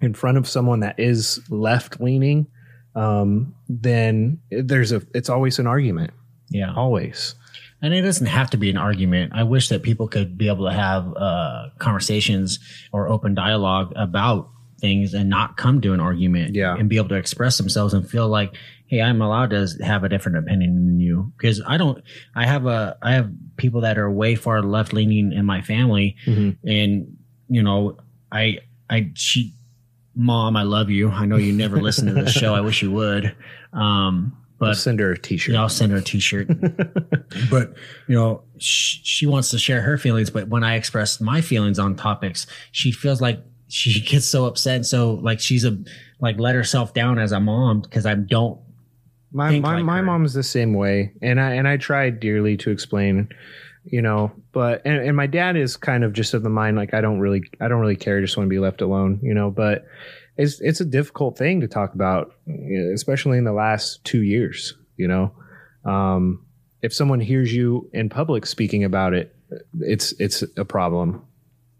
in 0.00 0.14
front 0.14 0.38
of 0.38 0.48
someone 0.48 0.80
that 0.80 0.98
is 0.98 1.40
left 1.50 2.00
leaning, 2.00 2.46
um, 2.94 3.54
then 3.68 4.40
there's 4.50 4.92
a 4.92 5.02
it's 5.14 5.28
always 5.28 5.58
an 5.58 5.66
argument. 5.66 6.12
Yeah. 6.50 6.72
Always. 6.74 7.34
And 7.80 7.94
it 7.94 8.02
doesn't 8.02 8.26
have 8.26 8.50
to 8.50 8.56
be 8.56 8.70
an 8.70 8.76
argument. 8.76 9.32
I 9.34 9.44
wish 9.44 9.68
that 9.68 9.82
people 9.82 10.08
could 10.08 10.36
be 10.36 10.48
able 10.48 10.66
to 10.66 10.72
have 10.72 11.14
uh, 11.16 11.68
conversations 11.78 12.58
or 12.92 13.08
open 13.08 13.34
dialogue 13.34 13.92
about 13.94 14.50
things 14.80 15.14
and 15.14 15.28
not 15.28 15.56
come 15.56 15.80
to 15.82 15.92
an 15.92 16.00
argument. 16.00 16.54
Yeah. 16.54 16.74
And 16.74 16.88
be 16.88 16.96
able 16.96 17.10
to 17.10 17.14
express 17.16 17.58
themselves 17.58 17.94
and 17.94 18.08
feel 18.08 18.28
like, 18.28 18.54
hey, 18.88 19.00
I'm 19.00 19.22
allowed 19.22 19.50
to 19.50 19.66
have 19.84 20.02
a 20.04 20.08
different 20.08 20.38
opinion 20.38 20.74
than 20.86 20.98
you. 21.00 21.32
Because 21.36 21.62
I 21.66 21.76
don't. 21.76 22.02
I 22.34 22.44
have 22.46 22.66
a. 22.66 22.96
I 23.02 23.12
have 23.12 23.30
people 23.56 23.82
that 23.82 23.96
are 23.98 24.10
way 24.10 24.34
far 24.34 24.62
left 24.62 24.92
leaning 24.92 25.32
in 25.32 25.44
my 25.46 25.62
family, 25.62 26.16
Mhm. 26.26 26.56
and 26.64 27.16
you 27.48 27.62
know, 27.62 27.96
I 28.32 28.58
I 28.90 29.10
she, 29.14 29.54
mom, 30.14 30.56
I 30.56 30.62
love 30.64 30.90
you. 30.90 31.10
I 31.10 31.24
know 31.26 31.36
you 31.36 31.52
never 31.52 31.80
listen 31.80 32.06
to 32.06 32.12
the 32.24 32.30
show. 32.30 32.54
I 32.54 32.60
wish 32.60 32.82
you 32.82 32.90
would. 32.90 33.34
Um, 33.72 34.34
but 34.58 34.74
send 34.74 34.98
her 34.98 35.12
a 35.12 35.18
t-shirt. 35.18 35.52
yeah, 35.54 35.60
I'll 35.60 35.68
send 35.68 35.92
her 35.92 35.98
a 35.98 36.02
T-shirt. 36.02 36.48
but 37.50 37.74
you 38.08 38.14
know, 38.16 38.42
she, 38.58 39.00
she 39.04 39.26
wants 39.26 39.50
to 39.50 39.58
share 39.58 39.80
her 39.82 39.96
feelings. 39.98 40.30
But 40.30 40.48
when 40.48 40.64
I 40.64 40.74
express 40.74 41.20
my 41.20 41.40
feelings 41.40 41.78
on 41.78 41.94
topics, 41.94 42.46
she 42.72 42.90
feels 42.90 43.20
like 43.20 43.40
she 43.68 44.00
gets 44.00 44.26
so 44.26 44.46
upset. 44.46 44.84
So 44.86 45.14
like 45.14 45.38
she's 45.40 45.64
a 45.64 45.78
like 46.20 46.38
let 46.40 46.54
herself 46.56 46.92
down 46.92 47.18
as 47.20 47.30
a 47.32 47.38
mom 47.40 47.80
because 47.82 48.04
I 48.06 48.14
don't. 48.14 48.58
My 49.32 49.58
my, 49.60 49.74
like 49.76 49.84
my 49.84 49.98
her. 49.98 50.02
mom's 50.02 50.34
the 50.34 50.42
same 50.42 50.74
way 50.74 51.12
and 51.22 51.40
i 51.40 51.52
and 51.52 51.68
i 51.68 51.76
tried 51.76 52.20
dearly 52.20 52.56
to 52.56 52.70
explain 52.70 53.28
you 53.84 54.02
know 54.02 54.32
but 54.52 54.82
and, 54.84 54.96
and 55.06 55.16
my 55.16 55.26
dad 55.26 55.56
is 55.56 55.76
kind 55.76 56.04
of 56.04 56.12
just 56.12 56.34
of 56.34 56.42
the 56.42 56.50
mind 56.50 56.76
like 56.76 56.94
i 56.94 57.00
don't 57.00 57.20
really 57.20 57.42
i 57.60 57.68
don't 57.68 57.80
really 57.80 57.96
care 57.96 58.20
just 58.20 58.36
want 58.36 58.46
to 58.46 58.50
be 58.50 58.58
left 58.58 58.80
alone 58.80 59.20
you 59.22 59.34
know 59.34 59.50
but 59.50 59.84
it's 60.36 60.60
it's 60.60 60.80
a 60.80 60.84
difficult 60.84 61.36
thing 61.36 61.60
to 61.60 61.68
talk 61.68 61.94
about 61.94 62.32
especially 62.94 63.38
in 63.38 63.44
the 63.44 63.52
last 63.52 64.04
two 64.04 64.22
years 64.22 64.74
you 64.96 65.08
know 65.08 65.32
um 65.84 66.44
if 66.80 66.94
someone 66.94 67.20
hears 67.20 67.52
you 67.52 67.88
in 67.92 68.08
public 68.08 68.46
speaking 68.46 68.84
about 68.84 69.14
it 69.14 69.34
it's 69.80 70.12
it's 70.18 70.42
a 70.56 70.64
problem 70.64 71.22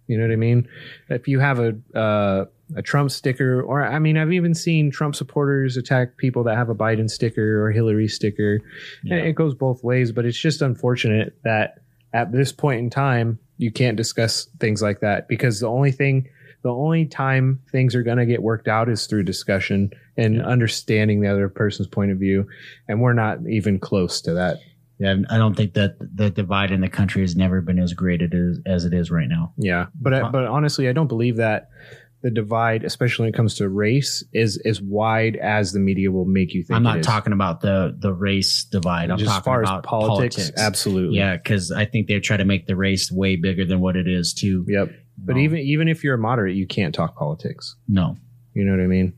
you 0.09 0.19
know 0.19 0.25
what 0.25 0.33
i 0.33 0.37
mean 0.37 0.69
if 1.09 1.29
you 1.29 1.39
have 1.39 1.61
a 1.61 1.77
uh 1.97 2.45
a 2.77 2.83
Trump 2.83 3.11
sticker, 3.11 3.63
or 3.63 3.83
I 3.83 3.99
mean, 3.99 4.17
I've 4.17 4.33
even 4.33 4.55
seen 4.55 4.91
Trump 4.91 5.15
supporters 5.15 5.77
attack 5.77 6.17
people 6.17 6.45
that 6.45 6.57
have 6.57 6.69
a 6.69 6.75
Biden 6.75 7.09
sticker 7.09 7.65
or 7.65 7.71
Hillary 7.71 8.09
sticker. 8.09 8.61
And 9.05 9.21
it 9.27 9.35
goes 9.35 9.55
both 9.55 9.83
ways, 9.83 10.13
but 10.13 10.25
it's 10.25 10.39
just 10.39 10.61
unfortunate 10.61 11.39
that 11.45 11.81
at 12.13 12.33
this 12.33 12.53
point 12.53 12.81
in 12.81 12.91
time, 12.91 13.39
you 13.57 13.73
can't 13.73 13.97
discuss 13.97 14.49
things 14.61 14.83
like 14.83 15.01
that 15.01 15.29
because 15.29 15.61
the 15.61 15.69
only 15.69 15.93
thing, 15.93 16.29
the 16.63 16.71
only 16.71 17.07
time 17.07 17.61
things 17.73 17.95
are 17.95 18.03
going 18.03 18.19
to 18.19 18.27
get 18.27 18.43
worked 18.43 18.69
out 18.69 18.89
is 18.89 19.07
through 19.07 19.25
discussion 19.25 19.91
and 20.17 20.43
understanding 20.43 21.21
the 21.21 21.29
other 21.31 21.49
person's 21.49 21.89
point 21.89 22.11
of 22.11 22.19
view. 22.19 22.47
And 22.87 23.01
we're 23.01 23.15
not 23.15 23.39
even 23.49 23.79
close 23.79 24.21
to 24.23 24.35
that. 24.35 24.59
Yeah, 24.99 25.15
I 25.31 25.39
don't 25.39 25.55
think 25.55 25.75
that 25.75 25.97
the 26.01 26.29
divide 26.31 26.73
in 26.73 26.81
the 26.81 26.89
country 26.89 27.23
has 27.23 27.37
never 27.37 27.61
been 27.61 27.79
as 27.79 27.93
great 27.93 28.21
it 28.21 28.35
is, 28.35 28.61
as 28.67 28.85
it 28.85 28.93
is 28.93 29.11
right 29.11 29.29
now. 29.29 29.53
Yeah, 29.57 29.87
but 30.01 30.13
I, 30.13 30.29
but 30.31 30.45
honestly, 30.47 30.89
I 30.89 30.93
don't 30.93 31.07
believe 31.07 31.37
that 31.37 31.69
the 32.23 32.31
divide, 32.31 32.83
especially 32.83 33.25
when 33.25 33.35
it 33.35 33.37
comes 33.37 33.55
to 33.57 33.69
race, 33.69 34.25
is 34.33 34.61
as 34.65 34.83
wide 34.83 35.37
as 35.37 35.73
the 35.73 35.79
media 35.79 36.11
will 36.11 36.25
make 36.25 36.53
you 36.53 36.65
think. 36.65 36.77
I'm 36.77 36.83
not 36.83 36.99
is. 36.99 37.07
talking 37.07 37.33
about 37.33 37.61
the 37.61 37.97
the 37.97 38.13
race 38.13 38.65
divide. 38.65 39.11
I'm 39.11 39.19
Just 39.19 39.31
talking 39.31 39.45
far 39.45 39.63
as 39.63 39.69
about 39.69 39.85
politics, 39.85 40.51
absolutely. 40.57 41.17
Yeah, 41.19 41.37
because 41.37 41.71
I 41.71 41.85
think 41.85 42.09
they 42.09 42.19
try 42.19 42.37
to 42.37 42.45
make 42.45 42.67
the 42.67 42.75
race 42.75 43.13
way 43.13 43.37
bigger 43.37 43.65
than 43.65 43.81
what 43.81 43.95
it 43.97 44.09
is. 44.09 44.35
Too. 44.35 44.65
Yep. 44.67 44.91
But 45.19 45.37
No. 45.37 45.43
even 45.43 45.59
even 45.59 45.89
if 45.89 46.03
you're 46.03 46.15
a 46.15 46.19
moderate, 46.19 46.57
you 46.57 46.67
can't 46.67 46.95
talk 46.95 47.17
politics. 47.17 47.77
No. 47.87 48.17
You 48.55 48.65
know 48.65 48.73
what 48.73 48.81
I 48.81 48.89
mean? 48.89 49.13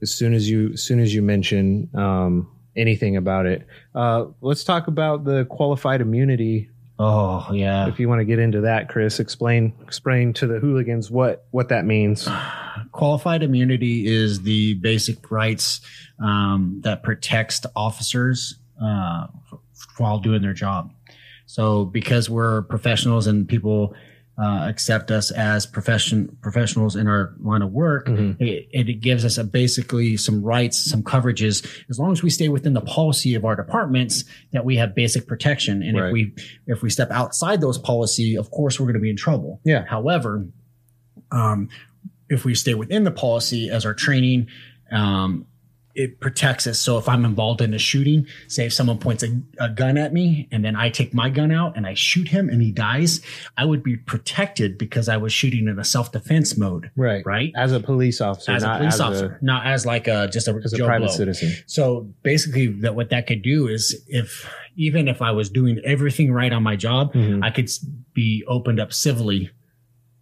As 0.00 0.14
soon 0.14 0.32
as 0.32 0.48
you 0.48 0.70
as 0.74 0.82
soon 0.82 1.00
as 1.00 1.12
you 1.12 1.22
mention 1.22 1.90
um, 1.94 2.48
anything 2.78 3.16
about 3.16 3.46
it, 3.46 3.66
uh, 3.94 4.26
let's 4.40 4.64
talk 4.64 4.86
about 4.86 5.24
the 5.24 5.44
qualified 5.46 6.00
immunity. 6.00 6.70
Oh 6.98 7.46
yeah. 7.52 7.86
If 7.88 8.00
you 8.00 8.08
want 8.08 8.20
to 8.20 8.24
get 8.24 8.38
into 8.38 8.62
that, 8.62 8.88
Chris, 8.88 9.20
explain 9.20 9.72
explain 9.82 10.32
to 10.34 10.46
the 10.46 10.58
hooligans 10.58 11.10
what 11.10 11.46
what 11.50 11.68
that 11.68 11.84
means. 11.84 12.28
Qualified 12.92 13.42
immunity 13.42 14.06
is 14.06 14.42
the 14.42 14.74
basic 14.74 15.30
rights 15.30 15.80
um, 16.22 16.80
that 16.84 17.02
protects 17.02 17.60
officers 17.76 18.58
uh, 18.82 19.26
f- 19.52 19.58
while 19.98 20.18
doing 20.18 20.42
their 20.42 20.54
job. 20.54 20.92
So, 21.46 21.84
because 21.84 22.28
we're 22.28 22.62
professionals 22.62 23.26
and 23.26 23.48
people 23.48 23.94
uh, 24.40 24.66
accept 24.68 25.10
us 25.10 25.30
as 25.32 25.66
profession 25.66 26.36
professionals 26.40 26.94
in 26.94 27.08
our 27.08 27.34
line 27.40 27.60
of 27.62 27.72
work, 27.72 28.06
Mm-hmm. 28.06 28.40
it, 28.42 28.68
it 28.70 29.00
gives 29.00 29.24
us 29.24 29.36
a 29.36 29.42
basically 29.44 30.16
some 30.16 30.42
rights, 30.42 30.78
some 30.78 31.02
coverages, 31.02 31.66
as 31.90 31.98
long 31.98 32.12
as 32.12 32.22
we 32.22 32.30
stay 32.30 32.48
within 32.48 32.72
the 32.72 32.80
policy 32.80 33.34
of 33.34 33.44
our 33.44 33.56
departments 33.56 34.24
that 34.52 34.64
we 34.64 34.76
have 34.76 34.94
basic 34.94 35.26
protection. 35.26 35.82
And 35.82 35.98
Right. 35.98 36.06
if 36.06 36.12
we 36.12 36.34
if 36.68 36.82
we 36.82 36.90
step 36.90 37.10
outside 37.10 37.60
those 37.60 37.78
policy, 37.78 38.36
of 38.36 38.50
course, 38.52 38.78
we're 38.78 38.86
going 38.86 38.94
to 38.94 39.00
be 39.00 39.10
in 39.10 39.16
trouble. 39.16 39.60
Yeah. 39.64 39.84
However, 39.86 40.46
um, 41.32 41.68
if 42.28 42.44
we 42.44 42.54
stay 42.54 42.74
within 42.74 43.04
the 43.04 43.10
policy 43.10 43.70
as 43.70 43.84
our 43.84 43.94
training, 43.94 44.46
um, 44.92 45.46
it 45.98 46.20
protects 46.20 46.66
us. 46.68 46.78
So 46.78 46.96
if 46.96 47.08
I'm 47.08 47.24
involved 47.24 47.60
in 47.60 47.74
a 47.74 47.78
shooting, 47.78 48.26
say 48.46 48.66
if 48.66 48.72
someone 48.72 48.98
points 48.98 49.24
a, 49.24 49.28
a 49.58 49.68
gun 49.68 49.98
at 49.98 50.12
me 50.12 50.48
and 50.52 50.64
then 50.64 50.76
I 50.76 50.90
take 50.90 51.12
my 51.12 51.28
gun 51.28 51.50
out 51.50 51.76
and 51.76 51.86
I 51.86 51.94
shoot 51.94 52.28
him 52.28 52.48
and 52.48 52.62
he 52.62 52.70
dies, 52.70 53.20
I 53.56 53.64
would 53.64 53.82
be 53.82 53.96
protected 53.96 54.78
because 54.78 55.08
I 55.08 55.16
was 55.16 55.32
shooting 55.32 55.66
in 55.66 55.76
a 55.78 55.84
self 55.84 56.12
defense 56.12 56.56
mode. 56.56 56.90
Right. 56.96 57.26
Right. 57.26 57.52
As 57.56 57.72
a 57.72 57.80
police 57.80 58.20
officer, 58.20 58.52
As 58.52 58.62
a 58.62 58.76
police 58.78 58.94
as 58.94 59.00
officer, 59.00 59.38
not 59.42 59.66
as 59.66 59.84
like 59.84 60.06
a 60.06 60.28
just 60.28 60.46
a, 60.46 60.54
a, 60.54 60.60
as 60.62 60.72
a 60.72 60.78
private 60.84 61.06
Blow. 61.06 61.14
citizen. 61.16 61.52
So 61.66 62.08
basically, 62.22 62.68
that 62.82 62.94
what 62.94 63.10
that 63.10 63.26
could 63.26 63.42
do 63.42 63.66
is 63.66 64.00
if 64.06 64.48
even 64.76 65.08
if 65.08 65.20
I 65.20 65.32
was 65.32 65.50
doing 65.50 65.80
everything 65.84 66.32
right 66.32 66.52
on 66.52 66.62
my 66.62 66.76
job, 66.76 67.12
Mhm. 67.12 67.42
I 67.44 67.50
could 67.50 67.68
be 68.14 68.44
opened 68.46 68.78
up 68.78 68.92
civilly 68.92 69.50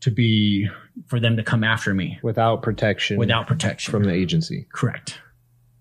to 0.01 0.11
be 0.11 0.69
for 1.07 1.21
them 1.21 1.37
to 1.37 1.43
come 1.43 1.63
after 1.65 1.93
me 1.93 2.19
Without 2.23 2.63
protection. 2.63 3.19
without 3.19 3.47
protection. 3.47 3.91
from 3.93 4.05
the 4.05 4.13
agency. 4.13 4.67
correct. 4.73 5.19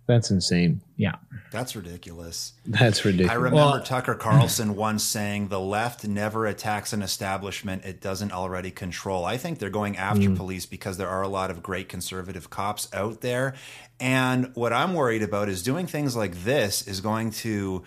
That's 0.07 0.29
insane. 0.29 0.81
Yeah. 0.97 1.15
That's 1.51 1.75
ridiculous. 1.75 2.53
That's 2.65 3.03
ridiculous. 3.03 3.31
I 3.31 3.35
remember 3.35 3.55
Well- 3.55 3.81
Tucker 3.81 4.13
Carlson 4.15 4.75
once 4.75 5.03
saying 5.03 5.47
the 5.47 5.59
left 5.59 6.07
never 6.07 6.45
attacks 6.45 6.93
an 6.93 7.01
establishment 7.01 7.85
it 7.85 8.01
doesn't 8.01 8.31
already 8.31 8.71
control. 8.71 9.25
I 9.25 9.37
think 9.37 9.57
they're 9.57 9.69
going 9.69 9.97
after 9.97 10.29
mm. 10.29 10.37
police 10.37 10.65
because 10.65 10.97
there 10.97 11.09
are 11.09 11.23
a 11.23 11.27
lot 11.27 11.49
of 11.49 11.63
great 11.63 11.89
conservative 11.89 12.49
cops 12.49 12.87
out 12.93 13.21
there. 13.21 13.55
And 13.99 14.51
what 14.53 14.73
I'm 14.73 14.93
worried 14.93 15.23
about 15.23 15.49
is 15.49 15.63
doing 15.63 15.87
things 15.87 16.15
like 16.15 16.43
this 16.43 16.87
is 16.87 17.01
going 17.01 17.31
to 17.31 17.83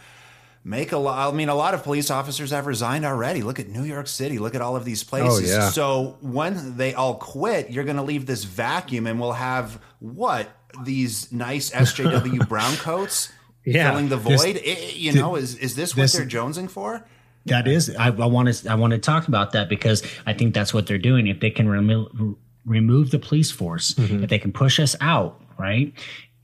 make 0.65 0.93
a 0.93 0.99
lot. 0.99 1.33
I 1.33 1.37
mean, 1.37 1.49
a 1.49 1.55
lot 1.55 1.75
of 1.75 1.83
police 1.83 2.11
officers 2.11 2.51
have 2.51 2.67
resigned 2.67 3.05
already. 3.05 3.43
Look 3.43 3.61
at 3.61 3.69
New 3.69 3.85
York 3.85 4.09
City. 4.09 4.39
Look 4.39 4.55
at 4.55 4.61
all 4.61 4.77
of 4.77 4.85
these 4.85 5.05
oh, 5.05 5.09
places. 5.09 5.51
yeah. 5.51 5.71
So 5.71 6.19
when 6.21 6.77
they 6.77 6.95
all 6.95 7.15
quit, 7.15 7.71
you're 7.71 7.85
going 7.85 7.97
to 7.97 8.03
leave 8.03 8.27
this 8.27 8.45
vacuum, 8.45 9.07
and 9.07 9.21
we'll 9.21 9.33
have 9.33 9.81
what 10.01 10.49
these 10.85 11.31
nice 11.33 11.71
SJW 11.71 12.49
brown 12.49 12.75
coats 12.77 13.33
Yeah. 13.65 13.91
filling 13.91 14.09
the 14.09 14.17
This- 14.17 14.43
void. 14.45 14.61
I- 14.65 14.93
you 14.95 15.13
know, 15.13 15.37
is 15.37 15.57
is 15.57 15.75
this 15.75 15.95
what 15.97 16.03
this- 16.03 16.13
they're 16.15 16.27
jonesing 16.27 16.71
for? 16.71 17.05
That 17.47 17.67
is, 17.67 17.95
I, 17.97 18.09
I 18.09 18.11
want 18.27 18.53
to, 18.55 18.71
I 18.71 18.75
want 18.75 18.91
to 18.93 18.99
talk 18.99 19.27
about 19.27 19.53
that 19.53 19.71
because 19.71 20.03
I 20.27 20.35
think 20.35 20.53
that's 20.53 20.75
what 20.75 20.87
they're 20.87 20.99
doing. 20.99 21.29
If 21.29 21.41
they 21.41 21.49
can 21.51 21.67
remo- 21.67 22.37
remove 22.67 23.11
the 23.11 23.19
police 23.19 23.51
force, 23.51 23.93
Mm-hmm. 23.95 24.25
if 24.25 24.29
they 24.29 24.39
can 24.39 24.53
push 24.53 24.79
us 24.79 24.95
out, 25.01 25.41
right? 25.59 25.95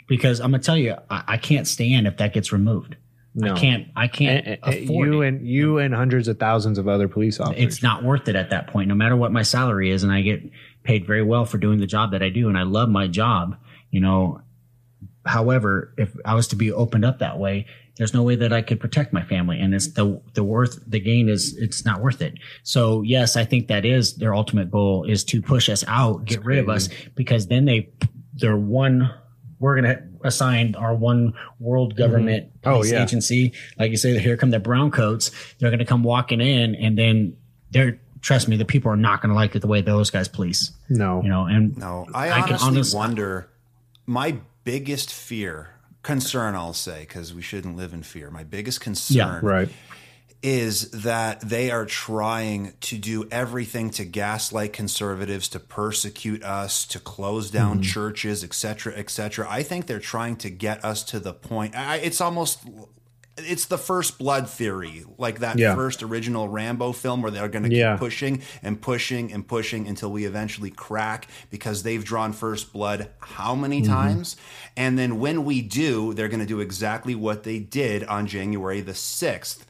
Because 0.08 0.40
I'm 0.40 0.50
gonna 0.52 0.62
tell 0.62 0.78
you, 0.78 0.94
I, 1.10 1.24
I 1.28 1.36
can't 1.36 1.66
stand 1.66 2.06
if 2.06 2.16
that 2.18 2.32
gets 2.32 2.52
removed. 2.52 2.96
No. 3.34 3.52
I 3.52 3.58
can't, 3.58 3.88
I 3.96 4.08
can't 4.08 4.46
And- 4.46 4.58
and 4.62 4.84
afford 4.84 5.08
you 5.08 5.22
it. 5.22 5.28
and 5.28 5.46
you 5.46 5.78
and 5.78 5.92
hundreds 5.94 6.26
of 6.28 6.38
thousands 6.38 6.78
of 6.78 6.88
other 6.88 7.08
police 7.08 7.38
officers. 7.40 7.62
it's 7.62 7.82
not 7.82 8.02
worth 8.02 8.26
it 8.28 8.36
at 8.36 8.48
that 8.50 8.68
point, 8.68 8.88
no 8.88 8.94
matter 8.94 9.16
what 9.16 9.30
my 9.32 9.42
salary 9.42 9.90
is. 9.90 10.04
And 10.04 10.12
I 10.12 10.22
get 10.22 10.42
paid 10.84 11.06
very 11.06 11.22
well 11.22 11.44
for 11.44 11.58
doing 11.58 11.80
the 11.80 11.86
job 11.86 12.12
that 12.12 12.22
I 12.22 12.30
do. 12.30 12.48
And 12.48 12.56
I 12.56 12.62
love 12.62 12.88
my 12.88 13.08
job, 13.08 13.56
you 13.94 14.00
know. 14.00 14.40
However, 15.26 15.94
if 15.96 16.14
I 16.26 16.34
was 16.34 16.48
to 16.48 16.56
be 16.56 16.70
opened 16.70 17.06
up 17.06 17.20
that 17.20 17.38
way, 17.38 17.64
there's 17.96 18.12
no 18.12 18.22
way 18.22 18.36
that 18.36 18.52
I 18.52 18.60
could 18.60 18.80
protect 18.80 19.12
my 19.12 19.22
family. 19.22 19.60
And 19.60 19.74
it's 19.74 19.92
the, 19.92 20.20
the 20.34 20.42
worth, 20.42 20.82
the 20.86 21.00
gain 21.00 21.28
is, 21.28 21.56
it's 21.56 21.84
not 21.84 22.02
worth 22.02 22.20
it. 22.20 22.34
So 22.62 23.02
yes, 23.02 23.36
I 23.36 23.44
think 23.44 23.68
that 23.68 23.84
is 23.84 24.16
their 24.16 24.34
ultimate 24.34 24.70
goal 24.70 25.04
is 25.04 25.24
to 25.24 25.40
push 25.40 25.68
us 25.68 25.84
out, 25.86 26.24
get 26.24 26.44
rid 26.44 26.58
of 26.58 26.68
us 26.68 26.88
because 27.14 27.46
then 27.46 27.64
they, 27.64 27.88
they're 28.34 28.56
one, 28.56 29.10
we're 29.60 29.80
going 29.80 29.96
to 29.96 30.02
assign 30.24 30.74
our 30.74 30.94
one 30.94 31.34
world 31.60 31.94
mm-hmm. 31.94 32.02
government 32.02 32.50
Oh, 32.64 32.84
yeah. 32.84 33.02
agency. 33.02 33.52
Like 33.78 33.90
you 33.92 33.96
say, 33.96 34.18
here 34.18 34.36
come 34.36 34.50
the 34.50 34.58
brown 34.58 34.90
coats. 34.90 35.30
They're 35.58 35.70
going 35.70 35.78
to 35.78 35.84
come 35.86 36.02
walking 36.02 36.40
in 36.40 36.74
and 36.74 36.98
then 36.98 37.36
they're, 37.70 37.98
trust 38.20 38.48
me, 38.48 38.56
the 38.56 38.64
people 38.64 38.90
are 38.90 38.96
not 38.96 39.22
going 39.22 39.30
to 39.30 39.36
like 39.36 39.54
it 39.54 39.60
the 39.60 39.68
way 39.68 39.82
those 39.82 40.10
guys 40.10 40.28
police, 40.28 40.72
no. 40.88 41.22
you 41.22 41.28
know, 41.28 41.46
and 41.46 41.76
No, 41.78 42.06
I, 42.12 42.32
I 42.32 42.42
can 42.42 42.56
honestly 42.56 42.98
wonder. 42.98 43.48
My 44.06 44.38
biggest 44.64 45.12
fear, 45.12 45.70
concern, 46.02 46.54
I'll 46.54 46.74
say, 46.74 47.00
because 47.00 47.32
we 47.32 47.42
shouldn't 47.42 47.76
live 47.76 47.94
in 47.94 48.02
fear. 48.02 48.30
My 48.30 48.44
biggest 48.44 48.80
concern, 48.80 49.44
right. 49.44 49.68
is 50.42 50.90
that 50.90 51.40
they 51.40 51.70
are 51.70 51.86
trying 51.86 52.74
to 52.82 52.98
do 52.98 53.26
everything 53.30 53.88
to 53.90 54.04
gaslight 54.04 54.74
conservatives, 54.74 55.48
to 55.48 55.58
persecute 55.58 56.42
us, 56.44 56.84
to 56.86 57.00
close 57.00 57.50
down 57.50 57.76
mm-hmm. 57.76 57.82
churches, 57.82 58.44
et 58.44 58.52
cetera, 58.52 58.92
et 58.94 59.08
cetera. 59.08 59.46
I 59.48 59.62
think 59.62 59.86
they're 59.86 59.98
trying 59.98 60.36
to 60.36 60.50
get 60.50 60.84
us 60.84 61.02
to 61.04 61.18
the 61.18 61.32
point. 61.32 61.74
I, 61.74 61.96
it's 61.96 62.20
almost. 62.20 62.60
It's 63.36 63.64
the 63.64 63.78
first 63.78 64.16
blood 64.18 64.48
theory, 64.48 65.04
like 65.18 65.40
that 65.40 65.58
Yeah. 65.58 65.74
first 65.74 66.02
original 66.04 66.48
Rambo 66.48 66.92
film, 66.92 67.20
where 67.20 67.32
they're 67.32 67.48
going 67.48 67.68
to 67.68 67.74
Yeah. 67.74 67.94
keep 67.94 67.98
pushing 68.00 68.42
and 68.62 68.80
pushing 68.80 69.32
and 69.32 69.46
pushing 69.46 69.88
until 69.88 70.12
we 70.12 70.24
eventually 70.24 70.70
crack 70.70 71.26
because 71.50 71.82
they've 71.82 72.04
drawn 72.04 72.32
first 72.32 72.72
blood 72.72 73.08
how 73.18 73.54
many 73.56 73.82
times? 73.82 74.36
And 74.76 74.96
then 74.98 75.18
when 75.18 75.44
we 75.44 75.62
do, 75.62 76.14
they're 76.14 76.28
going 76.28 76.40
to 76.40 76.46
do 76.46 76.60
exactly 76.60 77.14
what 77.16 77.42
they 77.42 77.58
did 77.58 78.04
on 78.04 78.26
January 78.28 78.80
the 78.80 78.94
6th 78.94 79.66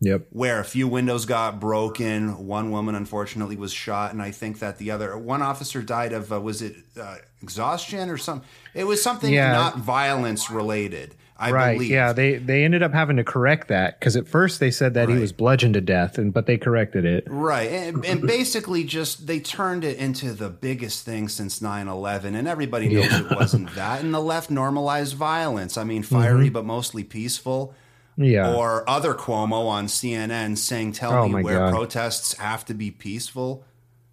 Yep. 0.00 0.26
where 0.30 0.60
a 0.60 0.64
few 0.64 0.86
windows 0.88 1.24
got 1.26 1.58
broken. 1.58 2.46
One 2.46 2.70
woman, 2.70 2.94
unfortunately, 2.94 3.56
was 3.56 3.72
shot, 3.72 4.12
and 4.12 4.20
I 4.22 4.30
think 4.30 4.58
that 4.58 4.76
the 4.78 4.90
other 4.90 5.16
one 5.16 5.40
officer 5.42 5.80
died 5.82 6.12
of 6.12 6.32
uh, 6.32 6.40
was 6.40 6.60
it 6.62 6.76
uh, 7.00 7.16
exhaustion 7.42 8.10
or 8.10 8.18
something? 8.18 8.46
It 8.74 8.84
was 8.84 9.02
something 9.02 9.32
Yeah. 9.32 9.52
not 9.52 9.78
violence 9.78 10.50
related. 10.50 11.14
I 11.38 11.50
right. 11.50 11.74
believe. 11.74 11.90
Yeah, 11.90 12.12
they 12.12 12.36
they 12.36 12.64
ended 12.64 12.82
up 12.82 12.92
having 12.92 13.16
to 13.16 13.24
correct 13.24 13.68
that 13.68 13.98
because 13.98 14.16
at 14.16 14.26
first 14.26 14.58
they 14.58 14.70
said 14.70 14.94
that 14.94 15.08
he 15.08 15.16
was 15.16 15.32
bludgeoned 15.32 15.74
to 15.74 15.80
death, 15.80 16.16
and 16.16 16.32
but 16.32 16.46
they 16.46 16.56
corrected 16.56 17.04
it. 17.04 17.24
Right. 17.26 17.70
And, 17.70 18.04
and 18.06 18.22
basically, 18.22 18.84
just 18.84 19.26
they 19.26 19.40
turned 19.40 19.84
it 19.84 19.98
into 19.98 20.32
the 20.32 20.48
biggest 20.48 21.04
thing 21.04 21.28
since 21.28 21.60
9 21.60 21.88
11. 21.88 22.34
And 22.34 22.48
everybody 22.48 22.88
knows 22.88 23.12
it 23.12 23.30
wasn't 23.36 23.74
that. 23.74 24.02
And 24.02 24.14
the 24.14 24.20
left 24.20 24.50
normalized 24.50 25.14
violence. 25.14 25.76
I 25.76 25.84
mean, 25.84 26.02
fiery 26.02 26.48
but 26.48 26.64
mostly 26.64 27.04
peaceful. 27.04 27.74
Mm-hmm. 28.18 28.24
Yeah. 28.24 28.54
Or 28.54 28.88
other 28.88 29.12
Cuomo 29.12 29.66
on 29.68 29.88
CNN 29.88 30.56
saying, 30.56 30.92
Tell 30.92 31.12
Oh, 31.12 31.28
me 31.28 31.42
where 31.42 31.58
God. 31.58 31.72
protests 31.74 32.32
have 32.38 32.64
to 32.64 32.74
be 32.74 32.90
peaceful. 32.90 33.62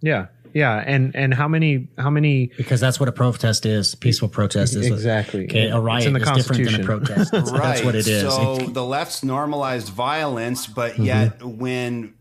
Yeah, 0.02 0.26
yeah, 0.54 0.82
and 0.86 1.14
and 1.14 1.34
how 1.34 1.48
many 1.48 1.88
how 1.98 2.08
many 2.10 2.46
because 2.56 2.80
that's 2.80 2.98
what 2.98 3.08
a 3.08 3.12
protest 3.12 3.66
is. 3.66 3.94
Peaceful 3.94 4.28
protest 4.28 4.74
is 4.76 4.86
Exactly. 4.86 5.44
Okay, 5.44 5.68
a 5.68 5.76
It's 5.76 5.84
riot 5.84 6.06
in 6.06 6.12
the 6.14 6.20
is 6.20 6.30
different 6.30 6.64
than 6.64 6.80
a 6.80 6.84
protest. 6.84 7.32
That's, 7.32 7.50
right. 7.50 7.60
that's 7.62 7.84
what 7.84 7.94
it 7.96 8.06
is. 8.06 8.22
So 8.22 8.56
the 8.56 8.84
left's 8.84 9.22
normalized 9.22 9.88
violence, 9.90 10.66
but 10.66 10.92
Mm-hmm. 10.92 11.02
yet 11.04 11.42
when 11.42 12.14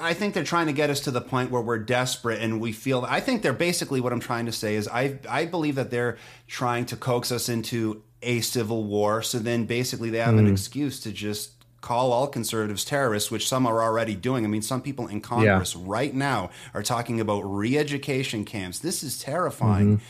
I 0.00 0.14
think 0.14 0.32
they're 0.34 0.44
trying 0.44 0.66
to 0.66 0.72
get 0.72 0.90
us 0.90 1.00
to 1.00 1.10
the 1.10 1.20
point 1.20 1.50
where 1.50 1.60
we're 1.60 1.78
desperate 1.78 2.40
and 2.40 2.60
we 2.60 2.70
feel 2.72 3.04
I 3.08 3.18
think 3.20 3.42
they're 3.42 3.52
basically 3.52 4.00
what 4.00 4.12
I'm 4.12 4.20
trying 4.20 4.46
to 4.46 4.52
say 4.52 4.76
is 4.76 4.86
I 4.88 5.18
I 5.28 5.44
believe 5.46 5.74
that 5.74 5.90
they're 5.90 6.18
trying 6.46 6.86
to 6.86 6.96
coax 6.96 7.32
us 7.32 7.48
into 7.48 8.02
a 8.22 8.40
civil 8.42 8.84
war 8.84 9.22
so 9.22 9.40
then 9.40 9.66
basically 9.66 10.08
they 10.10 10.18
have 10.18 10.36
an 10.38 10.46
Mm. 10.46 10.52
excuse 10.52 11.00
to 11.00 11.10
just 11.10 11.61
call 11.82 12.12
all 12.12 12.26
conservatives 12.28 12.84
terrorists 12.84 13.30
which 13.30 13.46
some 13.46 13.66
are 13.66 13.82
already 13.82 14.14
doing. 14.14 14.44
I 14.46 14.48
mean 14.48 14.62
some 14.62 14.80
people 14.80 15.06
in 15.08 15.20
Congress 15.20 15.76
right 15.76 16.14
now 16.14 16.48
are 16.72 16.82
talking 16.82 17.20
about 17.20 17.40
re-education 17.42 18.44
camps. 18.46 18.78
This 18.78 19.02
is 19.02 19.18
terrifying. 19.18 20.00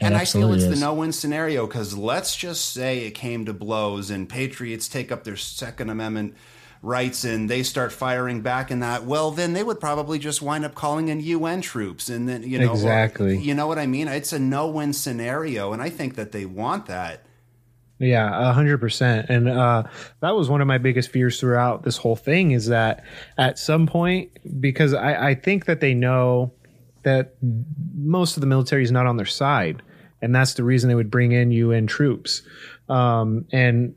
And 0.00 0.16
I 0.16 0.24
feel 0.24 0.52
it's 0.54 0.64
the 0.64 0.76
no 0.80 0.94
win 0.94 1.12
scenario 1.12 1.66
because 1.66 1.96
let's 1.96 2.34
just 2.34 2.72
say 2.72 3.00
it 3.06 3.12
came 3.12 3.44
to 3.46 3.52
blows 3.52 4.10
and 4.10 4.28
patriots 4.28 4.88
take 4.88 5.12
up 5.12 5.22
their 5.24 5.36
second 5.36 5.90
amendment 5.90 6.34
rights 6.80 7.24
and 7.24 7.50
they 7.50 7.62
start 7.64 7.92
firing 7.92 8.40
back 8.40 8.70
in 8.70 8.78
that 8.80 9.04
well 9.04 9.32
then 9.32 9.52
they 9.52 9.64
would 9.64 9.80
probably 9.80 10.16
just 10.16 10.40
wind 10.40 10.64
up 10.64 10.76
calling 10.76 11.08
in 11.08 11.18
UN 11.20 11.60
troops 11.60 12.08
and 12.08 12.28
then 12.28 12.44
you 12.44 12.56
know 12.58 12.70
Exactly. 12.72 13.36
you 13.36 13.52
know 13.52 13.66
what 13.66 13.78
i 13.80 13.86
mean 13.86 14.06
it's 14.06 14.32
a 14.32 14.38
no-win 14.38 14.92
scenario 14.92 15.72
and 15.72 15.82
i 15.82 15.90
think 15.90 16.14
that 16.14 16.30
they 16.30 16.44
want 16.46 16.86
that 16.86 17.24
Yeah, 17.98 18.50
a 18.50 18.52
hundred 18.52 18.78
percent. 18.78 19.28
And 19.28 19.48
uh, 19.48 19.84
that 20.20 20.36
was 20.36 20.48
one 20.48 20.60
of 20.60 20.68
my 20.68 20.78
biggest 20.78 21.10
fears 21.10 21.40
throughout 21.40 21.82
this 21.82 21.96
whole 21.96 22.16
thing 22.16 22.52
is 22.52 22.66
that 22.66 23.04
at 23.36 23.58
some 23.58 23.86
point, 23.86 24.30
because 24.60 24.94
I, 24.94 25.30
I 25.30 25.34
think 25.34 25.64
that 25.64 25.80
they 25.80 25.94
know 25.94 26.52
that 27.02 27.34
most 27.96 28.36
of 28.36 28.40
the 28.40 28.46
military 28.46 28.84
is 28.84 28.92
not 28.92 29.06
on 29.06 29.16
their 29.16 29.26
side, 29.26 29.82
and 30.22 30.34
that's 30.34 30.54
the 30.54 30.62
reason 30.62 30.88
they 30.88 30.94
would 30.94 31.10
bring 31.10 31.32
in 31.32 31.50
UN 31.50 31.86
troops. 31.86 32.42
Um, 32.88 33.46
and 33.52 33.94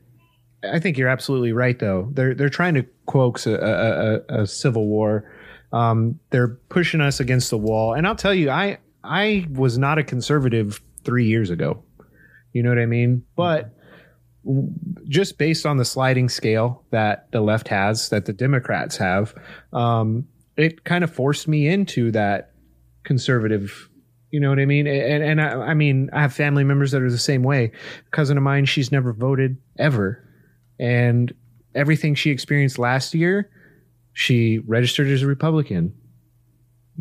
I 0.68 0.80
think 0.80 0.98
you're 0.98 1.08
absolutely 1.08 1.52
right, 1.52 1.78
though. 1.78 2.08
They're 2.12 2.34
they're 2.34 2.48
trying 2.48 2.74
to 2.74 2.86
coax 3.06 3.46
a, 3.46 3.54
a, 3.54 4.36
a, 4.36 4.42
a 4.42 4.46
civil 4.46 4.86
war. 4.86 5.30
Um, 5.72 6.18
they're 6.30 6.48
pushing 6.68 7.00
us 7.00 7.20
against 7.20 7.50
the 7.50 7.58
wall. 7.58 7.94
And 7.94 8.06
I'll 8.06 8.16
tell 8.16 8.34
you, 8.34 8.50
I 8.50 8.78
I 9.04 9.46
was 9.50 9.78
not 9.78 9.98
a 9.98 10.04
conservative 10.04 10.80
three 11.04 11.26
years 11.26 11.50
ago. 11.50 11.82
You 12.52 12.62
know 12.62 12.68
what 12.68 12.78
I 12.78 12.86
mean? 12.86 13.24
But 13.36 13.70
just 15.08 15.38
based 15.38 15.66
on 15.66 15.76
the 15.76 15.84
sliding 15.84 16.28
scale 16.28 16.84
that 16.90 17.30
the 17.32 17.40
left 17.40 17.68
has, 17.68 18.08
that 18.08 18.24
the 18.24 18.32
Democrats 18.32 18.96
have, 18.96 19.34
um, 19.72 20.26
it 20.56 20.84
kind 20.84 21.04
of 21.04 21.12
forced 21.12 21.48
me 21.48 21.68
into 21.68 22.10
that 22.12 22.52
conservative. 23.04 23.88
You 24.30 24.40
know 24.40 24.48
what 24.48 24.58
I 24.58 24.66
mean? 24.66 24.86
And 24.86 25.22
and 25.22 25.40
I, 25.40 25.52
I 25.52 25.74
mean, 25.74 26.10
I 26.12 26.22
have 26.22 26.32
family 26.32 26.64
members 26.64 26.90
that 26.92 27.02
are 27.02 27.10
the 27.10 27.18
same 27.18 27.42
way. 27.42 27.72
cousin 28.10 28.36
of 28.36 28.42
mine, 28.42 28.64
she's 28.64 28.90
never 28.90 29.12
voted 29.12 29.58
ever, 29.78 30.26
and 30.78 31.32
everything 31.74 32.14
she 32.14 32.30
experienced 32.30 32.78
last 32.78 33.14
year, 33.14 33.50
she 34.12 34.58
registered 34.58 35.08
as 35.08 35.22
a 35.22 35.26
Republican. 35.26 35.94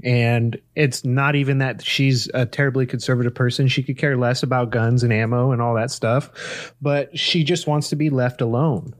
And 0.04 0.60
it's 0.76 1.04
not 1.04 1.36
even 1.36 1.58
that 1.58 1.84
she's 1.84 2.30
a 2.34 2.46
terribly 2.46 2.86
conservative 2.86 3.36
person. 3.36 3.68
She 3.68 3.84
could 3.84 3.98
care 3.98 4.18
less 4.18 4.42
about 4.42 4.70
guns 4.70 5.04
and 5.04 5.12
ammo 5.12 5.52
and 5.52 5.62
all 5.62 5.76
that 5.76 5.92
stuff, 5.92 6.74
but 6.82 7.18
she 7.18 7.44
just 7.44 7.68
wants 7.68 7.90
to 7.90 7.96
be 7.96 8.10
left 8.10 8.42
alone. 8.42 8.96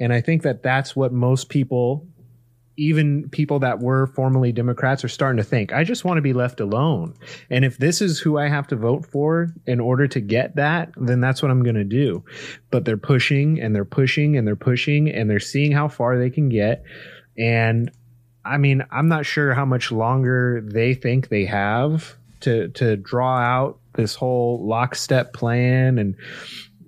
And 0.00 0.12
I 0.12 0.22
think 0.22 0.42
that 0.42 0.62
that's 0.62 0.96
what 0.96 1.12
most 1.12 1.50
people, 1.50 2.08
even 2.78 3.28
people 3.28 3.58
that 3.58 3.80
were 3.80 4.06
formerly 4.06 4.50
Democrats, 4.50 5.04
are 5.04 5.08
starting 5.08 5.36
to 5.36 5.44
think. 5.44 5.74
I 5.74 5.84
just 5.84 6.06
want 6.06 6.16
to 6.16 6.22
be 6.22 6.32
left 6.32 6.58
alone. 6.58 7.14
And 7.50 7.62
if 7.64 7.76
this 7.76 8.00
is 8.00 8.18
who 8.18 8.38
I 8.38 8.48
have 8.48 8.66
to 8.68 8.76
vote 8.76 9.04
for 9.04 9.48
in 9.66 9.78
order 9.78 10.08
to 10.08 10.20
get 10.20 10.56
that, 10.56 10.90
then 10.96 11.20
that's 11.20 11.42
what 11.42 11.50
I'm 11.50 11.62
going 11.62 11.74
to 11.74 11.84
do. 11.84 12.24
But 12.70 12.86
they're 12.86 12.96
pushing 12.96 13.60
and 13.60 13.76
they're 13.76 13.84
pushing 13.84 14.38
and 14.38 14.46
they're 14.46 14.56
pushing 14.56 15.10
and 15.10 15.28
they're 15.28 15.38
seeing 15.38 15.70
how 15.70 15.88
far 15.88 16.16
they 16.16 16.30
can 16.30 16.48
get. 16.48 16.82
And 17.36 17.90
I 18.44 18.58
mean, 18.58 18.84
I'm 18.90 19.08
not 19.08 19.26
sure 19.26 19.54
how 19.54 19.64
much 19.64 19.92
longer 19.92 20.60
they 20.62 20.94
think 20.94 21.28
they 21.28 21.44
have 21.44 22.16
to 22.40 22.68
to 22.68 22.96
draw 22.96 23.38
out 23.38 23.78
this 23.94 24.14
whole 24.14 24.66
lockstep 24.66 25.32
plan 25.32 25.98
and 25.98 26.16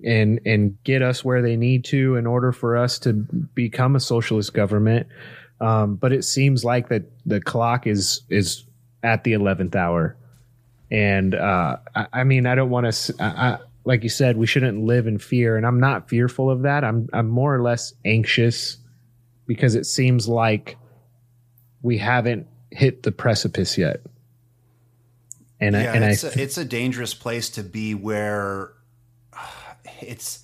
and 0.03 0.39
and 0.45 0.83
get 0.83 1.01
us 1.01 1.23
where 1.23 1.41
they 1.41 1.55
need 1.55 1.85
to 1.85 2.15
in 2.15 2.27
order 2.27 2.51
for 2.51 2.75
us 2.77 2.99
to 2.99 3.13
become 3.13 3.95
a 3.95 3.99
socialist 3.99 4.53
government. 4.53 5.07
Um, 5.61 5.95
but 5.95 6.11
it 6.11 6.23
seems 6.23 6.65
like 6.65 6.89
that 6.89 7.03
the 7.25 7.39
clock 7.39 7.87
is 7.87 8.21
is 8.29 8.65
at 9.03 9.23
the 9.23 9.33
eleventh 9.33 9.75
hour, 9.75 10.17
and 10.91 11.35
uh, 11.35 11.77
I, 11.95 12.07
I 12.11 12.23
mean, 12.23 12.45
I 12.45 12.55
don't 12.55 12.69
want 12.69 12.91
to. 12.91 13.59
Like 13.85 14.03
you 14.03 14.09
said, 14.09 14.37
we 14.37 14.47
shouldn't 14.47 14.81
live 14.85 15.07
in 15.07 15.19
fear, 15.19 15.57
and 15.57 15.65
I'm 15.65 15.81
not 15.81 16.07
fearful 16.07 16.49
of 16.49 16.61
that. 16.61 16.85
I'm 16.85 17.09
I'm 17.11 17.27
more 17.27 17.53
or 17.53 17.61
less 17.61 17.93
anxious 18.05 18.77
because 19.45 19.75
it 19.75 19.85
seems 19.85 20.27
like 20.27 20.77
we 21.83 21.99
haven't 21.99 22.47
hit 22.71 23.03
the 23.03 23.11
precipice 23.11 23.77
yet. 23.77 24.01
And 25.59 25.75
yeah 25.75 25.91
I 25.91 25.95
and 25.95 26.03
I 26.03 26.09
it's, 26.09 26.23
a, 26.23 26.41
it's 26.41 26.57
a 26.57 26.65
dangerous 26.65 27.13
place 27.13 27.49
to 27.51 27.63
be 27.63 27.93
where 27.93 28.71
it's 30.01 30.39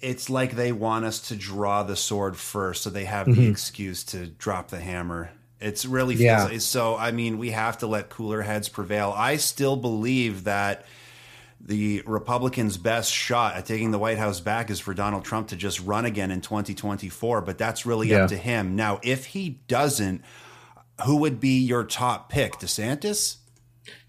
it's 0.00 0.30
like 0.30 0.52
they 0.52 0.72
want 0.72 1.04
us 1.04 1.28
to 1.28 1.36
draw 1.36 1.82
the 1.82 1.96
sword 1.96 2.36
first 2.36 2.82
so 2.82 2.90
they 2.90 3.04
have 3.04 3.26
the 3.26 3.32
mm-hmm. 3.32 3.50
excuse 3.50 4.04
to 4.04 4.26
drop 4.26 4.68
the 4.68 4.78
hammer 4.78 5.30
it's 5.60 5.84
really 5.84 6.14
Yeah. 6.14 6.44
like- 6.44 6.60
so 6.60 6.96
i 6.96 7.10
mean 7.10 7.36
we 7.36 7.50
have 7.50 7.78
to 7.78 7.88
let 7.88 8.08
cooler 8.08 8.42
heads 8.42 8.68
prevail 8.68 9.12
i 9.16 9.36
still 9.36 9.74
believe 9.76 10.44
that 10.44 10.86
the 11.60 12.02
Republicans' 12.06 12.76
best 12.76 13.12
shot 13.12 13.56
at 13.56 13.66
taking 13.66 13.90
the 13.90 13.98
White 13.98 14.18
House 14.18 14.40
back 14.40 14.70
is 14.70 14.78
for 14.80 14.94
Donald 14.94 15.24
Trump 15.24 15.48
to 15.48 15.56
just 15.56 15.80
run 15.80 16.04
again 16.04 16.30
in 16.30 16.40
2024, 16.40 17.40
but 17.42 17.58
that's 17.58 17.84
really 17.84 18.08
Yeah. 18.10 18.24
up 18.24 18.28
to 18.30 18.36
him. 18.36 18.76
Now, 18.76 19.00
if 19.02 19.26
he 19.26 19.60
doesn't, 19.68 20.22
who 21.04 21.16
would 21.16 21.40
be 21.40 21.58
your 21.58 21.84
top 21.84 22.30
pick? 22.30 22.54
DeSantis? 22.54 23.36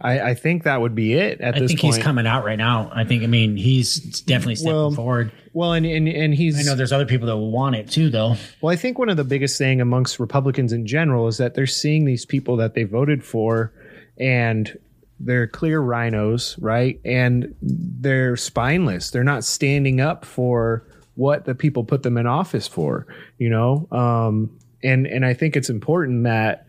I, 0.02 0.20
I 0.20 0.34
think 0.34 0.64
that 0.64 0.82
would 0.82 0.94
be 0.94 1.14
it 1.14 1.40
at 1.40 1.56
I 1.56 1.60
this 1.60 1.70
think 1.72 1.80
point. 1.82 1.96
he's 1.96 2.04
coming 2.04 2.28
out 2.28 2.44
right 2.44 2.58
now. 2.58 2.92
I 2.94 3.06
think. 3.06 3.24
I 3.24 3.28
mean, 3.28 3.56
he's 3.56 4.22
definitely 4.22 4.56
stepping 4.56 4.74
Well, 4.76 4.92
forward. 4.92 5.32
well, 5.54 5.72
and, 5.72 5.86
and 5.86 6.06
and 6.08 6.36
he's 6.36 6.60
I 6.60 6.64
know 6.70 6.76
there's 6.76 6.92
other 6.92 7.06
people 7.06 7.28
that 7.28 7.38
will 7.38 7.52
want 7.52 7.76
it 7.78 7.90
too, 7.90 8.10
though. 8.10 8.36
Well, 8.62 8.74
I 8.74 8.76
think 8.76 9.00
one 9.00 9.08
of 9.08 9.16
the 9.16 9.24
biggest 9.24 9.58
thing 9.58 9.80
amongst 9.80 10.20
Republicans 10.20 10.74
in 10.74 10.86
general 10.86 11.28
is 11.30 11.38
that 11.38 11.54
they're 11.54 11.66
seeing 11.66 12.04
these 12.04 12.26
people 12.26 12.58
that 12.58 12.74
they 12.74 12.84
voted 12.84 13.24
for 13.24 13.72
and 14.20 14.78
they're 15.20 15.48
clear 15.48 15.82
RINOs, 15.82 16.58
right? 16.60 17.00
And 17.04 17.56
they're 17.62 18.36
spineless. 18.36 19.12
They're 19.12 19.24
not 19.24 19.44
standing 19.44 20.00
up 20.00 20.26
for 20.26 20.86
what 21.16 21.46
the 21.46 21.56
people 21.56 21.84
put 21.84 22.04
them 22.04 22.18
in 22.18 22.26
office 22.26 22.68
for, 22.68 23.06
you 23.38 23.50
know? 23.50 23.88
Um, 23.92 24.58
and 24.84 25.06
and 25.08 25.26
I 25.26 25.34
think 25.34 25.56
it's 25.56 25.70
important 25.70 26.24
that 26.24 26.66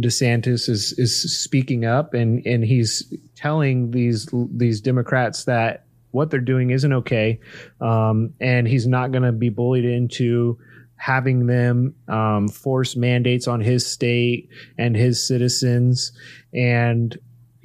DeSantis 0.00 0.68
is 0.68 0.92
is 0.92 1.40
speaking 1.40 1.84
up 1.84 2.14
and 2.14 2.44
and 2.46 2.64
he's 2.64 3.12
telling 3.34 3.90
these 3.90 4.28
these 4.52 4.80
Democrats 4.80 5.44
that 5.44 5.84
what 6.12 6.30
they're 6.30 6.40
doing 6.40 6.70
isn't 6.70 6.92
okay, 6.92 7.40
um, 7.80 8.32
and 8.40 8.66
he's 8.66 8.86
not 8.86 9.10
going 9.10 9.24
to 9.24 9.32
be 9.32 9.50
bullied 9.50 9.84
into 9.84 10.58
having 10.96 11.46
them 11.46 11.94
um, 12.08 12.48
force 12.48 12.96
mandates 12.96 13.46
on 13.46 13.60
his 13.60 13.86
state 13.86 14.48
and 14.78 14.96
his 14.96 15.24
citizens, 15.24 16.12
and 16.54 17.18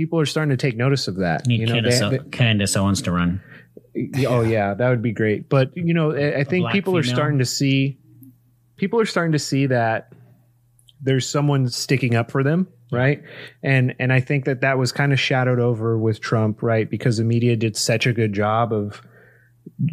people 0.03 0.19
are 0.19 0.25
starting 0.25 0.49
to 0.49 0.57
take 0.57 0.75
notice 0.75 1.07
of 1.07 1.15
that. 1.15 1.47
Need 1.47 1.61
You 1.61 1.65
know, 1.67 1.73
Candace, 1.75 1.99
they- 2.01 2.29
Candace 2.31 2.75
Owens 2.75 3.01
to 3.03 3.13
run. 3.13 3.41
oh 4.27 4.41
yeah, 4.41 4.73
that 4.73 4.89
would 4.89 5.01
be 5.01 5.13
great. 5.13 5.47
But 5.47 5.71
you 5.77 5.93
know, 5.93 6.11
I, 6.11 6.39
I 6.39 6.43
think 6.43 6.69
people 6.71 6.97
are 6.97 7.03
starting 7.03 7.39
to 7.39 7.45
see 7.45 7.99
people 8.75 8.99
are 8.99 9.05
starting 9.05 9.31
to 9.31 9.39
see 9.39 9.67
that 9.67 10.11
there's 11.01 11.25
someone 11.25 11.69
sticking 11.69 12.15
up 12.15 12.31
for 12.31 12.43
them 12.43 12.67
right 12.91 13.23
and 13.63 13.95
and 13.99 14.11
i 14.13 14.19
think 14.19 14.45
that 14.45 14.61
that 14.61 14.77
was 14.77 14.91
kind 14.91 15.11
of 15.13 15.19
shadowed 15.19 15.59
over 15.59 15.97
with 15.97 16.19
trump 16.21 16.61
right 16.61 16.89
because 16.89 17.17
the 17.17 17.23
media 17.23 17.55
did 17.55 17.75
such 17.75 18.05
a 18.05 18.13
good 18.13 18.33
job 18.33 18.71
of 18.71 19.01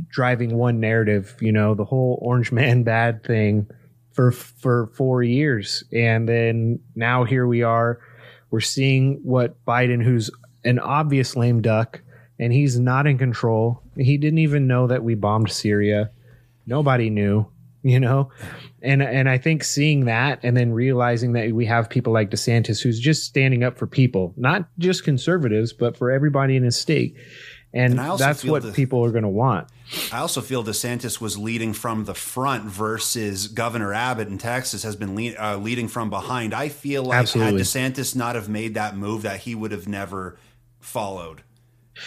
driving 0.08 0.56
one 0.56 0.80
narrative 0.80 1.36
you 1.40 1.50
know 1.52 1.74
the 1.74 1.84
whole 1.84 2.18
orange 2.22 2.52
man 2.52 2.82
bad 2.94 3.24
thing 3.24 3.66
for 4.12 4.32
for 4.32 4.90
4 4.96 5.22
years 5.22 5.82
and 5.92 6.28
then 6.28 6.78
now 6.94 7.24
here 7.24 7.46
we 7.46 7.62
are 7.62 8.00
we're 8.50 8.60
seeing 8.60 9.20
what 9.22 9.64
biden 9.64 10.02
who's 10.02 10.30
an 10.64 10.78
obvious 10.78 11.36
lame 11.36 11.62
duck 11.62 12.00
and 12.38 12.52
he's 12.52 12.78
not 12.78 13.06
in 13.06 13.18
control. 13.18 13.82
He 13.96 14.16
didn't 14.16 14.38
even 14.38 14.66
know 14.66 14.86
that 14.86 15.04
we 15.04 15.14
bombed 15.14 15.50
Syria. 15.50 16.10
Nobody 16.66 17.10
knew, 17.10 17.46
you 17.82 18.00
know? 18.00 18.30
And 18.82 19.02
and 19.02 19.28
I 19.28 19.36
think 19.38 19.62
seeing 19.62 20.06
that 20.06 20.40
and 20.42 20.56
then 20.56 20.72
realizing 20.72 21.32
that 21.34 21.52
we 21.52 21.66
have 21.66 21.90
people 21.90 22.12
like 22.12 22.30
DeSantis 22.30 22.82
who's 22.82 22.98
just 22.98 23.24
standing 23.24 23.62
up 23.62 23.78
for 23.78 23.86
people, 23.86 24.32
not 24.36 24.68
just 24.78 25.04
conservatives, 25.04 25.72
but 25.72 25.96
for 25.96 26.10
everybody 26.10 26.56
in 26.56 26.62
his 26.62 26.78
state. 26.78 27.14
And, 27.72 28.00
And 28.00 28.18
that's 28.18 28.44
what 28.44 28.62
the- 28.62 28.72
people 28.72 29.04
are 29.04 29.10
going 29.12 29.22
to 29.22 29.28
want. 29.28 29.68
I 30.12 30.18
also 30.18 30.40
feel 30.40 30.62
DeSantis 30.62 31.20
was 31.20 31.36
leading 31.36 31.72
from 31.72 32.04
the 32.04 32.14
front 32.14 32.64
versus 32.64 33.48
Governor 33.48 33.92
Abbott 33.92 34.28
in 34.28 34.38
Texas 34.38 34.82
has 34.84 34.94
been 34.96 35.14
lead, 35.14 35.36
uh, 35.36 35.56
leading 35.56 35.88
from 35.88 36.10
behind. 36.10 36.54
I 36.54 36.68
feel 36.68 37.02
like 37.04 37.18
Absolutely. 37.18 37.58
had 37.58 37.66
DeSantis 37.66 38.14
not 38.14 38.34
have 38.36 38.48
made 38.48 38.74
that 38.74 38.96
move, 38.96 39.22
that 39.22 39.40
he 39.40 39.54
would 39.54 39.72
have 39.72 39.88
never 39.88 40.38
followed 40.78 41.42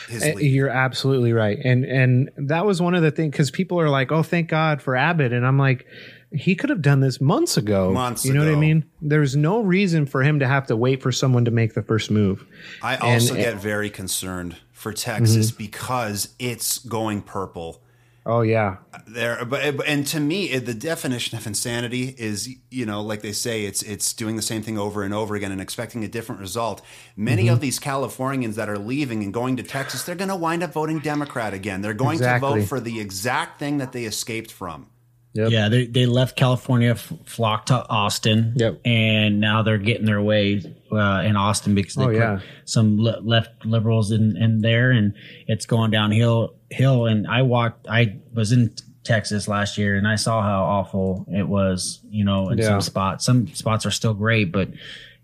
his 0.07 0.23
lead. 0.23 0.39
You're 0.39 0.69
absolutely 0.69 1.33
right, 1.33 1.57
and 1.63 1.83
and 1.83 2.29
that 2.37 2.65
was 2.65 2.81
one 2.81 2.95
of 2.95 3.01
the 3.03 3.11
things 3.11 3.31
because 3.31 3.51
people 3.51 3.79
are 3.79 3.89
like, 3.89 4.11
"Oh, 4.11 4.23
thank 4.23 4.49
God 4.49 4.81
for 4.81 4.95
Abbott," 4.95 5.33
and 5.33 5.45
I'm 5.45 5.57
like, 5.57 5.85
he 6.31 6.55
could 6.55 6.69
have 6.69 6.81
done 6.81 6.99
this 6.99 7.21
months 7.21 7.57
ago. 7.57 7.91
Months 7.91 8.25
you 8.25 8.33
know 8.33 8.43
what 8.43 8.51
I 8.51 8.55
mean? 8.59 8.85
There's 9.01 9.35
no 9.35 9.61
reason 9.61 10.05
for 10.05 10.23
him 10.23 10.39
to 10.39 10.47
have 10.47 10.65
to 10.67 10.75
wait 10.75 11.01
for 11.03 11.11
someone 11.11 11.45
to 11.45 11.51
make 11.51 11.75
the 11.75 11.83
first 11.83 12.09
move. 12.09 12.43
I 12.81 12.95
And- 12.95 13.03
also 13.03 13.35
get 13.35 13.55
very 13.57 13.89
concerned 13.91 14.55
for 14.83 14.93
Texas 14.93 15.49
because 15.49 16.29
it's 16.37 16.77
going 16.79 17.21
purple. 17.23 17.81
Oh 18.25 18.39
yeah, 18.41 18.77
there 19.05 19.43
but 19.43 19.85
and 19.85 20.07
to 20.07 20.19
me 20.21 20.45
it, 20.49 20.65
the 20.65 20.73
definition 20.73 21.37
of 21.37 21.45
insanity 21.45 22.15
is 22.17 22.47
you 22.71 22.85
know 22.85 23.01
like 23.01 23.21
they 23.21 23.33
say 23.33 23.65
it's 23.65 23.81
it's 23.83 24.13
doing 24.13 24.37
the 24.37 24.41
same 24.41 24.61
thing 24.61 24.77
over 24.79 25.03
and 25.03 25.13
over 25.13 25.35
again 25.35 25.51
and 25.51 25.59
expecting 25.59 26.05
a 26.05 26.07
different 26.07 26.39
result 26.39 26.81
many 27.17 27.43
Mm-hmm. 27.45 27.53
of 27.55 27.59
these 27.59 27.79
californians 27.79 28.55
that 28.55 28.69
are 28.69 28.77
leaving 28.77 29.23
and 29.23 29.33
going 29.33 29.57
to 29.57 29.63
texas 29.63 30.03
they're 30.03 30.15
going 30.15 30.29
to 30.29 30.37
wind 30.37 30.63
up 30.63 30.71
voting 30.71 30.99
democrat 30.99 31.53
again 31.53 31.81
they're 31.81 31.93
going 31.93 32.15
Exactly. 32.15 32.49
to 32.53 32.59
vote 32.61 32.67
for 32.69 32.79
the 32.79 33.01
exact 33.01 33.59
thing 33.59 33.79
that 33.79 33.91
they 33.91 34.05
escaped 34.05 34.51
from 34.53 34.87
Yep. 35.35 35.49
Yeah, 35.51 35.67
they, 35.67 35.87
they 35.87 36.05
left 36.05 36.37
California, 36.37 36.91
f- 36.91 37.11
flocked 37.25 37.69
to 37.69 37.89
Austin, 37.89 38.53
Yep. 38.55 38.81
and 38.85 39.39
now 39.39 39.63
they're 39.63 39.79
getting 39.79 40.05
their 40.05 40.21
way 40.21 40.61
uh, 40.97 41.21
in 41.23 41.35
Austin 41.35 41.75
because 41.75 41.95
they 41.95 42.03
Oh, 42.03 42.07
put 42.07 42.15
yeah. 42.15 42.39
some 42.65 42.97
le- 42.99 43.19
left 43.21 43.65
liberals 43.65 44.11
in, 44.11 44.35
in 44.37 44.59
there, 44.61 44.91
and 44.91 45.13
it's 45.47 45.65
going 45.65 45.91
downhill. 45.91 46.55
Hill, 46.69 47.05
and 47.05 47.27
I 47.27 47.41
walked. 47.43 47.87
I 47.87 48.17
was 48.33 48.51
in 48.51 48.73
Texas 49.03 49.47
last 49.47 49.77
year, 49.77 49.95
and 49.97 50.07
I 50.07 50.15
saw 50.15 50.41
how 50.41 50.63
awful 50.63 51.25
it 51.31 51.47
was. 51.47 51.99
You 52.09 52.25
know, 52.25 52.49
in 52.49 52.57
Yeah. 52.57 52.65
some 52.69 52.81
spots, 52.81 53.25
some 53.25 53.47
spots 53.53 53.85
are 53.85 53.91
still 53.91 54.13
great, 54.13 54.51
but 54.51 54.69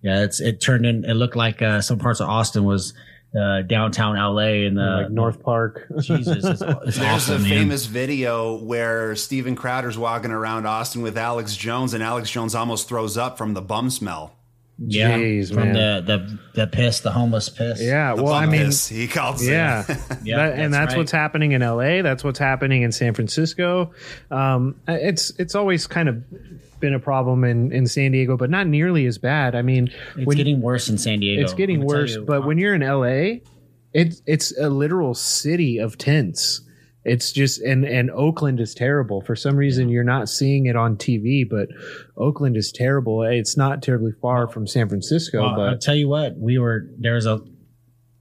yeah, 0.02 0.24
it's 0.24 0.40
it 0.40 0.62
turned 0.62 0.86
in. 0.86 1.06
It 1.06 1.16
looked 1.16 1.36
like 1.36 1.62
uh, 1.62 1.82
some 1.82 1.98
parts 2.00 2.20
of 2.20 2.30
Austin 2.30 2.64
was 2.66 2.94
uh, 3.40 3.62
downtown 3.64 4.16
LA 4.16 4.66
and 4.68 4.78
the 4.78 4.82
like 5.04 5.12
North 5.12 5.42
Park. 5.44 5.88
Jesus, 6.02 6.46
it's, 6.46 6.62
it's 6.62 6.98
there's 6.98 7.00
awful, 7.30 7.36
a 7.36 7.40
man. 7.40 7.48
famous 7.50 7.86
video 7.86 8.56
where 8.64 9.16
Steven 9.16 9.56
Crowder's 9.56 9.98
walking 9.98 10.32
around 10.32 10.66
Austin 10.66 11.02
with 11.02 11.18
Alex 11.18 11.56
Jones, 11.56 11.94
and 11.94 12.04
Alex 12.04 12.30
Jones 12.32 12.56
almost 12.56 12.88
throws 12.88 13.18
up 13.18 13.38
from 13.38 13.54
the 13.54 13.62
bum 13.62 13.90
smell. 13.90 14.36
Yeah, 14.82 15.18
Jeez, 15.18 15.50
from 15.54 15.74
man. 15.74 15.74
the 15.74 16.02
the 16.54 16.62
the 16.62 16.68
piss, 16.68 17.02
the 17.02 17.12
homeless 17.12 17.50
piss. 17.50 17.82
yeah, 17.82 18.16
The 18.16 18.24
well, 18.24 18.34
I 18.34 18.46
mean, 18.46 18.68
piss, 18.68 18.88
he 18.88 19.08
calls 19.08 19.42
it. 19.46 19.52
yeah, 19.52 19.84
Yeah, 20.24 20.38
That- 20.50 20.60
and 20.60 20.74
that's 20.74 20.80
that's 20.86 20.92
right. 20.94 20.98
what's 21.00 21.12
happening 21.12 21.52
in 21.52 21.62
LA. 21.62 22.02
That's 22.02 22.24
what's 22.24 22.40
happening 22.40 22.84
in 22.84 22.92
San 22.94 23.14
Francisco. 23.14 23.92
Um, 24.32 24.76
it's 24.88 25.32
it's 25.38 25.54
always 25.56 25.86
kind 25.86 26.08
of 26.08 26.24
been 26.80 26.94
a 26.94 27.00
problem 27.00 27.44
in 27.44 27.74
in 27.74 27.88
San 27.88 28.14
Diego, 28.14 28.38
but 28.38 28.50
not 28.50 28.68
nearly 28.68 29.06
as 29.06 29.18
bad. 29.18 29.54
I 29.54 29.62
mean, 29.64 29.90
It's 30.16 30.26
when 30.26 30.38
getting 30.38 30.62
worse 30.62 30.88
in 30.88 30.98
San 30.98 31.20
Diego. 31.20 31.42
it's 31.44 31.54
getting 31.54 31.80
Let 31.80 31.84
me 31.86 31.90
tell 31.90 32.00
worse, 32.00 32.16
you. 32.16 32.24
but 32.26 32.46
when 32.48 32.58
you're 32.58 32.74
in 32.74 32.82
LA, 32.82 33.40
it's 33.94 34.22
it's 34.26 34.58
a 34.58 34.70
literal 34.70 35.14
city 35.14 35.78
of 35.78 35.98
tents. 35.98 36.62
It's 37.10 37.32
just 37.32 37.62
and 37.62 37.84
and 37.86 38.10
Oakland 38.12 38.60
is 38.60 38.74
terrible. 38.76 39.22
For 39.22 39.36
some 39.36 39.56
reason, 39.56 39.90
you're 39.90 40.04
not 40.04 40.30
seeing 40.30 40.66
it 40.68 40.76
on 40.76 40.96
TV, 40.98 41.48
but 41.50 41.68
Oakland 42.18 42.56
is 42.58 42.72
terrible. 42.72 43.24
It's 43.24 43.58
not 43.58 43.82
terribly 43.82 44.12
far 44.22 44.48
from 44.48 44.68
San 44.68 44.88
Francisco, 44.90 45.42
Well, 45.42 45.62
I'll 45.62 45.78
tell 45.78 45.96
you 45.96 46.08
what, 46.10 46.38
we 46.38 46.58
were 46.58 46.88
there 46.98 47.16
was 47.16 47.26
a 47.26 47.40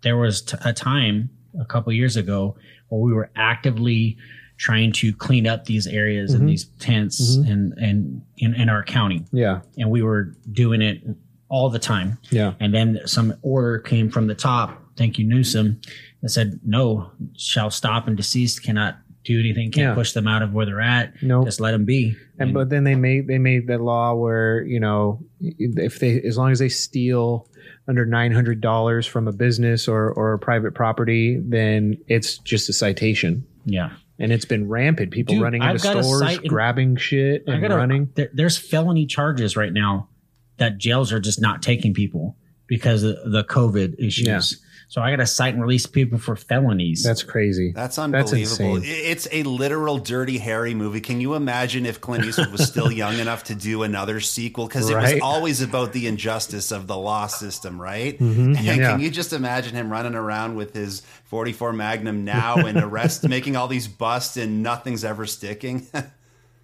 there 0.03 0.17
was 0.17 0.43
t- 0.43 0.57
a 0.65 0.73
time 0.73 1.31
a 1.61 1.65
couple 1.65 1.93
years 1.93 2.17
ago 2.17 2.57
where 2.89 3.01
we 3.01 3.13
were 3.13 3.31
actively 3.37 4.17
trying 4.59 4.93
to 4.93 5.13
clean 5.13 5.47
up 5.47 5.65
these 5.67 5.87
areas 5.87 6.33
Mm-hmm. 6.33 6.41
and 6.41 6.49
these 6.49 6.65
tents 6.81 7.37
and 7.37 7.73
and 7.79 8.23
in, 8.39 8.55
in 8.55 8.69
our 8.69 8.83
county, 8.85 9.25
yeah, 9.33 9.61
and 9.77 9.91
we 9.91 10.03
were 10.03 10.35
doing 10.51 10.83
it 10.83 11.03
all 11.51 11.71
the 11.71 11.79
time. 11.79 12.19
yeah, 12.31 12.53
And 12.61 12.75
then 12.75 13.01
some 13.07 13.35
order 13.43 13.79
came 13.79 14.11
from 14.11 14.27
the 14.27 14.35
top. 14.35 14.83
Thank 14.99 15.19
you, 15.19 15.25
Newsom. 15.27 15.81
That 16.23 16.31
said, 16.31 16.61
no, 16.65 17.11
shall 17.37 17.71
stop 17.71 18.09
and 18.09 18.17
deceased 18.17 18.63
cannot 18.65 18.97
do 19.25 19.39
anything. 19.39 19.71
Can't 19.71 19.89
Yeah. 19.91 19.95
push 19.95 20.13
them 20.13 20.27
out 20.27 20.43
of 20.43 20.53
where 20.53 20.67
they're 20.67 20.81
at. 20.81 21.23
Nope. 21.23 21.45
Just 21.47 21.61
let 21.61 21.73
them 21.73 21.85
be. 21.85 22.17
and 22.39 22.53
but 22.55 22.71
then 22.71 22.85
they 22.85 22.95
made 22.95 23.27
they 23.29 23.39
made 23.39 23.67
that 23.69 23.81
law 23.81 24.15
where 24.15 24.63
you 24.63 24.81
know 24.81 25.21
if 25.41 25.99
they 26.01 26.21
as 26.23 26.37
long 26.39 26.51
as 26.51 26.59
they 26.61 26.69
steal 26.69 27.49
under 27.87 28.05
nine 28.07 28.33
hundred 28.33 28.61
dollars 28.61 29.07
from 29.07 29.29
a 29.29 29.33
business 29.33 29.87
or 29.89 30.11
or 30.13 30.33
a 30.35 30.39
private 30.39 30.75
property, 30.75 31.39
then 31.45 31.99
it's 32.09 32.39
just 32.39 32.69
a 32.69 32.73
citation. 32.73 33.47
yeah. 33.65 33.91
And 34.21 34.33
it's 34.33 34.45
been 34.45 34.69
rampant. 34.69 35.13
People 35.13 35.37
Dude, 35.37 35.45
running 35.45 35.63
into 35.63 35.79
stores, 35.79 36.39
in- 36.39 36.49
grabbing 36.49 36.97
shit 36.97 37.45
and 37.47 37.61
gotta, 37.63 37.77
running. 37.77 38.11
There, 38.17 38.29
there's 38.33 38.59
felony 38.59 39.07
charges 39.07 39.57
right 39.57 39.73
now 39.73 40.09
that 40.57 40.77
jails 40.79 41.13
are 41.13 41.21
just 41.21 41.41
not 41.41 41.63
taking 41.63 41.95
people 41.95 42.37
because 42.67 43.05
of 43.05 43.15
the 43.31 43.45
COVID 43.45 43.95
issues. 44.01 44.27
Yeah. 44.27 44.41
So 44.91 45.03
I 45.03 45.11
got 45.11 45.17
to 45.17 45.27
cite 45.27 45.53
and 45.53 45.63
release 45.63 45.85
people 45.85 46.19
for 46.19 46.35
felonies. 46.35 47.03
That's 47.03 47.23
crazy. 47.23 47.73
That's 47.73 47.97
That's 47.97 47.99
unbelievable. 47.99 48.77
insane. 48.77 48.83
It's 48.85 49.29
a 49.31 49.43
literal 49.43 49.99
Dirty 49.99 50.39
Harry 50.39 50.73
movie. 50.73 51.03
Can 51.03 51.21
you 51.21 51.35
imagine 51.35 51.85
if 51.85 52.01
Clint 52.01 52.25
Eastwood 52.25 52.51
was 52.51 52.67
still 52.67 52.91
young 52.91 53.19
enough 53.19 53.45
to 53.45 53.55
do 53.55 53.83
another 53.83 54.19
sequel? 54.21 54.67
Because 54.67 54.89
it 54.89 54.97
was 54.97 55.21
always 55.21 55.61
about 55.61 55.93
the 55.93 56.07
injustice 56.07 56.73
of 56.73 56.87
the 56.87 56.97
law 56.97 57.27
system, 57.27 57.79
right? 57.81 58.19
Mhm. 58.19 58.57
And 58.57 58.65
Yeah. 58.65 58.93
Can 58.93 59.01
you 59.01 59.11
just 59.11 59.35
imagine 59.35 59.75
him 59.75 59.91
running 59.93 60.15
around 60.15 60.57
with 60.57 60.73
his 60.73 61.03
44 61.25 61.75
Magnum 61.75 62.25
now 62.25 62.57
and 62.57 62.79
arrest, 62.83 63.29
making 63.29 63.57
all 63.57 63.69
these 63.69 63.89
busts 63.89 64.39
and 64.39 64.63
nothing's 64.63 65.05
ever 65.05 65.27
sticking? 65.27 65.87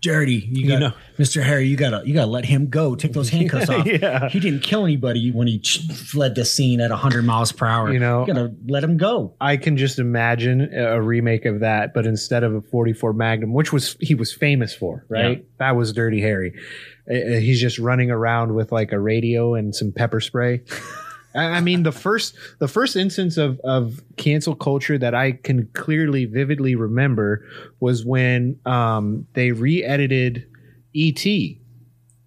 dirty. 0.05 0.47
You 0.51 0.69
got, 0.69 0.79
know- 0.81 0.93
Mr. 1.19 1.43
Harry. 1.43 1.67
You 1.67 1.77
gotta, 1.77 2.03
you 2.07 2.15
gotta 2.15 2.31
let 2.31 2.45
him 2.45 2.69
go. 2.69 2.95
Take 2.95 3.13
those 3.13 3.29
handcuffs 3.31 3.69
off. 3.69 3.87
Yeah. 3.87 4.29
He 4.29 4.39
didn't 4.41 4.61
kill 4.61 4.85
anybody 4.85 5.31
when 5.33 5.47
he 5.49 5.59
fled 5.61 6.35
the 6.35 6.45
scene 6.45 6.81
at 6.81 6.91
100 6.91 7.25
miles 7.25 7.51
per 7.53 7.67
hour. 7.67 7.93
You 7.93 7.99
know- 7.99 8.27
you 8.27 8.33
gotta 8.35 8.55
let 8.69 8.85
him 8.85 8.97
go. 8.97 9.35
I 9.41 9.57
can 9.57 9.77
just 9.77 9.99
imagine 9.99 10.73
a 10.75 11.01
remake 11.03 11.45
of 11.47 11.61
that, 11.61 11.93
but 11.95 12.07
instead 12.07 12.45
of 12.45 12.55
a 12.55 12.61
44 12.61 13.13
Magnum, 13.13 13.53
which 13.53 13.73
was 13.73 13.97
he 14.01 14.15
was 14.15 14.33
famous 14.33 14.75
for, 14.75 15.05
right? 15.09 15.39
Yeah. 15.39 15.45
That 15.59 15.77
was 15.77 15.93
Dirty 15.93 16.21
Harry. 16.21 16.55
Uh, 17.11 17.15
He's 17.39 17.61
just 17.61 17.79
running 17.79 18.11
around 18.11 18.55
with 18.55 18.73
like 18.73 18.93
a 18.93 18.99
radio 18.99 19.55
and 19.55 19.75
some 19.75 19.93
pepper 19.93 20.21
spray. 20.21 20.63
I 21.35 21.45
I 21.45 21.61
mean, 21.61 21.83
the 21.83 21.93
first 21.93 22.35
the 22.59 22.69
first 22.69 22.97
instance 22.97 23.37
of 23.37 23.61
of 23.61 24.03
cancel 24.17 24.55
culture 24.55 24.99
that 24.99 25.15
I 25.15 25.33
can 25.33 25.69
clearly, 25.75 26.25
vividly 26.25 26.75
remember 26.75 27.45
was 27.81 28.05
when 28.05 28.59
um, 28.67 29.27
they 29.35 29.53
re-edited 29.53 30.47
E.T. 30.93 31.61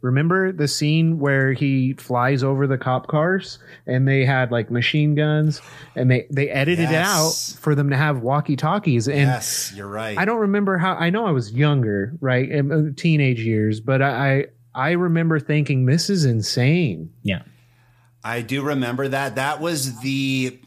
Remember 0.01 0.51
the 0.51 0.67
scene 0.67 1.19
where 1.19 1.53
he 1.53 1.93
flies 1.93 2.43
over 2.43 2.67
the 2.67 2.77
cop 2.77 3.07
cars 3.07 3.57
and 3.87 4.07
they 4.07 4.25
had 4.25 4.51
like 4.51 4.69
machine 4.69 5.15
guns 5.15 5.59
and 5.95 6.09
they 6.11 6.27
they 6.29 6.49
edited 6.49 6.91
it 6.91 6.95
out 6.95 7.33
for 7.59 7.73
them 7.73 7.89
to 7.89 7.97
have 7.97 8.21
walkie 8.21 8.55
talkies 8.55 9.07
and 9.07 9.21
yes, 9.21 9.73
you're 9.75 9.87
right. 9.87 10.17
I 10.17 10.25
don't 10.25 10.39
remember 10.39 10.77
how 10.77 10.93
I 10.93 11.09
know 11.09 11.25
I 11.25 11.31
was 11.31 11.51
younger, 11.51 12.13
right? 12.21 12.47
In 12.49 12.71
uh, 12.71 12.91
teenage 12.95 13.39
years, 13.39 13.79
but 13.79 14.01
I 14.03 14.39
I 14.39 14.45
I 14.75 14.91
remember 14.91 15.39
thinking 15.39 15.87
this 15.87 16.09
is 16.11 16.25
insane. 16.25 17.11
Yeah. 17.23 17.41
I 18.23 18.41
do 18.41 18.61
remember 18.61 19.07
that. 19.07 19.35
That 19.35 19.61
was 19.61 19.99
the 20.01 20.59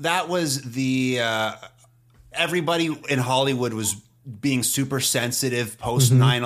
that 0.00 0.28
was 0.28 0.62
the 0.62 1.20
uh, 1.22 1.52
everybody 2.32 2.96
in 3.08 3.18
Hollywood 3.18 3.72
was 3.72 3.96
being 4.40 4.64
super 4.64 4.98
sensitive 4.98 5.78
post 5.78 6.12
Mm-hmm. 6.12 6.44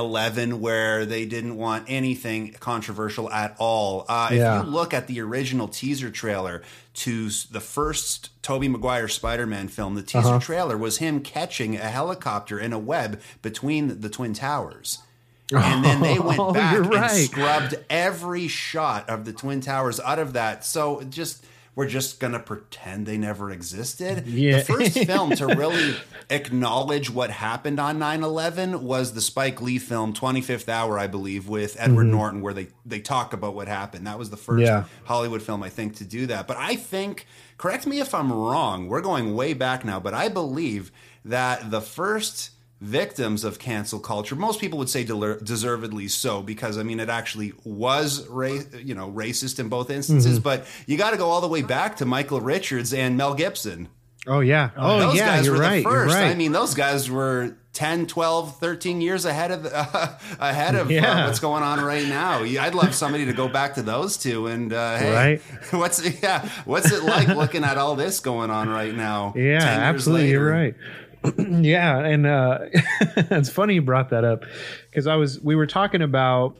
9-11 0.53 0.55
where 0.61 1.07
they 1.07 1.24
didn't 1.24 1.57
want 1.57 1.86
anything 1.88 2.53
controversial 2.61 3.30
at 3.30 3.57
all 3.59 4.05
uh, 4.07 4.28
Yeah. 4.30 4.61
if 4.61 4.66
you 4.66 4.70
look 4.70 4.93
at 4.93 5.07
the 5.07 5.18
original 5.22 5.66
teaser 5.66 6.11
trailer 6.11 6.62
to 6.93 7.30
the 7.51 7.61
first 7.61 8.30
Tobey 8.43 8.68
Maguire 8.68 9.09
spider-man 9.09 9.68
film 9.68 9.95
the 9.95 10.03
teaser 10.03 10.28
Uh-huh. 10.28 10.38
trailer 10.41 10.76
was 10.76 10.99
him 10.99 11.20
catching 11.20 11.76
a 11.76 11.88
helicopter 11.88 12.59
in 12.61 12.74
a 12.74 12.78
web 12.78 13.18
between 13.41 14.01
the 14.03 14.11
twin 14.11 14.34
towers 14.34 14.99
and 15.59 15.84
then 15.84 16.01
they 16.01 16.18
went 16.20 16.38
Oh, 16.38 16.53
back 16.53 16.74
you're 16.74 16.94
and 16.96 17.11
scrubbed 17.11 17.74
every 17.90 18.48
shot 18.48 19.09
of 19.09 19.24
the 19.24 19.32
twin 19.32 19.61
towers 19.61 19.98
out 20.01 20.18
of 20.18 20.32
that. 20.34 20.64
So 20.64 21.03
just 21.03 21.44
we're 21.76 21.86
just 21.86 22.18
going 22.20 22.32
to 22.32 22.40
pretend 22.40 23.07
they 23.07 23.16
never 23.16 23.51
existed. 23.51 24.26
Yeah. 24.26 24.59
The 24.59 24.64
first 24.64 24.98
film 25.07 25.30
to 25.36 25.46
really 25.46 25.94
acknowledge 26.28 27.11
what 27.11 27.30
happened 27.30 27.78
on 27.78 27.98
9/11 27.98 28.82
was 28.82 29.12
the 29.12 29.20
Spike 29.20 29.61
Lee 29.62 29.78
film 29.78 30.12
25th 30.12 30.68
Hour, 30.68 30.98
I 30.98 31.07
believe, 31.07 31.48
with 31.48 31.76
Edward 31.78 32.05
Norton 32.05 32.40
where 32.40 32.55
they 32.55 32.68
they 32.86 33.01
talk 33.01 33.32
about 33.32 33.55
what 33.55 33.68
happened. 33.68 34.07
That 34.07 34.18
was 34.18 34.30
the 34.30 34.36
first 34.36 34.51
Mm-hmm. 34.51 34.61
Yeah. 34.66 34.84
Hollywood 35.05 35.42
film 35.42 35.62
I 35.62 35.68
think 35.68 35.96
to 35.96 36.05
do 36.05 36.26
that. 36.26 36.46
But 36.48 36.57
I 36.57 36.74
think 36.76 37.26
correct 37.57 37.86
me 37.86 38.01
if 38.01 38.14
I'm 38.14 38.32
wrong. 38.32 38.88
We're 38.88 39.01
going 39.01 39.34
way 39.34 39.53
back 39.55 39.84
now, 39.84 40.01
but 40.01 40.12
I 40.14 40.28
believe 40.28 40.90
that 41.24 41.70
the 41.70 41.80
first 41.80 42.51
victims 42.81 43.45
of 43.45 43.59
cancel 43.59 44.01
culture 44.01 44.35
most 44.35 44.59
people 44.61 44.78
would 44.78 44.89
say 44.89 45.05
deler- 45.05 45.39
deservedly 45.45 46.09
so 46.09 46.43
because 46.43 46.78
i 46.78 46.83
mean 46.83 46.99
it 46.99 47.11
actually 47.11 47.53
was 47.62 48.26
ra- 48.28 48.57
you 48.83 48.95
know 48.95 49.11
racist 49.11 49.59
in 49.61 49.68
both 49.68 49.91
instances 49.91 50.39
Mm-hmm. 50.39 50.43
but 50.45 50.66
you 50.87 50.97
got 50.97 51.11
to 51.11 51.18
go 51.18 51.28
all 51.28 51.43
the 51.43 51.49
way 51.49 51.61
back 51.62 51.97
to 51.97 52.07
michael 52.07 52.41
richards 52.41 52.95
and 52.95 53.16
mel 53.16 53.35
gibson 53.35 53.89
Oh 54.26 54.41
yeah. 54.41 54.68
Oh 54.76 54.99
those 55.01 55.16
yeah. 55.16 55.37
guys 55.37 55.47
You're 55.47 55.55
were 55.55 55.61
right. 55.62 55.83
the 55.83 55.89
first 55.91 56.14
right. 56.14 56.31
i 56.31 56.35
mean 56.35 56.53
those 56.53 56.74
guys 56.74 57.11
were 57.11 57.57
10 57.72 58.07
12 58.07 58.59
13 58.59 59.01
years 59.01 59.24
ahead 59.24 59.51
of 59.51 59.64
uh, 59.64 60.12
ahead 60.39 60.74
of 60.74 60.91
uh, 60.91 61.24
what's 61.24 61.41
going 61.41 61.62
on 61.62 61.81
right 61.83 62.07
now 62.07 62.43
i'd 62.43 62.74
love 62.74 62.95
somebody 62.95 63.24
to 63.26 63.33
go 63.33 63.49
back 63.49 63.74
to 63.76 63.83
those 63.83 64.18
two 64.18 64.47
and 64.47 64.74
uh, 64.74 64.97
hey 64.99 65.12
Right. 65.14 65.41
what's 65.72 66.22
yeah 66.22 66.47
what's 66.66 66.93
it 66.93 67.03
like 67.03 67.28
looking 67.28 67.64
at 67.64 67.78
all 67.78 67.95
this 67.97 68.20
going 68.20 68.51
on 68.51 68.68
right 68.68 68.95
now 68.95 69.33
Yeah, 69.37 69.59
10 69.61 69.61
years 69.61 69.78
absolutely. 69.78 70.31
You're 70.31 70.51
right. 70.51 70.74
yeah, 71.39 71.99
and 71.99 72.27
uh, 72.27 72.59
it's 73.16 73.51
funny 73.51 73.75
you 73.75 73.83
brought 73.83 74.11
that 74.11 74.25
up 74.25 74.45
because 74.89 75.07
I 75.07 75.16
was 75.16 75.41
we 75.41 75.55
were 75.55 75.66
talking 75.66 76.03
about 76.03 76.59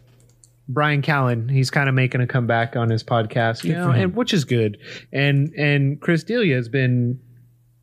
Bryan 0.69 1.03
Callen. 1.03 1.51
He's 1.51 1.71
kind 1.71 1.89
of 1.89 1.95
making 1.95 2.21
a 2.21 2.27
comeback 2.27 2.77
on 2.77 2.91
his 2.91 3.03
podcast, 3.03 3.65
you 3.65 3.73
know, 3.73 3.91
and 3.91 4.15
which 4.15 4.33
is 4.33 4.45
good. 4.45 4.79
And 5.13 5.53
and 5.55 6.01
Chris 6.01 6.25
D'Elia 6.25 6.57
has 6.57 6.69
been 6.69 7.21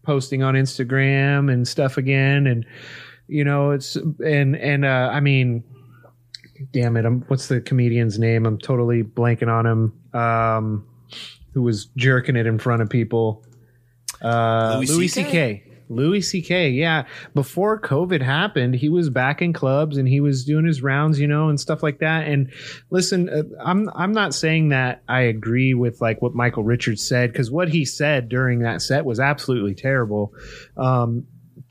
posting 0.04 0.44
on 0.44 0.54
Instagram 0.54 1.52
and 1.52 1.68
stuff 1.68 1.98
again, 1.98 2.48
and 2.48 2.66
you 3.28 3.44
know 3.44 3.72
it's 3.72 3.96
and 3.96 4.56
and 4.56 4.86
uh, 4.86 5.10
I 5.12 5.20
mean, 5.20 5.64
damn 6.72 6.96
it, 6.96 7.06
I'm 7.06 7.22
what's 7.28 7.48
the 7.48 7.60
comedian's 7.60 8.20
name? 8.20 8.46
I'm 8.46 8.58
totally 8.58 9.04
blanking 9.04 9.50
on 9.50 9.66
him. 9.66 10.20
Um, 10.20 10.88
who 11.54 11.64
was 11.64 11.86
jerking 11.98 12.36
it 12.36 12.46
in 12.46 12.60
front 12.60 12.82
of 12.82 12.90
people? 12.90 13.44
Uh, 14.22 14.76
Louis 14.78 14.92
Louis 14.92 15.10
CK? 15.10 15.67
Louis 15.90 16.22
C.K. 16.22 16.70
Yeah, 16.70 17.06
before 17.34 17.80
COVID 17.80 18.22
happened, 18.22 18.76
he 18.76 18.90
was 18.90 19.10
back 19.10 19.42
in 19.42 19.54
clubs 19.54 19.98
and 19.98 20.08
he 20.08 20.20
was 20.20 20.46
doing 20.46 20.66
his 20.66 20.82
rounds, 20.82 21.20
you 21.20 21.28
know, 21.28 21.50
and 21.50 21.60
stuff 21.60 21.84
like 21.84 22.00
that. 22.00 22.28
And 22.28 22.52
listen, 22.90 23.30
uh, 23.30 23.44
I'm 23.64 23.90
I'm 23.96 24.12
not 24.12 24.34
saying 24.34 24.70
that 24.70 25.02
I 25.08 25.22
agree 25.22 25.74
with 25.74 26.02
like 26.02 26.22
what 26.22 26.36
Michael 26.36 26.64
Richards 26.64 27.08
said 27.08 27.32
because 27.32 27.50
what 27.52 27.70
he 27.70 27.86
said 27.86 28.30
during 28.30 28.60
that 28.60 28.82
set 28.82 29.06
was 29.06 29.20
absolutely 29.20 29.76
terrible. 29.76 30.34
Um, 30.76 31.26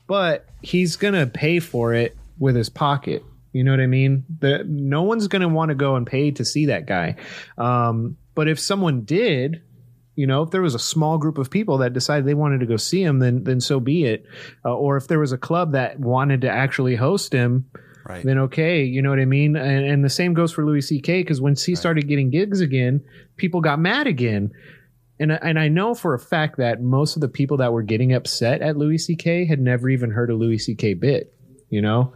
but 0.07 0.45
he's 0.61 0.95
gonna 0.95 1.27
pay 1.27 1.59
for 1.59 1.93
it 1.93 2.17
with 2.39 2.55
his 2.55 2.69
pocket. 2.69 3.23
You 3.53 3.63
know 3.63 3.71
what 3.71 3.79
I 3.79 3.87
mean? 3.87 4.23
The, 4.39 4.63
no 4.67 5.03
one's 5.03 5.27
gonna 5.27 5.49
want 5.49 5.69
to 5.69 5.75
go 5.75 5.95
and 5.95 6.05
pay 6.05 6.31
to 6.31 6.45
see 6.45 6.67
that 6.67 6.85
guy. 6.85 7.15
Um, 7.57 8.17
but 8.35 8.47
if 8.47 8.59
someone 8.59 9.01
did, 9.01 9.63
you 10.17 10.27
know, 10.27 10.41
if 10.41 10.49
there 10.51 10.61
was 10.63 10.75
a 10.75 10.79
small 10.79 11.17
group 11.17 11.37
of 11.37 11.49
people 11.49 11.77
that 11.77 11.93
decided 11.93 12.25
they 12.25 12.33
wanted 12.33 12.59
to 12.59 12.65
go 12.65 12.75
see 12.75 13.01
him, 13.03 13.19
then 13.19 13.43
then 13.45 13.61
so 13.61 13.79
be 13.79 14.03
it. 14.03 14.25
Uh, 14.65 14.73
or 14.73 14.97
if 14.97 15.07
there 15.07 15.19
was 15.19 15.31
a 15.31 15.37
club 15.37 15.71
that 15.73 15.99
wanted 15.99 16.41
to 16.41 16.49
actually 16.49 16.95
host 16.95 17.31
him, 17.31 17.69
right 18.03 18.25
then 18.25 18.37
okay, 18.39 18.83
you 18.83 19.01
know 19.01 19.09
what 19.11 19.19
I 19.19 19.25
mean. 19.25 19.55
And, 19.55 19.85
and 19.85 20.03
the 20.03 20.09
same 20.09 20.33
goes 20.33 20.51
for 20.51 20.65
Louis 20.65 20.81
C.K. 20.81 21.21
because 21.21 21.39
once 21.39 21.63
he 21.63 21.75
started 21.75 22.07
getting 22.07 22.29
gigs 22.31 22.59
again, 22.61 23.01
people 23.37 23.61
got 23.61 23.79
mad 23.79 24.07
again. 24.07 24.51
And 25.19 25.31
I- 25.33 25.39
and 25.41 25.57
I 25.59 25.67
know 25.67 25.93
for 25.93 26.13
a 26.13 26.19
fact 26.19 26.57
that 26.57 26.81
most 26.81 27.15
of 27.15 27.21
the 27.21 27.27
people 27.29 27.57
that 27.57 27.71
were 27.71 27.83
getting 27.83 28.13
upset 28.13 28.61
at 28.61 28.75
Louis 28.75 28.97
C.K. 28.97 29.45
had 29.45 29.59
never 29.59 29.87
even 29.89 30.09
heard 30.11 30.29
a 30.31 30.35
Louis 30.35 30.57
C.K. 30.57 30.95
bit, 30.95 31.33
you 31.69 31.81
know. 31.81 32.13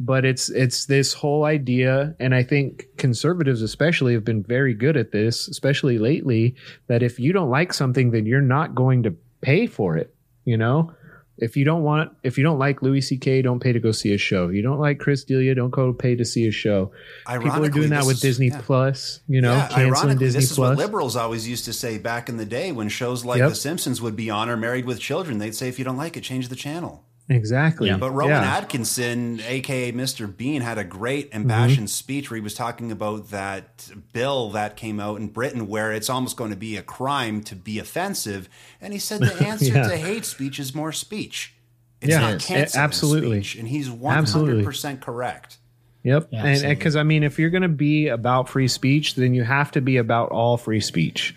But 0.00 0.24
it's 0.24 0.48
it's 0.50 0.86
this 0.86 1.12
whole 1.12 1.44
idea, 1.44 2.16
and 2.18 2.34
I 2.34 2.42
think 2.42 2.86
conservatives 2.96 3.62
especially 3.62 4.14
have 4.14 4.24
been 4.24 4.42
very 4.42 4.74
good 4.74 4.96
at 4.96 5.12
this, 5.12 5.46
especially 5.46 5.98
lately. 5.98 6.56
That 6.88 7.02
if 7.02 7.20
you 7.20 7.32
don't 7.32 7.48
like 7.50 7.72
something, 7.72 8.10
then 8.10 8.26
you're 8.26 8.40
not 8.40 8.74
going 8.74 9.04
to 9.04 9.14
pay 9.40 9.66
for 9.68 9.96
it. 9.96 10.12
You 10.44 10.56
know, 10.56 10.92
if 11.38 11.56
you 11.56 11.64
don't 11.64 11.82
want, 11.84 12.10
if 12.24 12.36
you 12.38 12.42
don't 12.44 12.58
like 12.58 12.82
Louis 12.82 13.00
C.K., 13.02 13.42
don't 13.42 13.60
pay 13.60 13.72
to 13.72 13.78
go 13.78 13.92
see 13.92 14.12
a 14.12 14.18
show. 14.18 14.48
You 14.48 14.62
don't 14.62 14.80
like 14.80 14.98
Chris 14.98 15.22
D'Elia, 15.24 15.54
don't 15.54 15.70
go 15.70 15.92
pay 15.92 16.16
to 16.16 16.24
see 16.24 16.46
a 16.48 16.50
show. 16.50 16.90
ironically, 17.28 17.50
People 17.50 17.64
are 17.64 17.68
doing 17.70 17.90
that 17.90 18.04
with 18.04 18.16
is- 18.16 18.20
Disney 18.20 18.48
yeah. 18.48 18.60
Plus. 18.62 19.20
You 19.28 19.40
know, 19.42 19.52
yeah, 19.52 19.68
canceling 19.68 19.86
ironically, 19.94 20.26
Disney 20.26 20.40
this 20.40 20.50
is 20.50 20.56
Plus. 20.56 20.76
what 20.76 20.78
liberals 20.78 21.14
always 21.16 21.48
used 21.48 21.64
to 21.66 21.72
say 21.72 21.98
back 21.98 22.28
in 22.28 22.36
the 22.36 22.44
day 22.44 22.72
when 22.72 22.88
shows 22.88 23.24
like 23.24 23.38
Yep. 23.38 23.50
The 23.50 23.54
Simpsons 23.54 24.02
would 24.02 24.16
be 24.16 24.28
on 24.28 24.48
or 24.50 24.56
Married 24.56 24.86
with 24.86 24.98
Children. 24.98 25.38
They'd 25.38 25.54
say, 25.54 25.68
if 25.68 25.78
you 25.78 25.84
don't 25.84 25.96
like 25.96 26.16
it, 26.16 26.22
change 26.22 26.48
the 26.48 26.56
channel. 26.56 27.03
Exactly. 27.28 27.88
Yeah. 27.88 27.96
But 27.96 28.10
Rowan 28.12 28.30
Yeah. 28.30 28.56
Atkinson, 28.56 29.40
aka 29.46 29.92
Mr. 29.92 30.34
Bean, 30.34 30.62
had 30.62 30.78
a 30.78 30.84
great 30.84 31.30
Mm-hmm. 31.30 31.42
impassioned 31.42 31.90
speech 31.90 32.30
where 32.30 32.36
he 32.36 32.42
was 32.42 32.54
talking 32.54 32.92
about 32.92 33.30
that 33.30 33.88
bill 34.12 34.50
that 34.50 34.76
came 34.76 35.00
out 35.00 35.18
in 35.20 35.28
Britain 35.28 35.66
where 35.68 35.92
it's 35.92 36.10
almost 36.10 36.36
going 36.36 36.50
to 36.50 36.56
be 36.56 36.76
a 36.76 36.82
crime 36.82 37.42
to 37.44 37.56
be 37.56 37.78
offensive. 37.78 38.48
And 38.80 38.92
he 38.92 38.98
said 38.98 39.20
the 39.20 39.34
answer 39.46 39.72
Yeah. 39.72 39.88
to 39.88 39.96
hate 39.96 40.24
speech 40.24 40.58
is 40.58 40.74
more 40.74 40.92
speech. 40.92 41.54
It's 42.00 42.10
Yeah, 42.10 42.20
not 42.20 42.32
Yes. 42.34 42.46
canceling 42.46 42.84
absolutely. 42.84 43.42
speech. 43.42 43.56
And 43.60 43.68
he's 43.68 43.88
100% 43.88 44.18
Absolutely. 44.18 44.96
correct. 45.00 45.58
Yep. 46.02 46.28
Yeah, 46.32 46.44
and 46.44 46.78
because 46.78 46.96
I 46.96 47.02
mean, 47.02 47.22
if 47.22 47.38
you're 47.38 47.48
going 47.48 47.62
to 47.62 47.68
be 47.68 48.08
about 48.08 48.50
free 48.50 48.68
speech, 48.68 49.14
then 49.14 49.32
you 49.32 49.42
have 49.42 49.70
to 49.70 49.80
be 49.80 49.96
about 49.96 50.28
all 50.30 50.58
free 50.58 50.80
speech, 50.80 51.34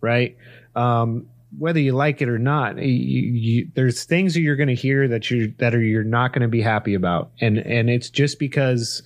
right? 0.00 0.36
Um, 0.74 1.26
whether 1.56 1.80
you 1.80 1.92
like 1.92 2.20
it 2.20 2.28
or 2.28 2.38
not, 2.38 2.76
you, 2.78 2.84
you, 2.86 3.68
there's 3.74 4.04
things 4.04 4.34
that 4.34 4.40
you're 4.42 4.56
going 4.56 4.68
to 4.68 4.74
hear 4.74 5.08
that 5.08 5.30
you 5.30 5.54
that 5.58 5.74
are 5.74 5.80
you're 5.82 6.04
not 6.04 6.32
going 6.32 6.42
to 6.42 6.48
be 6.48 6.60
happy 6.60 6.94
about, 6.94 7.30
and 7.40 7.58
and 7.58 7.88
it's 7.88 8.10
just 8.10 8.38
because 8.38 9.02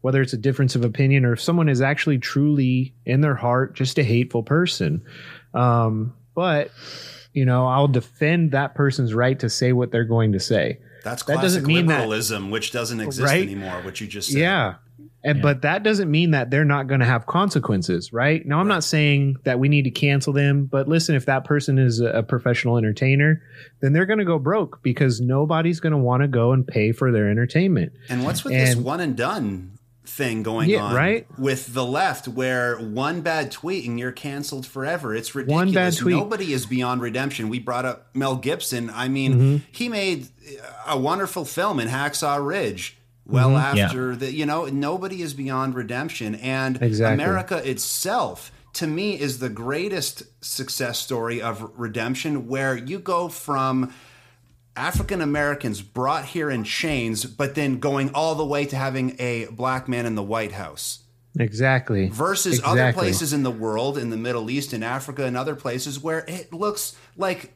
whether 0.00 0.20
it's 0.22 0.32
a 0.32 0.38
difference 0.38 0.74
of 0.74 0.84
opinion 0.84 1.24
or 1.24 1.32
if 1.34 1.40
someone 1.40 1.68
is 1.68 1.80
actually 1.80 2.18
truly 2.18 2.92
in 3.04 3.20
their 3.20 3.36
heart 3.36 3.74
just 3.74 3.98
a 3.98 4.02
hateful 4.02 4.42
person. 4.42 5.00
Um, 5.54 6.14
but 6.34 6.70
you 7.32 7.44
know, 7.44 7.66
I'll 7.66 7.88
defend 7.88 8.50
that 8.52 8.74
person's 8.74 9.14
right 9.14 9.38
to 9.40 9.48
say 9.48 9.72
what 9.72 9.90
they're 9.92 10.04
going 10.04 10.32
to 10.32 10.40
say. 10.40 10.78
That's 11.04 11.22
That 11.24 11.40
doesn't 11.40 11.66
mean 11.66 11.86
that- 11.86 12.00
liberalism, 12.00 12.50
which 12.50 12.72
doesn't 12.72 13.00
exist 13.00 13.26
Right? 13.26 13.42
anymore, 13.42 13.80
what 13.84 14.00
you 14.00 14.06
just 14.06 14.30
said. 14.32 14.40
Yeah. 14.40 14.74
And, 15.24 15.40
But 15.40 15.62
that 15.62 15.82
doesn't 15.84 16.10
mean 16.10 16.32
that 16.32 16.50
they're 16.50 16.64
not 16.64 16.88
going 16.88 17.00
to 17.00 17.06
have 17.06 17.26
consequences, 17.26 18.12
right? 18.12 18.44
Now, 18.44 18.58
I'm 18.58 18.68
not 18.68 18.82
saying 18.84 19.36
that 19.44 19.58
we 19.60 19.68
need 19.68 19.82
to 19.84 19.90
cancel 19.90 20.32
them, 20.32 20.66
but 20.66 20.88
listen, 20.88 21.14
if 21.14 21.26
that 21.26 21.44
person 21.44 21.78
is 21.78 22.00
a, 22.00 22.22
professional 22.22 22.76
entertainer, 22.76 23.42
then 23.80 23.92
they're 23.92 24.06
going 24.06 24.18
to 24.18 24.24
go 24.24 24.38
broke 24.38 24.82
because 24.82 25.20
nobody's 25.20 25.78
going 25.80 25.92
to 25.92 25.98
want 25.98 26.22
to 26.22 26.28
go 26.28 26.52
and 26.52 26.66
pay 26.66 26.90
for 26.92 27.12
their 27.12 27.30
entertainment. 27.30 27.92
And 28.08 28.24
what's 28.24 28.42
with 28.44 28.52
this 28.52 28.74
one 28.76 29.00
and 29.00 29.16
done 29.16 29.78
thing 30.04 30.42
going 30.42 30.68
Yeah, 30.68 30.82
on 30.82 30.94
right? 30.96 31.26
with 31.38 31.72
the 31.72 31.84
left 31.86 32.26
where 32.26 32.76
one 32.78 33.20
bad 33.20 33.52
tweet 33.52 33.88
and 33.88 34.00
you're 34.00 34.10
canceled 34.12 34.66
forever? 34.66 35.14
It's 35.14 35.34
ridiculous. 35.34 35.66
One 35.66 35.72
bad 35.72 35.96
tweet. 35.96 36.16
Nobody 36.16 36.52
is 36.52 36.66
beyond 36.66 37.00
redemption. 37.00 37.48
We 37.48 37.60
brought 37.60 37.84
up 37.84 38.08
Mel 38.14 38.34
Gibson. 38.36 38.90
I 38.90 39.06
mean, 39.08 39.32
Mm-hmm. 39.34 39.56
he 39.70 39.88
made 39.88 40.26
a 40.88 40.98
wonderful 40.98 41.44
film 41.44 41.78
in 41.78 41.86
Hacksaw 41.88 42.44
Ridge. 42.44 42.98
Well, 43.32 43.50
Mm-hmm. 43.50 43.78
after 43.78 44.16
the, 44.16 44.32
you 44.32 44.46
know, 44.46 44.66
nobody 44.66 45.22
is 45.22 45.34
beyond 45.34 45.74
redemption. 45.74 46.34
And 46.36 46.80
Exactly. 46.82 47.14
America 47.24 47.68
itself, 47.68 48.52
to 48.74 48.86
me, 48.86 49.18
is 49.20 49.38
the 49.38 49.48
greatest 49.48 50.22
success 50.44 50.98
story 50.98 51.40
of 51.42 51.70
redemption 51.76 52.46
where 52.48 52.76
you 52.76 52.98
go 52.98 53.28
from 53.28 53.92
African 54.74 55.20
Americans 55.20 55.82
brought 55.82 56.24
here 56.24 56.50
in 56.50 56.64
chains, 56.64 57.24
but 57.26 57.54
then 57.54 57.78
going 57.78 58.10
all 58.14 58.34
the 58.34 58.44
way 58.46 58.64
to 58.66 58.76
having 58.76 59.16
a 59.18 59.46
black 59.50 59.86
man 59.88 60.06
in 60.06 60.14
the 60.14 60.22
White 60.22 60.52
House 60.52 61.00
Exactly. 61.38 62.08
versus 62.08 62.60
other 62.64 62.92
places 62.94 63.32
in 63.34 63.42
the 63.42 63.50
world, 63.50 63.98
in 63.98 64.08
the 64.08 64.16
Middle 64.16 64.48
East, 64.50 64.72
in 64.72 64.82
Africa, 64.82 65.24
and 65.24 65.36
other 65.36 65.54
places 65.54 66.00
where 66.02 66.24
it 66.26 66.52
looks 66.54 66.96
like 67.18 67.52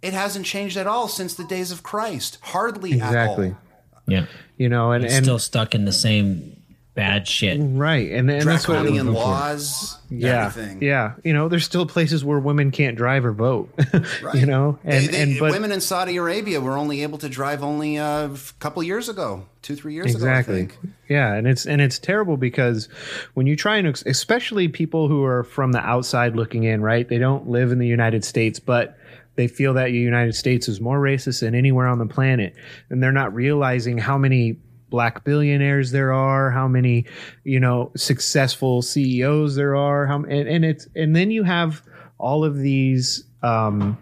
it 0.00 0.12
hasn't 0.12 0.46
changed 0.46 0.76
at 0.76 0.86
all 0.86 1.08
since 1.08 1.34
the 1.34 1.44
days 1.44 1.72
of 1.72 1.82
Christ. 1.82 2.38
Hardly 2.40 2.92
Exactly. 2.92 3.48
at 3.48 3.52
all. 3.52 3.58
Yeah. 4.06 4.26
You 4.56 4.68
know, 4.68 4.92
and, 4.92 5.04
It's 5.04 5.14
and 5.14 5.24
still 5.24 5.38
stuck 5.38 5.74
in 5.74 5.84
the 5.84 5.92
same 5.92 6.56
bad 6.94 7.26
shit. 7.26 7.58
right. 7.62 8.10
And, 8.10 8.28
and 8.30 8.42
that's 8.46 8.66
what 8.68 8.80
Draconian 8.80 9.12
laws, 9.14 9.96
yeah, 10.10 10.46
everything. 10.46 10.82
yeah. 10.82 11.14
You 11.24 11.32
know, 11.32 11.48
there's 11.48 11.64
still 11.64 11.86
places 11.86 12.24
where 12.24 12.38
women 12.40 12.72
can't 12.72 12.96
drive 12.96 13.24
or 13.24 13.32
vote. 13.32 13.72
You 14.34 14.44
know, 14.46 14.78
and 14.84 15.04
They- 15.04 15.06
they- 15.06 15.22
and 15.22 15.38
but 15.38 15.52
women 15.52 15.72
in 15.72 15.80
Saudi 15.80 16.16
Arabia 16.16 16.60
were 16.60 16.76
only 16.76 17.02
able 17.02 17.16
to 17.18 17.28
drive 17.28 17.62
only 17.62 17.96
uh, 17.96 18.28
a 18.28 18.36
couple 18.58 18.82
years 18.82 19.08
ago, 19.08 19.46
two, 19.62 19.76
three 19.76 19.94
years 19.94 20.14
exactly 20.14 20.62
ago. 20.62 20.74
I 20.74 20.76
think. 20.82 20.94
yeah 21.08 21.32
and 21.34 21.46
it's 21.46 21.64
and 21.66 21.80
it's 21.80 21.98
terrible 21.98 22.36
because 22.36 22.88
when 23.34 23.46
you 23.46 23.56
try 23.56 23.76
and 23.78 23.86
especially 24.06 24.68
people 24.68 25.08
who 25.08 25.24
are 25.24 25.44
from 25.44 25.72
the 25.72 25.80
outside 25.80 26.36
looking 26.36 26.64
in 26.64 26.80
right 26.82 27.08
they 27.08 27.18
don't 27.18 27.48
live 27.48 27.72
in 27.72 27.78
the 27.78 27.86
united 27.86 28.24
states 28.24 28.60
but 28.60 28.96
they 29.40 29.48
feel 29.48 29.74
that 29.74 29.86
the 29.86 29.98
united 29.98 30.34
states 30.34 30.68
is 30.68 30.80
more 30.80 31.00
racist 31.00 31.40
than 31.40 31.54
anywhere 31.54 31.86
on 31.86 31.98
the 31.98 32.06
planet. 32.06 32.54
And 32.90 33.02
they're 33.02 33.12
not 33.12 33.34
realizing 33.34 33.98
how 33.98 34.18
many 34.18 34.58
black 34.90 35.24
billionaires 35.24 35.92
there 35.92 36.12
are 36.12 36.50
how 36.50 36.66
many 36.66 37.06
you 37.44 37.60
know 37.60 37.92
successful 37.96 38.82
ceos 38.82 39.54
there 39.54 39.76
are 39.76 40.04
how 40.04 40.16
and, 40.16 40.48
and 40.48 40.64
it's 40.64 40.88
and 40.96 41.14
then 41.14 41.30
you 41.30 41.44
have 41.44 41.80
all 42.18 42.44
of 42.44 42.58
these 42.58 43.24
um, 43.42 43.96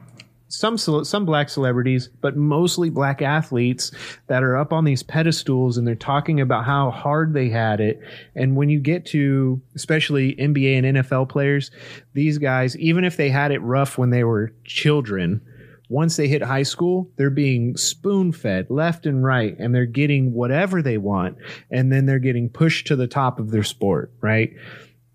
some 0.49 0.79
some 0.79 1.25
black 1.25 1.49
celebrities, 1.49 2.09
but 2.21 2.37
mostly 2.37 2.91
black 2.91 3.23
athletes 3.23 3.93
that 4.27 4.43
are 4.43 4.57
up 4.57 4.73
on 4.73 4.85
these 4.85 5.03
pedestals 5.03 5.77
and 5.77 5.87
they're 5.87 5.95
talking 5.95 6.41
about 6.41 6.65
how 6.65 6.91
hard 6.91 7.35
they 7.35 7.49
had 7.49 7.81
it. 7.81 8.01
And 8.35 8.57
when 8.57 8.69
you 8.69 8.81
get 8.81 9.07
to 9.07 9.61
especially 9.75 10.35
NBA 10.35 10.79
and 10.79 10.97
NFL 10.99 11.29
players, 11.29 11.71
these 12.15 12.39
guys, 12.39 12.77
even 12.79 13.05
if 13.05 13.17
they 13.17 13.31
had 13.31 13.53
it 13.53 13.61
rough 13.61 13.99
when 13.99 14.11
they 14.11 14.25
were 14.25 14.53
children, 14.65 15.41
once 15.89 16.17
they 16.17 16.29
hit 16.29 16.43
high 16.43 16.63
school, 16.63 17.11
they're 17.17 17.31
being 17.31 17.77
spoon 17.77 18.33
fed 18.33 18.67
left 18.71 19.07
and 19.07 19.25
right, 19.25 19.57
and 19.59 19.75
they're 19.75 19.87
getting 19.87 20.33
whatever 20.33 20.83
they 20.83 20.99
want, 20.99 21.39
and 21.71 21.91
then 21.91 22.07
they're 22.07 22.19
getting 22.19 22.49
pushed 22.49 22.87
to 22.87 22.97
the 22.97 23.07
top 23.07 23.41
of 23.41 23.51
their 23.51 23.63
sport, 23.63 24.13
right? 24.21 24.53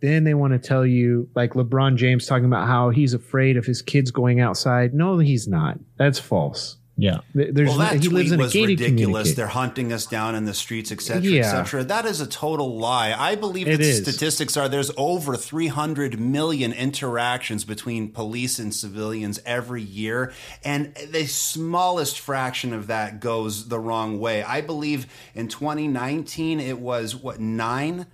Then 0.04 0.26
they 0.26 0.34
want 0.34 0.52
to 0.52 0.60
tell 0.60 0.86
you, 0.86 1.30
like 1.34 1.54
LeBron 1.54 1.96
James 1.96 2.26
talking 2.26 2.44
about 2.44 2.68
how 2.68 2.90
he's 2.90 3.14
afraid 3.14 3.56
of 3.56 3.66
his 3.66 3.82
kids 3.82 4.12
going 4.12 4.42
outside. 4.42 4.94
No, 4.94 5.18
he's 5.18 5.48
not. 5.48 5.80
That's 5.96 6.20
false. 6.20 6.76
Yeah. 6.98 7.20
There's 7.34 7.70
well, 7.70 7.78
that 7.78 7.94
he 7.94 8.00
tweet 8.00 8.12
lives 8.12 8.32
in 8.34 8.40
was 8.40 8.52
gated 8.52 8.82
ridiculous. 8.82 9.34
They're 9.34 9.48
hunting 9.48 9.94
us 9.94 10.06
down 10.06 10.36
in 10.36 10.44
the 10.44 10.54
streets, 10.54 10.92
etc., 10.92 11.22
Yeah. 11.22 11.40
etc. 11.40 11.86
That 11.86 12.06
is 12.06 12.20
a 12.20 12.28
total 12.28 12.78
lie. 12.78 13.16
I 13.18 13.36
believe 13.36 13.66
that 13.66 13.78
the 13.78 13.94
statistics 13.94 14.58
are 14.58 14.68
there's 14.68 14.92
over 14.98 15.38
300 15.38 16.20
million 16.20 16.74
interactions 16.74 17.64
between 17.64 18.12
police 18.12 18.60
and 18.60 18.76
civilians 18.76 19.40
every 19.46 19.82
year, 19.82 20.34
and 20.66 20.94
the 21.12 21.28
smallest 21.28 22.20
fraction 22.20 22.74
of 22.74 22.88
that 22.88 23.22
goes 23.22 23.70
the 23.70 23.80
wrong 23.80 24.20
way. 24.20 24.44
I 24.44 24.60
believe 24.60 25.08
in 25.34 25.48
2019 25.48 26.60
it 26.60 26.80
was 26.80 27.16
what 27.16 27.40
nine. 27.40 28.06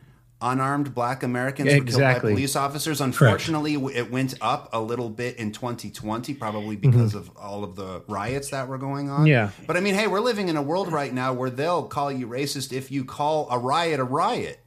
Unarmed 0.41 0.95
black 0.95 1.21
Americans 1.23 1.73
were 1.73 1.83
killed 1.83 2.01
by 2.01 2.19
police 2.19 2.55
officers. 2.55 3.01
Unfortunately, 3.01 3.73
it 3.73 4.09
went 4.09 4.35
up 4.39 4.69
a 4.71 4.79
little 4.79 5.09
bit 5.09 5.35
in 5.35 5.51
2020, 5.51 6.33
probably 6.35 6.77
because 6.77 7.13
of 7.13 7.29
all 7.35 7.65
of 7.65 7.75
the 7.75 8.01
riots 8.07 8.49
that 8.51 8.69
were 8.69 8.77
going 8.77 9.09
on. 9.09 9.19
Mm-hmm. 9.19 9.27
Yeah. 9.27 9.51
But 9.67 9.75
I 9.75 9.81
mean, 9.81 9.95
hey, 9.95 10.07
we're 10.07 10.21
living 10.21 10.47
in 10.47 10.55
a 10.55 10.61
world 10.61 10.93
right 10.93 11.13
now 11.13 11.33
where 11.33 11.49
they'll 11.49 11.83
call 11.83 12.09
you 12.09 12.25
racist 12.25 12.71
if 12.71 12.89
you 12.89 13.03
call 13.03 13.49
a 13.51 13.59
riot 13.59 13.99
a 13.99 14.03
riot. 14.05 14.59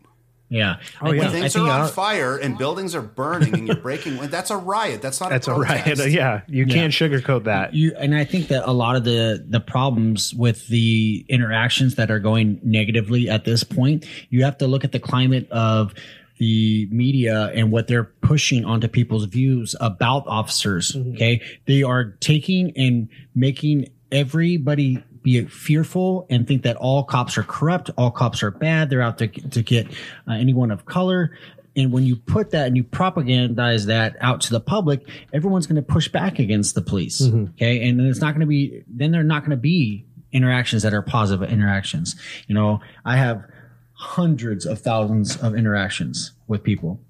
Yeah. 0.52 0.76
Oh, 1.00 1.10
I 1.10 1.14
yeah. 1.14 1.20
think- 1.22 1.34
I 1.34 1.40
Things 1.40 1.52
think 1.54 1.66
are 1.66 1.70
on 1.70 1.80
I'll- 1.82 1.88
fire 1.88 2.36
and 2.36 2.58
buildings 2.58 2.94
are 2.94 3.02
burning 3.02 3.54
and 3.54 3.66
you're 3.66 3.76
breaking. 3.76 4.18
That's 4.18 4.50
a 4.50 4.56
riot. 4.56 5.00
That's 5.02 5.20
not. 5.20 5.30
That's 5.30 5.48
a 5.48 5.52
a 5.54 5.58
riot. 5.58 5.98
Yeah, 6.10 6.42
you 6.46 6.66
can't 6.66 6.92
sugarcoat 6.92 7.44
that. 7.44 7.74
you 7.74 7.94
and 7.98 8.14
I 8.14 8.24
think 8.24 8.48
that 8.48 8.68
a 8.68 8.72
lot 8.72 8.96
of 8.96 9.04
the 9.04 9.44
the 9.48 9.60
problems 9.60 10.34
with 10.34 10.66
the 10.68 11.24
interactions 11.28 11.94
that 11.96 12.10
are 12.10 12.18
going 12.18 12.60
negatively 12.62 13.28
at 13.30 13.44
this 13.44 13.64
point, 13.64 14.04
you 14.30 14.44
have 14.44 14.58
to 14.58 14.66
look 14.66 14.84
at 14.84 14.92
the 14.92 15.00
climate 15.00 15.50
of 15.50 15.94
the 16.38 16.88
media 16.90 17.52
and 17.54 17.70
what 17.70 17.86
they're 17.86 18.04
pushing 18.04 18.64
onto 18.64 18.88
people's 18.88 19.24
views 19.26 19.76
about 19.80 20.26
officers. 20.26 20.92
Mm-hmm. 20.92 21.12
Okay, 21.14 21.42
they 21.66 21.82
are 21.82 22.04
taking 22.20 22.72
and 22.76 23.08
making 23.34 23.88
everybody 24.10 25.02
be 25.22 25.44
fearful 25.46 26.26
and 26.30 26.46
think 26.46 26.62
that 26.62 26.76
all 26.76 27.04
cops 27.04 27.38
are 27.38 27.42
corrupt, 27.42 27.90
all 27.96 28.10
cops 28.10 28.42
are 28.42 28.50
bad, 28.50 28.90
they're 28.90 29.02
out 29.02 29.18
to 29.18 29.28
to 29.28 29.62
get 29.62 29.86
uh, 30.28 30.32
anyone 30.32 30.70
of 30.70 30.84
color. 30.84 31.36
And 31.74 31.90
when 31.90 32.04
you 32.04 32.16
put 32.16 32.50
that 32.50 32.66
and 32.66 32.76
you 32.76 32.84
propagandize 32.84 33.86
that 33.86 34.16
out 34.20 34.42
to 34.42 34.50
the 34.50 34.60
public, 34.60 35.08
everyone's 35.32 35.66
going 35.66 35.76
to 35.76 35.82
push 35.82 36.08
back 36.08 36.38
against 36.38 36.74
the 36.74 36.82
police. 36.82 37.22
Okay. 37.22 37.88
And 37.88 37.98
then 37.98 38.06
it's 38.06 38.20
not 38.20 38.32
going 38.32 38.40
to 38.40 38.46
be, 38.46 38.84
then 38.86 39.10
they're 39.10 39.22
not 39.22 39.40
going 39.40 39.52
to 39.52 39.56
be 39.56 40.04
interactions 40.32 40.82
that 40.82 40.92
are 40.92 41.02
positive 41.02 41.48
interactions. 41.50 42.14
You 42.46 42.54
know, 42.54 42.80
I 43.04 43.16
have 43.16 43.44
hundreds 43.94 44.66
of 44.66 44.80
thousands 44.80 45.36
of 45.36 45.54
interactions 45.54 46.32
with 46.46 46.62
people. 46.62 47.00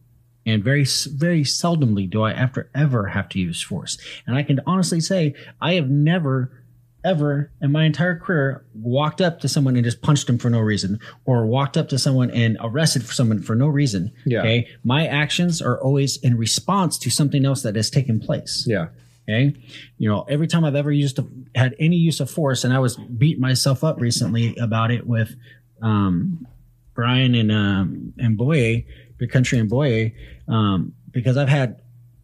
And 0.45 0.63
very, 0.63 0.85
very 0.85 1.43
seldomly 1.43 2.11
do 2.11 2.23
I 2.23 2.33
ever, 2.33 2.69
ever 2.75 3.07
have 3.07 3.29
to 3.31 3.39
use 3.39 3.63
force. 3.63 3.97
And 4.27 4.37
I 4.37 4.43
can 4.43 4.61
honestly 4.67 5.01
say 5.01 5.35
I 5.61 5.75
have 5.75 5.89
never 5.89 6.62
ever 7.05 7.51
in 7.61 7.73
my 7.73 7.85
entire 7.85 8.17
career 8.17 8.65
walked 8.75 9.21
up 9.21 9.41
to 9.41 9.49
someone 9.49 9.77
and 9.77 9.85
just 9.85 10.03
punched 10.03 10.27
them 10.27 10.39
for 10.39 10.51
no 10.51 10.61
reason 10.61 11.01
or 11.25 11.47
walked 11.47 11.77
up 11.77 11.89
to 11.89 11.99
someone 11.99 12.31
and 12.31 12.57
arrested 12.61 13.05
for 13.05 13.13
someone 13.13 13.43
for 13.43 13.55
no 13.55 13.67
reason. 13.67 14.13
Yeah. 14.25 14.41
Okay. 14.41 14.69
My 14.85 15.07
actions 15.07 15.61
are 15.61 15.81
always 15.81 16.17
in 16.19 16.37
response 16.37 16.99
to 16.99 17.11
something 17.11 17.45
else 17.45 17.63
that 17.63 17.77
has 17.77 17.91
taken 17.91 18.21
place. 18.21 18.65
Yeah. 18.69 18.89
Okay. 19.29 19.55
You 19.99 20.09
know, 20.09 20.23
every 20.29 20.47
time 20.47 20.65
I've 20.65 20.75
ever 20.75 20.91
used, 20.91 21.19
a, 21.19 21.27
had 21.55 21.75
any 21.79 21.97
use 21.97 22.21
of 22.21 22.31
force, 22.31 22.65
and 22.65 22.73
I 22.73 22.79
was 22.79 22.97
beating 22.97 23.41
myself 23.41 23.85
up 23.85 24.01
recently 24.01 24.57
about 24.57 24.91
it 24.91 25.07
with 25.07 25.37
um, 25.81 26.47
Brian 26.95 27.35
and 27.35 27.53
um, 27.53 28.13
and 28.19 28.37
Boye, 28.37 28.85
Big 29.19 29.31
Country 29.31 29.59
and 29.59 29.69
Boye, 29.69 30.15
um, 30.49 30.93
because 31.11 31.37
I've 31.37 31.49
had 31.49 31.81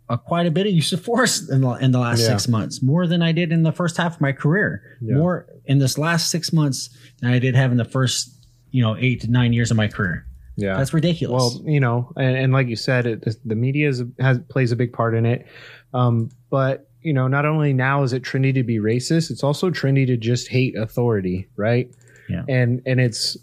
a, 0.08 0.16
quite 0.18 0.46
a 0.46 0.50
bit 0.50 0.66
of 0.66 0.72
use 0.72 0.92
of 0.92 1.02
force 1.02 1.48
in 1.50 1.60
the, 1.60 1.70
in 1.74 1.90
the 1.92 1.98
last 1.98 2.20
Yeah. 2.20 2.28
six 2.28 2.48
months, 2.48 2.82
more 2.82 3.06
than 3.06 3.22
I 3.22 3.32
did 3.32 3.52
in 3.52 3.62
the 3.62 3.72
first 3.72 3.96
half 3.96 4.16
of 4.16 4.20
my 4.20 4.32
career, 4.32 4.82
more 5.00 5.46
in 5.66 5.78
this 5.78 5.98
last 5.98 6.30
six 6.30 6.52
months 6.52 6.90
than 7.20 7.30
I 7.30 7.38
did 7.38 7.54
have 7.54 7.70
in 7.70 7.76
the 7.76 7.84
first, 7.84 8.30
you 8.70 8.82
know, 8.82 8.96
eight 8.98 9.20
to 9.22 9.30
nine 9.30 9.52
years 9.52 9.70
of 9.70 9.76
my 9.76 9.88
career. 9.88 10.24
Yeah. 10.56 10.76
That's 10.76 10.92
ridiculous. 10.92 11.56
Well, 11.60 11.62
you 11.70 11.78
know, 11.78 12.12
and, 12.16 12.36
and 12.36 12.52
like 12.52 12.66
you 12.68 12.76
said, 12.76 13.06
it, 13.06 13.20
the- 13.22 13.36
the 13.44 13.54
media 13.54 13.88
is, 13.88 14.02
has 14.18 14.38
plays 14.48 14.72
a 14.72 14.76
big 14.76 14.92
part 14.92 15.14
in 15.14 15.24
it. 15.26 15.46
Um, 15.94 16.30
but 16.50 16.88
you 17.02 17.12
know, 17.12 17.28
not 17.28 17.44
only 17.46 17.72
now 17.72 18.02
is 18.02 18.12
it 18.12 18.22
trendy 18.24 18.52
to 18.54 18.64
be 18.64 18.78
racist, 18.78 19.30
it's 19.30 19.44
also 19.44 19.70
trendy 19.70 20.04
to 20.06 20.16
just 20.16 20.48
hate 20.48 20.76
authority, 20.76 21.48
right? 21.56 21.88
Yeah. 22.28 22.42
And 22.48 22.82
and 22.86 23.00
it's 23.00 23.36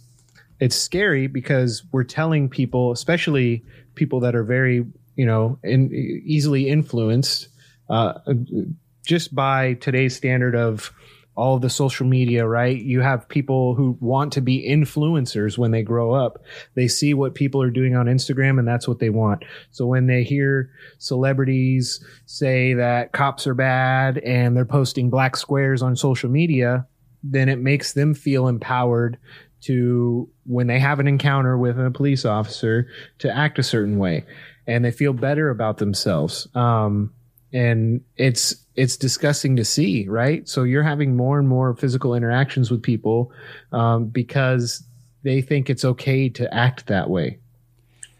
it's 0.59 0.75
scary 0.75 1.27
because 1.27 1.83
we're 1.93 2.03
telling 2.03 2.49
people, 2.49 2.91
especially 2.91 3.63
people 3.95 4.19
that 4.19 4.35
are 4.35 4.43
very 4.43 4.85
you 5.15 5.25
know 5.25 5.59
in, 5.63 5.91
easily 6.25 6.69
influenced, 6.69 7.47
uh, 7.89 8.13
just 9.05 9.33
by 9.33 9.73
today's 9.75 10.15
standard 10.15 10.55
of 10.55 10.91
all 11.35 11.55
of 11.55 11.61
the 11.61 11.69
social 11.69 12.05
media, 12.05 12.47
right? 12.47 12.81
You 12.81 13.01
have 13.01 13.27
people 13.27 13.75
who 13.75 13.97
want 13.99 14.33
to 14.33 14.41
be 14.41 14.67
influencers 14.67 15.57
when 15.57 15.71
they 15.71 15.83
grow 15.83 16.13
up. 16.13 16.43
They 16.75 16.87
see 16.87 17.13
what 17.13 17.35
people 17.35 17.61
are 17.61 17.69
doing 17.69 17.95
on 17.95 18.05
Instagram 18.05 18.57
and 18.57 18.67
that's 18.67 18.87
what 18.87 18.99
they 18.99 19.09
want. 19.09 19.43
So 19.71 19.85
when 19.85 20.07
they 20.07 20.23
hear 20.23 20.71
celebrities 20.97 22.03
say 22.25 22.73
that 22.75 23.11
cops 23.11 23.47
are 23.47 23.53
bad 23.53 24.17
and 24.19 24.55
they're 24.55 24.65
posting 24.65 25.09
black 25.09 25.35
squares 25.35 25.81
on 25.81 25.95
social 25.97 26.29
media, 26.29 26.87
then 27.21 27.49
it 27.49 27.59
makes 27.59 27.93
them 27.93 28.13
feel 28.13 28.47
empowered 28.47 29.17
to 29.61 30.29
when 30.45 30.67
they 30.67 30.79
have 30.79 30.99
an 30.99 31.07
encounter 31.07 31.57
with 31.57 31.79
a 31.79 31.91
police 31.91 32.23
officer 32.23 32.87
to 33.17 33.35
act 33.35 33.59
a 33.59 33.63
certain 33.63 33.97
way 33.97 34.23
and 34.67 34.83
they 34.83 34.91
feel 34.91 35.13
better 35.13 35.49
about 35.49 35.77
themselves. 35.77 36.47
Um, 36.55 37.13
and 37.53 38.01
it's 38.17 38.55
it's 38.75 38.97
disgusting 38.97 39.55
to 39.55 39.63
see, 39.63 40.07
right? 40.09 40.47
So 40.47 40.63
you're 40.63 40.83
having 40.83 41.15
more 41.15 41.39
and 41.39 41.47
more 41.47 41.75
physical 41.75 42.13
interactions 42.13 42.69
with 42.69 42.83
people 42.83 43.31
um, 43.71 44.05
because 44.07 44.83
they 45.23 45.41
think 45.41 45.69
it's 45.69 45.85
okay 45.85 46.27
to 46.29 46.53
act 46.53 46.87
that 46.87 47.09
way. 47.09 47.39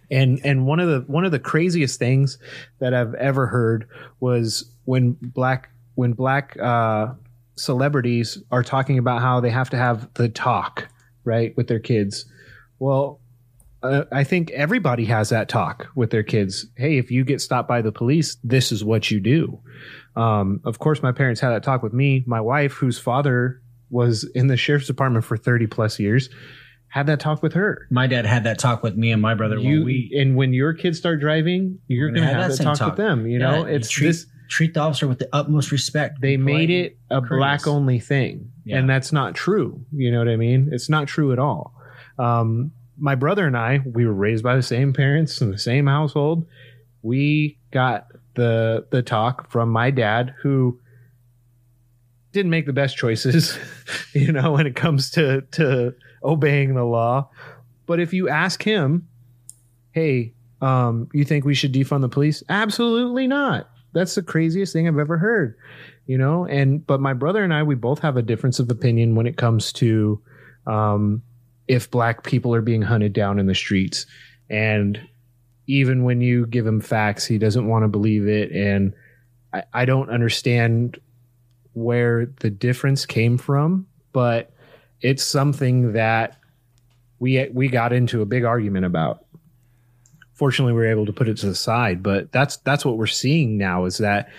And 0.10 0.40
and 0.44 0.66
one 0.66 0.80
of 0.80 0.88
the 0.88 1.12
one 1.12 1.26
of 1.26 1.32
the 1.32 1.40
craziest 1.40 2.00
things 2.00 2.38
that 2.80 2.94
I've 2.94 3.14
ever 3.16 3.48
heard 3.48 3.88
was 4.20 4.72
when 4.86 5.18
black 5.22 5.70
when 5.96 6.14
black 6.14 6.58
uh, 6.62 7.14
celebrities 7.56 8.38
are 8.52 8.64
talking 8.64 8.98
about 8.98 9.22
how 9.22 9.40
they 9.40 9.50
have 9.50 9.70
to 9.72 9.78
have 9.78 10.14
the 10.14 10.30
talk 10.30 10.88
right 11.24 11.56
with 11.58 11.68
their 11.68 11.80
kids. 11.80 12.26
Well, 12.80 13.20
uh, 13.86 14.06
I 14.12 14.24
think 14.24 14.52
everybody 14.52 15.06
has 15.06 15.30
that 15.30 15.50
talk 15.50 15.88
with 15.96 16.10
their 16.12 16.24
kids. 16.24 16.66
Hey, 16.78 16.98
if 16.98 17.12
you 17.12 17.24
get 17.24 17.42
stopped 17.42 17.68
by 17.68 17.82
the 17.82 17.92
police, 17.92 18.38
this 18.44 18.72
is 18.72 18.84
what 18.84 19.10
you 19.12 19.20
do. 19.20 19.60
Um, 20.16 20.60
of 20.66 20.80
course, 20.80 21.02
my 21.04 21.12
parents 21.12 21.42
had 21.42 21.50
that 21.50 21.64
talk 21.64 21.84
with 21.84 21.94
me. 21.94 22.24
My 22.28 22.42
wife, 22.42 22.74
whose 22.74 22.98
father 23.00 23.62
was 23.90 24.24
in 24.36 24.48
the 24.48 24.58
sheriff's 24.58 24.88
department 24.88 25.26
for 25.26 25.38
30 25.38 25.68
plus 25.68 26.00
years, 26.00 26.30
had 26.88 27.08
that 27.08 27.20
talk 27.20 27.44
with 27.44 27.54
her. 27.54 27.88
my 27.92 28.08
dad 28.08 28.26
had 28.26 28.44
that 28.46 28.58
talk 28.58 28.82
with 28.82 28.96
me 28.96 29.12
and 29.12 29.22
my 29.22 29.34
brother 29.36 29.58
You, 29.58 29.78
when 29.80 29.86
we 29.86 30.16
and 30.18 30.36
when 30.38 30.54
your 30.54 30.74
kids 30.74 30.98
start 30.98 31.20
driving, 31.20 31.80
you're 31.88 32.10
going 32.12 32.22
to 32.22 32.28
have, 32.34 32.50
that 32.50 32.58
that 32.58 32.64
talk, 32.64 32.78
same 32.78 32.88
with 32.90 32.98
them. 32.98 33.28
You 33.28 33.40
Yeah, 33.40 33.52
know, 33.52 33.64
it's 33.66 33.90
treat, 33.90 34.08
this. 34.08 34.26
treat 34.50 34.74
the 34.74 34.80
officer 34.80 35.08
with 35.08 35.20
the 35.20 35.28
utmost 35.34 35.72
respect. 35.72 36.22
They 36.22 36.38
made 36.38 36.70
it 36.70 36.98
a 37.10 37.20
black 37.22 37.68
only 37.68 38.00
thing, 38.00 38.50
Yeah. 38.64 38.78
and 38.78 38.90
that's 38.90 39.12
not 39.12 39.36
true. 39.36 39.84
You 39.92 40.12
know 40.12 40.20
what 40.20 40.30
I 40.30 40.38
mean? 40.38 40.70
It's 40.72 40.90
not 40.90 41.08
true 41.08 41.34
at 41.34 41.40
all. 41.40 41.74
Um, 42.18 42.72
my 42.98 43.16
brother 43.16 43.46
and 43.46 43.58
I, 43.58 43.82
we 43.86 44.06
were 44.06 44.14
raised 44.14 44.44
by 44.44 44.56
the 44.56 44.64
same 44.64 44.94
parents 44.94 45.42
in 45.42 45.52
the 45.52 45.58
same 45.58 45.88
household. 45.88 46.46
We 47.02 47.58
got 47.72 48.08
the 48.36 48.86
the 48.92 49.02
talk 49.02 49.50
from 49.52 49.70
my 49.70 49.92
dad, 49.92 50.34
who 50.42 50.80
didn't 52.32 52.52
make 52.52 52.66
the 52.66 52.74
best 52.74 52.98
choices, 52.98 53.58
you 54.14 54.32
know, 54.32 54.54
when 54.54 54.68
it 54.68 54.76
comes 54.76 55.12
to 55.12 55.42
to 55.52 55.94
obeying 56.24 56.76
the 56.76 56.84
law. 56.84 57.30
But 57.86 58.00
if 58.00 58.14
you 58.14 58.30
ask 58.30 58.64
him, 58.64 59.08
hey, 59.92 60.34
um, 60.62 61.10
you 61.14 61.24
think 61.24 61.46
we 61.46 61.54
should 61.54 61.74
defund 61.74 62.02
the 62.02 62.10
police? 62.10 62.44
Absolutely 62.50 63.28
not. 63.28 63.70
That's 63.94 64.16
the 64.16 64.24
craziest 64.24 64.74
thing 64.74 64.88
I've 64.88 64.98
ever 64.98 65.18
heard. 65.18 65.58
You 66.08 66.18
know, 66.18 66.46
and 66.46 66.86
but 66.86 67.02
my 67.02 67.14
brother 67.14 67.44
and 67.44 67.54
I, 67.54 67.64
we 67.64 67.76
both 67.76 68.00
have 68.00 68.18
a 68.18 68.22
difference 68.22 68.60
of 68.60 68.70
opinion 68.70 69.16
when 69.16 69.26
it 69.26 69.38
comes 69.38 69.74
to 69.74 70.22
um, 70.68 71.24
if 71.68 71.90
black 71.90 72.24
people 72.24 72.54
are 72.54 72.62
being 72.62 72.82
hunted 72.82 73.14
down 73.14 73.40
in 73.40 73.48
the 73.48 73.56
streets. 73.56 74.06
And 74.50 75.00
even 75.68 76.04
when 76.04 76.22
you 76.22 76.46
give 76.46 76.66
him 76.66 76.82
facts, 76.82 77.26
he 77.26 77.38
doesn't 77.38 77.68
want 77.68 77.84
to 77.84 77.88
believe 77.88 78.28
it. 78.28 78.52
And 78.52 78.94
I, 79.54 79.64
I 79.74 79.86
don't 79.86 80.10
understand 80.10 81.00
where 81.74 82.28
the 82.40 82.50
difference 82.50 83.06
came 83.06 83.38
from, 83.38 83.88
but 84.14 84.52
it's 85.02 85.24
something 85.24 85.94
that 85.94 86.38
we 87.20 87.48
we 87.54 87.68
got 87.68 87.94
into 87.94 88.22
a 88.22 88.26
big 88.26 88.44
argument 88.44 88.86
about. 88.86 89.26
Fortunately, 90.34 90.74
we 90.74 90.80
were 90.80 90.92
able 90.92 91.06
to 91.06 91.14
put 91.14 91.30
it 91.30 91.38
to 91.38 91.46
the 91.48 91.56
side, 91.56 92.04
but 92.04 92.32
that's 92.32 92.58
that's 92.58 92.86
what 92.86 92.98
we're 92.98 93.08
seeing 93.08 93.58
now 93.58 93.86
is 93.86 93.98
that 93.98 94.30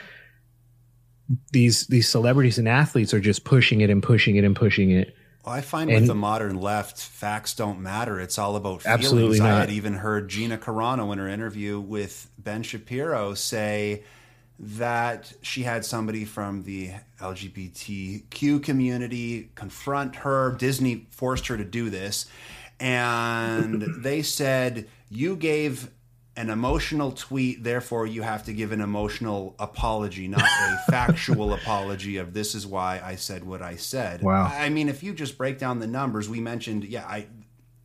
these 1.52 1.86
these 1.88 2.08
celebrities 2.08 2.58
and 2.58 2.68
athletes 2.68 3.12
are 3.14 3.20
just 3.20 3.44
pushing 3.44 3.80
it 3.80 3.90
and 3.90 4.02
pushing 4.02 4.36
it 4.36 4.44
and 4.44 4.54
pushing 4.54 4.90
it. 4.90 5.15
Well, 5.46 5.54
I 5.54 5.60
find 5.60 5.88
And- 5.88 6.00
with 6.00 6.08
the 6.08 6.14
modern 6.14 6.56
left, 6.60 6.98
facts 7.00 7.54
don't 7.54 7.80
matter. 7.80 8.20
It's 8.20 8.36
all 8.36 8.56
about 8.56 8.82
feelings. 8.82 9.04
Absolutely 9.04 9.40
I 9.40 9.60
had 9.60 9.70
even 9.70 9.94
heard 9.94 10.28
Gina 10.28 10.58
Carano 10.58 11.12
in 11.12 11.18
her 11.18 11.28
interview 11.28 11.78
with 11.78 12.28
Ben 12.36 12.64
Shapiro 12.64 13.34
say 13.34 14.02
that 14.58 15.32
she 15.42 15.62
had 15.62 15.84
somebody 15.84 16.24
from 16.24 16.64
the 16.64 16.90
LGBTQ 17.20 18.58
community 18.62 19.50
confront 19.54 20.16
her. 20.16 20.56
Disney 20.58 21.06
forced 21.10 21.46
her 21.46 21.56
to 21.56 21.64
do 21.64 21.90
this. 21.90 22.26
And 22.80 23.82
they 24.02 24.22
said, 24.22 24.88
You 25.10 25.36
gave 25.36 25.90
an 26.36 26.50
emotional 26.50 27.12
tweet, 27.12 27.64
therefore 27.64 28.06
you 28.06 28.22
have 28.22 28.44
to 28.44 28.52
give 28.52 28.72
an 28.72 28.80
emotional 28.80 29.54
apology, 29.58 30.28
not 30.28 30.42
a 30.42 30.78
factual 30.90 31.54
apology 31.54 32.18
of 32.18 32.34
this 32.34 32.54
is 32.54 32.66
why 32.66 33.00
I 33.02 33.16
said 33.16 33.44
what 33.44 33.62
I 33.62 33.76
said. 33.76 34.22
Wow. 34.22 34.44
I 34.44 34.68
mean, 34.68 34.88
if 34.88 35.02
you 35.02 35.14
just 35.14 35.38
break 35.38 35.58
down 35.58 35.78
the 35.78 35.86
numbers, 35.86 36.28
we 36.28 36.40
mentioned, 36.40 36.84
yeah, 36.84 37.06
I 37.06 37.26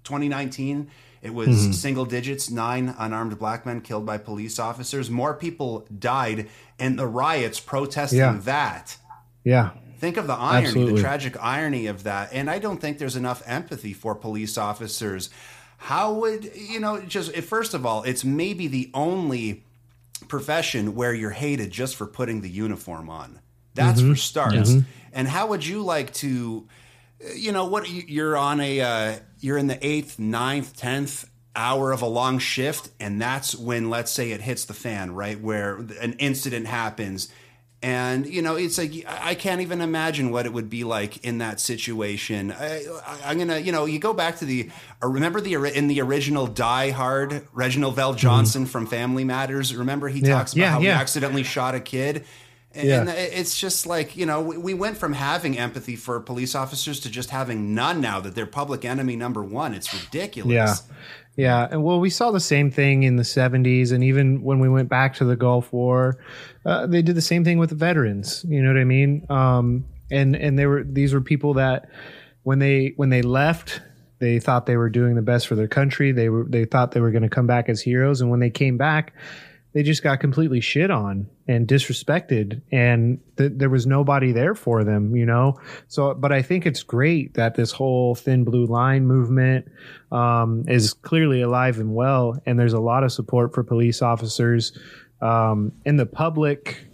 2019, 0.04 0.89
it 1.22 1.34
was 1.34 1.49
mm-hmm. 1.49 1.72
single 1.72 2.06
digits, 2.06 2.49
nine 2.49 2.95
unarmed 2.97 3.38
black 3.39 3.66
men 3.66 3.82
killed 3.82 4.06
by 4.06 4.18
police 4.18 4.60
officers. 4.60 5.10
More 5.10 5.36
people 5.36 5.88
died 5.97 6.49
in 6.80 6.95
the 6.95 7.08
riots 7.08 7.60
protesting 7.60 8.20
Yeah. 8.20 8.39
that. 8.43 8.97
Yeah, 9.43 9.72
Think 10.02 10.18
of 10.18 10.26
the 10.26 10.34
irony, 10.34 10.66
Absolutely. 10.66 10.95
the 10.95 11.02
tragic 11.02 11.43
irony 11.43 11.86
of 11.86 12.02
that. 12.06 12.30
And 12.34 12.49
I 12.49 12.58
don't 12.58 12.82
think 12.82 12.97
there's 12.97 13.16
enough 13.16 13.43
empathy 13.45 13.93
for 13.93 14.16
police 14.16 14.58
officers. 14.58 15.30
How 15.84 16.14
would, 16.14 16.52
you 16.56 16.80
know, 16.80 17.02
just 17.02 17.36
first 17.38 17.74
of 17.74 17.88
all, 17.88 18.04
it's 18.04 18.24
maybe 18.24 18.68
the 18.68 18.92
only 18.94 19.64
profession 20.28 20.94
where 20.94 21.12
you're 21.12 21.32
hated 21.32 21.72
just 21.72 21.96
for 21.96 22.06
putting 22.06 22.42
the 22.42 22.50
uniform 22.50 23.10
on. 23.10 23.40
That's 23.74 24.00
for 24.00 24.16
starts. 24.16 24.70
And 25.12 25.28
how 25.28 25.48
would 25.48 25.66
you 25.66 25.82
like 25.82 26.14
to, 26.16 26.68
you 27.36 27.52
know, 27.52 27.66
what 27.66 27.90
you- 27.90 28.04
you're 28.08 28.38
on 28.38 28.60
a, 28.60 28.82
uh, 28.82 29.20
you're 29.40 29.58
in 29.58 29.66
the 29.66 29.84
eighth, 29.86 30.20
ninth, 30.20 30.78
tenth 30.78 31.28
hour 31.56 31.92
of 31.92 32.04
a 32.04 32.08
long 32.08 32.38
shift, 32.38 32.90
and 33.00 33.20
that's 33.20 33.56
when, 33.56 33.90
let's 33.90 34.12
say, 34.12 34.32
it 34.32 34.42
hits 34.42 34.66
the 34.66 34.76
fan, 34.76 35.12
right, 35.12 35.42
where 35.42 35.78
an 36.00 36.14
incident 36.20 36.68
happens. 36.68 37.28
And 37.84 38.28
you 38.28 38.44
know, 38.44 38.58
it's 38.58 38.78
like 38.78 39.06
I 39.08 39.34
can't 39.34 39.62
even 39.62 39.82
imagine 39.82 40.30
what 40.30 40.46
it 40.46 40.54
would 40.54 40.70
be 40.70 40.84
like 40.84 41.26
in 41.26 41.40
that 41.40 41.60
situation. 41.60 42.52
I, 42.52 42.86
I, 43.06 43.20
I'm 43.26 43.40
gonna, 43.40 43.58
you 43.58 43.72
know, 43.72 43.86
you 43.86 43.98
go 43.98 44.14
back 44.14 44.38
to 44.38 44.46
the 44.46 44.70
uh, 45.04 45.08
remember 45.08 45.42
the 45.42 45.56
in 45.56 45.88
the 45.88 46.00
original 46.02 46.46
Die 46.46 46.90
Hard, 46.92 47.48
Reginald 47.54 47.96
VelJohnson 47.96 48.68
from 48.68 48.86
Family 48.86 49.24
Matters. 49.24 49.76
Remember 49.76 50.10
he 50.10 50.20
Mm-hmm. 50.20 50.28
Yeah, 50.28 50.38
talks 50.38 50.54
about 50.54 50.62
yeah, 50.62 50.70
how 50.72 50.80
yeah. 50.80 50.96
he 50.96 51.02
accidentally 51.02 51.44
shot 51.44 51.74
a 51.74 51.80
kid. 51.80 52.26
And 52.74 53.10
it's 53.10 53.60
just 53.60 53.86
like, 53.86 54.16
you 54.16 54.26
know, 54.26 54.42
we, 54.42 54.56
we 54.56 54.74
went 54.74 54.96
from 54.96 55.12
having 55.12 55.58
empathy 55.58 55.98
for 55.98 56.22
police 56.22 56.56
officers 56.56 57.02
to 57.02 57.10
just 57.10 57.30
having 57.30 57.76
none 57.76 58.00
now 58.00 58.22
that 58.22 58.34
they're 58.34 58.46
public 58.46 58.86
enemy 58.86 59.18
number 59.18 59.44
one. 59.44 59.74
It's 59.74 59.94
ridiculous. 59.94 60.54
Yeah. 60.54 60.76
Yeah. 61.36 61.68
And 61.72 61.84
well, 61.84 62.00
we 62.00 62.10
saw 62.10 62.32
the 62.32 62.40
same 62.40 62.72
thing 62.72 63.04
in 63.04 63.16
the 63.16 63.24
70s. 63.24 63.92
And 63.92 64.04
even 64.04 64.42
when 64.42 64.60
we 64.60 64.70
went 64.70 64.90
back 64.90 65.16
to 65.16 65.26
the 65.26 65.36
Gulf 65.36 65.72
War, 65.72 66.18
uh, 66.66 66.88
they 66.88 67.02
did 67.02 67.16
the 67.16 67.22
same 67.22 67.44
thing 67.44 67.58
with 67.58 67.70
the 67.70 67.76
veterans. 67.76 68.46
You 68.48 68.62
know 68.62 68.74
what 68.74 68.80
I 68.80 68.84
mean? 68.84 69.26
Um, 69.30 69.86
and, 70.12 70.36
and 70.36 70.60
they 70.60 70.66
were, 70.66 70.84
these 70.84 71.14
were 71.14 71.22
people 71.22 71.54
that 71.56 71.90
when 72.44 72.60
they, 72.60 72.94
when 72.98 73.10
they 73.10 73.22
left, 73.22 73.82
they 74.20 74.40
thought 74.40 74.66
they 74.66 74.78
were 74.78 74.90
doing 74.90 75.16
the 75.16 75.22
best 75.22 75.48
for 75.48 75.56
their 75.56 75.70
country. 75.70 76.12
They 76.12 76.30
were, 76.30 76.46
they 76.48 76.66
thought 76.66 76.92
they 76.92 77.00
were 77.00 77.12
going 77.12 77.24
to 77.24 77.30
come 77.30 77.48
back 77.48 77.70
as 77.70 77.82
heroes. 77.82 78.22
And 78.22 78.30
when 78.30 78.40
they 78.40 78.50
came 78.50 78.78
back, 78.78 79.14
they 79.74 79.84
just 79.84 80.04
got 80.04 80.20
completely 80.20 80.60
shit 80.60 80.92
on 80.92 81.28
and 81.52 81.68
disrespected 81.68 82.62
and 82.72 83.20
th- 83.38 83.52
there 83.56 83.70
was 83.70 83.86
nobody 83.86 84.32
there 84.32 84.56
for 84.56 84.84
them 84.84 85.16
you 85.16 85.26
know? 85.26 85.56
So 85.88 86.14
but 86.14 86.32
i 86.32 86.41
think 86.41 86.66
it's 86.66 86.84
great 86.84 87.34
that 87.36 87.56
this 87.56 87.72
whole 87.72 88.16
thin 88.16 88.43
blue 88.43 88.66
line 88.66 89.06
movement 89.06 89.70
um, 90.12 90.64
is 90.68 90.93
clearly 90.93 91.41
alive 91.41 91.80
and 91.80 91.93
well 91.93 92.38
and 92.45 92.60
there's 92.60 92.74
a 92.74 92.80
lot 92.80 93.04
of 93.04 93.12
support 93.12 93.54
for 93.54 93.64
police 93.64 94.02
officers 94.02 94.78
um, 95.22 95.72
in 95.86 95.97
the 95.97 96.06
public 96.06 96.88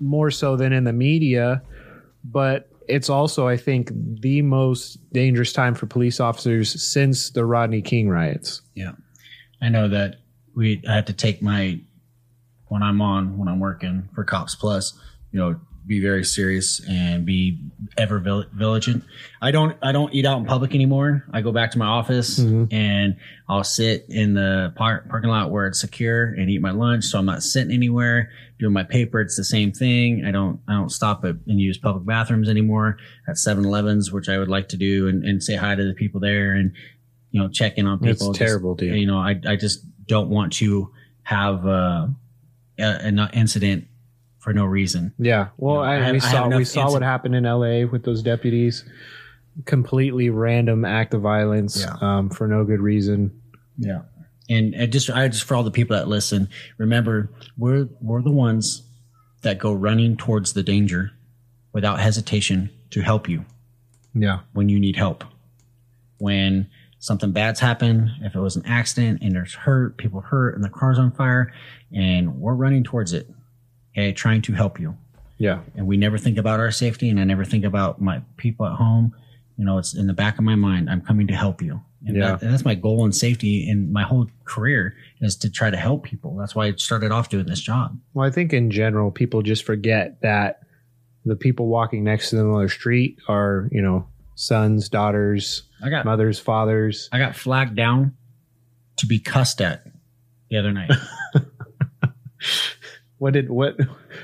more 0.00 0.30
so 0.30 0.56
than 0.56 0.72
in 0.72 0.84
the 0.84 0.92
media. 0.92 1.62
But 2.24 2.68
it's 2.88 3.10
also 3.10 3.48
i 3.48 3.56
think 3.56 3.90
the 4.20 4.42
most 4.42 4.98
dangerous 5.12 5.52
time 5.52 5.74
for 5.74 5.86
police 5.86 6.20
officers 6.20 6.80
since 6.80 7.30
the 7.30 7.44
rodney 7.44 7.82
king 7.82 8.08
riots. 8.08 8.62
Yeah. 8.74 8.92
I 9.60 9.70
know 9.70 9.88
that 9.88 10.16
we 10.54 10.82
I 10.88 10.94
have 10.94 11.06
to 11.06 11.12
take 11.12 11.42
my 11.42 11.80
when 12.68 12.82
I'm 12.82 13.00
on 13.00 13.38
when 13.38 13.48
I'm 13.48 13.60
working 13.60 14.08
for 14.14 14.24
Cops 14.24 14.54
Plus, 14.54 14.98
you 15.32 15.38
know, 15.38 15.60
be 15.86 16.00
very 16.00 16.24
serious 16.24 16.80
and 16.88 17.24
be 17.24 17.60
ever 17.96 18.18
vigilant. 18.18 19.04
I 19.40 19.52
don't 19.52 19.76
I 19.82 19.92
don't 19.92 20.12
eat 20.12 20.26
out 20.26 20.38
in 20.38 20.44
public 20.44 20.74
anymore. 20.74 21.24
I 21.32 21.42
go 21.42 21.52
back 21.52 21.70
to 21.72 21.78
my 21.78 21.86
office 21.86 22.38
and 22.72 23.16
I'll 23.48 23.62
sit 23.62 24.06
in 24.08 24.34
the 24.34 24.72
par- 24.74 25.04
parking 25.08 25.30
lot 25.30 25.52
where 25.52 25.68
it's 25.68 25.80
secure 25.80 26.24
and 26.24 26.50
eat 26.50 26.60
my 26.60 26.72
lunch. 26.72 27.04
So 27.04 27.18
I'm 27.20 27.26
not 27.26 27.44
sitting 27.44 27.72
anywhere 27.72 28.30
doing 28.58 28.72
my 28.72 28.82
paper. 28.82 29.20
It's 29.20 29.36
the 29.36 29.44
same 29.44 29.70
thing. 29.70 30.24
I 30.26 30.32
don't 30.32 30.58
I 30.66 30.72
don't 30.72 30.90
stop 30.90 31.24
at, 31.24 31.36
and 31.46 31.60
use 31.60 31.78
public 31.78 32.04
bathrooms 32.04 32.48
anymore 32.48 32.96
at 33.28 33.36
7-Elevens, 33.36 34.10
which 34.10 34.28
I 34.28 34.38
would 34.38 34.48
like 34.48 34.68
to 34.70 34.76
do 34.76 35.06
and, 35.06 35.24
and 35.24 35.40
say 35.40 35.54
hi 35.54 35.76
to 35.76 35.84
the 35.84 35.94
people 35.94 36.18
there 36.18 36.52
and 36.52 36.72
you 37.30 37.40
know 37.40 37.48
check 37.48 37.78
in 37.78 37.86
on 37.86 38.00
people. 38.00 38.30
It's 38.30 38.38
terrible, 38.38 38.74
dude. 38.74 38.98
You 38.98 39.06
know, 39.06 39.18
I 39.18 39.40
I 39.46 39.54
just 39.54 39.84
don't 40.08 40.30
want 40.30 40.54
to 40.54 40.90
have 41.22 41.64
uh, 41.64 42.08
an 42.78 43.18
incident 43.32 43.86
for 44.38 44.52
no 44.52 44.64
reason. 44.64 45.12
Yeah, 45.18 45.48
well, 45.56 45.76
You 45.76 45.80
know, 46.00 46.06
I 46.06 46.08
I, 46.08 46.12
we 46.12 46.16
I 46.18 46.20
saw 46.20 46.48
we 46.48 46.64
saw 46.64 46.90
what 46.92 47.02
happened 47.02 47.34
in 47.34 47.46
L.A. 47.46 47.84
with 47.84 48.04
those 48.04 48.22
deputies. 48.22 48.84
Completely 49.64 50.28
random 50.28 50.84
act 50.84 51.14
of 51.14 51.22
violence 51.22 51.80
Yeah. 51.80 51.96
um, 52.00 52.28
for 52.30 52.46
no 52.46 52.64
good 52.64 52.80
reason. 52.80 53.40
Yeah. 53.78 54.02
And 54.50 54.76
I 54.80 54.86
just 54.86 55.08
I 55.10 55.26
just 55.28 55.44
for 55.44 55.54
all 55.56 55.62
the 55.62 55.70
people 55.70 55.96
that 55.96 56.06
listen, 56.08 56.48
remember 56.78 57.30
we're 57.56 57.88
we're 58.00 58.22
the 58.22 58.30
ones 58.30 58.82
that 59.42 59.58
go 59.58 59.72
running 59.72 60.16
towards 60.16 60.52
the 60.52 60.62
danger 60.62 61.10
without 61.72 61.98
hesitation 62.00 62.70
to 62.90 63.00
help 63.00 63.28
you 63.28 63.44
Yeah, 64.14 64.40
when 64.52 64.68
you 64.68 64.78
need 64.78 64.96
help. 64.96 65.24
When 66.18 66.68
something 67.06 67.32
bad's 67.32 67.60
happened, 67.60 68.10
if 68.22 68.34
it 68.34 68.40
was 68.40 68.56
an 68.56 68.66
accident 68.66 69.22
and 69.22 69.34
there's 69.34 69.54
hurt, 69.54 69.96
people 69.96 70.20
hurt 70.20 70.54
and 70.54 70.64
the 70.64 70.68
car's 70.68 70.98
on 70.98 71.12
fire, 71.12 71.52
and 71.94 72.38
we're 72.40 72.54
running 72.54 72.82
towards 72.84 73.12
it. 73.12 73.28
Okay, 73.92 74.12
trying 74.12 74.42
to 74.42 74.52
help 74.52 74.78
you. 74.78 74.96
yeah, 75.38 75.60
and 75.74 75.86
we 75.86 75.96
never 75.96 76.18
think 76.18 76.36
about 76.38 76.60
our 76.60 76.70
safety 76.70 77.08
and 77.10 77.18
i 77.20 77.24
never 77.24 77.44
think 77.44 77.64
about 77.64 78.00
my 78.00 78.20
people 78.36 78.64
at 78.66 78.72
home 78.72 79.14
you 79.58 79.64
know 79.66 79.76
it's 79.78 79.94
in 79.94 80.06
the 80.06 80.12
back 80.14 80.38
of 80.38 80.44
my 80.44 80.54
mind 80.54 80.88
i'm 80.90 81.00
coming 81.02 81.26
to 81.26 81.34
help 81.34 81.60
you 81.62 81.80
and, 82.06 82.16
Yeah. 82.16 82.32
that, 82.32 82.42
and 82.42 82.52
that's 82.52 82.64
my 82.64 82.74
goal 82.74 83.04
in 83.06 83.12
safety 83.12 83.68
in 83.68 83.92
my 83.92 84.02
whole 84.02 84.26
career 84.44 84.94
is 85.20 85.36
to 85.36 85.50
try 85.50 85.68
to 85.70 85.76
help 85.76 86.04
people 86.04 86.36
that's 86.38 86.54
why 86.54 86.66
i 86.66 86.72
started 86.76 87.10
off 87.12 87.28
doing 87.30 87.46
this 87.46 87.60
job 87.60 87.98
Well, 88.14 88.26
I 88.26 88.30
think 88.30 88.52
in 88.52 88.70
general, 88.70 89.10
people 89.10 89.40
just 89.42 89.64
forget 89.64 90.20
that 90.22 90.60
the 91.24 91.36
people 91.36 91.66
walking 91.68 92.02
next 92.04 92.30
to 92.30 92.36
them 92.36 92.52
on 92.54 92.62
the 92.62 92.68
street 92.68 93.18
are, 93.28 93.68
you 93.72 93.82
know, 93.82 94.06
sons, 94.36 94.88
daughters, 94.88 95.62
i 95.82 95.90
got 95.90 96.04
mothers, 96.04 96.38
fathers. 96.38 97.08
i 97.12 97.18
got 97.18 97.34
flagged 97.34 97.74
down 97.74 98.14
to 98.98 99.06
be 99.06 99.18
cussed 99.18 99.60
at 99.60 99.84
the 100.50 100.56
other 100.58 100.70
night 100.72 100.90
What 103.18 103.32
did 103.32 103.48
what 103.50 103.78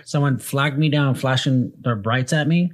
someone 0.04 0.38
flagged 0.38 0.78
me 0.78 0.90
down 0.90 1.14
flashing 1.14 1.72
their 1.80 1.96
brights 1.96 2.32
at 2.34 2.46
me 2.46 2.72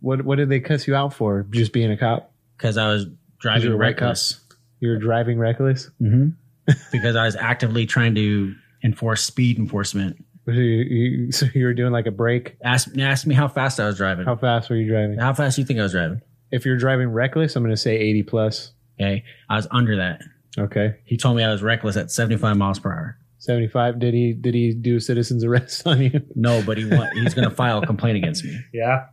what 0.00 0.22
what 0.24 0.36
did 0.38 0.48
they 0.48 0.60
cuss 0.60 0.86
you 0.86 0.94
out 0.94 1.12
for? 1.12 1.44
Just 1.50 1.72
being 1.72 1.90
a 1.90 1.96
cop? 1.96 2.32
because 2.56 2.76
i 2.76 2.86
was 2.88 3.06
driving 3.40 3.74
reckless 3.76 4.40
You 4.80 4.90
were 4.90 4.98
driving 4.98 5.38
reckless. 5.38 5.90
hmm 5.98 6.28
because 6.92 7.16
i 7.16 7.24
was 7.24 7.34
actively 7.36 7.86
trying 7.86 8.14
to 8.14 8.54
enforce 8.84 9.24
speed 9.24 9.58
enforcement 9.58 10.24
So 10.46 10.52
you, 10.52 10.60
you, 10.62 11.32
so 11.32 11.46
you 11.54 11.64
were 11.66 11.74
doing 11.74 11.92
like 11.92 12.06
a 12.06 12.10
break. 12.12 12.56
ask, 12.62 12.96
ask 12.96 13.26
me 13.26 13.34
how 13.34 13.48
fast 13.48 13.80
i 13.80 13.86
was 13.86 13.96
driving 13.96 14.26
How 14.26 14.36
fast 14.36 14.70
were 14.70 14.76
you 14.76 14.88
driving? 14.88 15.18
How 15.18 15.34
fast 15.34 15.56
do 15.56 15.62
you 15.62 15.66
think 15.66 15.80
I 15.80 15.82
was 15.82 15.92
driving? 15.92 16.20
If 16.50 16.64
you're 16.64 16.76
driving 16.78 17.08
reckless, 17.08 17.56
I'm 17.56 17.62
going 17.62 17.74
to 17.74 17.80
say 17.80 17.96
80 17.96 18.22
plus. 18.24 18.72
Okay. 19.00 19.24
I 19.48 19.56
was 19.56 19.66
under 19.70 19.96
that. 19.96 20.20
Okay. 20.58 20.96
He 21.04 21.16
told 21.16 21.36
me 21.36 21.44
I 21.44 21.52
was 21.52 21.62
reckless 21.62 21.96
at 21.96 22.10
75 22.10 22.56
miles 22.56 22.78
per 22.78 22.90
hour. 22.90 23.18
75 23.40 24.00
did 24.00 24.14
he 24.14 24.32
did 24.32 24.52
he 24.52 24.74
do 24.74 24.98
citizen's 24.98 25.44
arrest 25.48 25.86
on 25.86 26.02
you 26.02 26.20
No, 26.34 26.60
but 26.66 26.76
he 26.76 26.84
wa- 26.86 27.06
he's 27.14 27.34
going 27.34 27.48
to 27.48 27.54
file 27.54 27.78
a 27.80 27.86
complaint 27.86 28.16
against 28.16 28.44
me. 28.44 28.58
yeah 28.74 29.06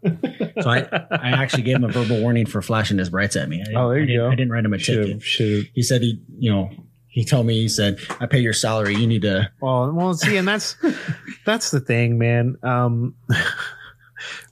So 0.61 0.67
I, 0.67 0.79
I 1.11 1.29
actually 1.29 1.61
gave 1.61 1.75
him 1.75 1.83
a 1.83 1.89
verbal 1.89 2.19
warning 2.21 2.47
for 2.47 2.63
flashing 2.63 2.97
his 2.97 3.11
brights 3.11 3.35
at 3.35 3.47
me. 3.49 3.61
I 3.61 3.79
Oh, 3.79 3.89
there 3.89 3.99
you 3.99 4.23
I 4.23 4.25
go. 4.25 4.31
I 4.31 4.35
didn't 4.35 4.49
write 4.51 4.65
him 4.65 4.73
a 4.73 4.79
should 4.79 5.21
ticket. 5.21 5.69
He 5.75 5.83
said 5.83 6.01
he, 6.01 6.19
you 6.39 6.51
know, 6.51 6.71
He 7.07 7.23
told 7.23 7.45
me 7.45 7.61
he 7.61 7.69
said, 7.69 7.99
"I 8.19 8.25
pay 8.25 8.39
your 8.39 8.51
salary. 8.53 8.95
You 8.95 9.05
need 9.07 9.21
to." 9.21 9.49
Well, 9.61 9.91
well, 9.93 10.13
see, 10.15 10.35
and 10.37 10.47
that's 10.47 10.75
that's 11.45 11.69
the 11.71 11.79
thing, 11.79 12.17
man. 12.17 12.57
Um, 12.63 13.13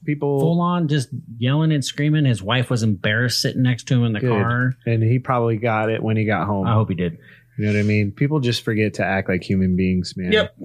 people 0.05 0.39
Full 0.39 0.61
on, 0.61 0.87
just 0.87 1.09
yelling 1.37 1.71
and 1.71 1.83
screaming. 1.83 2.25
His 2.25 2.41
wife 2.43 2.69
was 2.69 2.83
embarrassed 2.83 3.41
sitting 3.41 3.61
next 3.63 3.87
to 3.87 3.95
him 3.95 4.03
in 4.05 4.13
the 4.13 4.19
Good. 4.19 4.29
car. 4.29 4.73
and 4.85 5.01
he 5.03 5.19
probably 5.19 5.57
got 5.57 5.89
it 5.89 6.01
when 6.03 6.17
he 6.17 6.25
got 6.25 6.45
home. 6.47 6.67
I 6.67 6.73
hope 6.73 6.89
he 6.89 6.95
did. 6.95 7.17
You 7.57 7.65
know 7.67 7.73
what 7.73 7.79
I 7.81 7.83
mean? 7.83 8.11
People 8.11 8.39
just 8.39 8.63
forget 8.63 8.95
to 8.95 9.05
act 9.05 9.29
like 9.29 9.43
human 9.43 9.75
beings, 9.75 10.15
man. 10.17 10.31
Yep, 10.31 10.55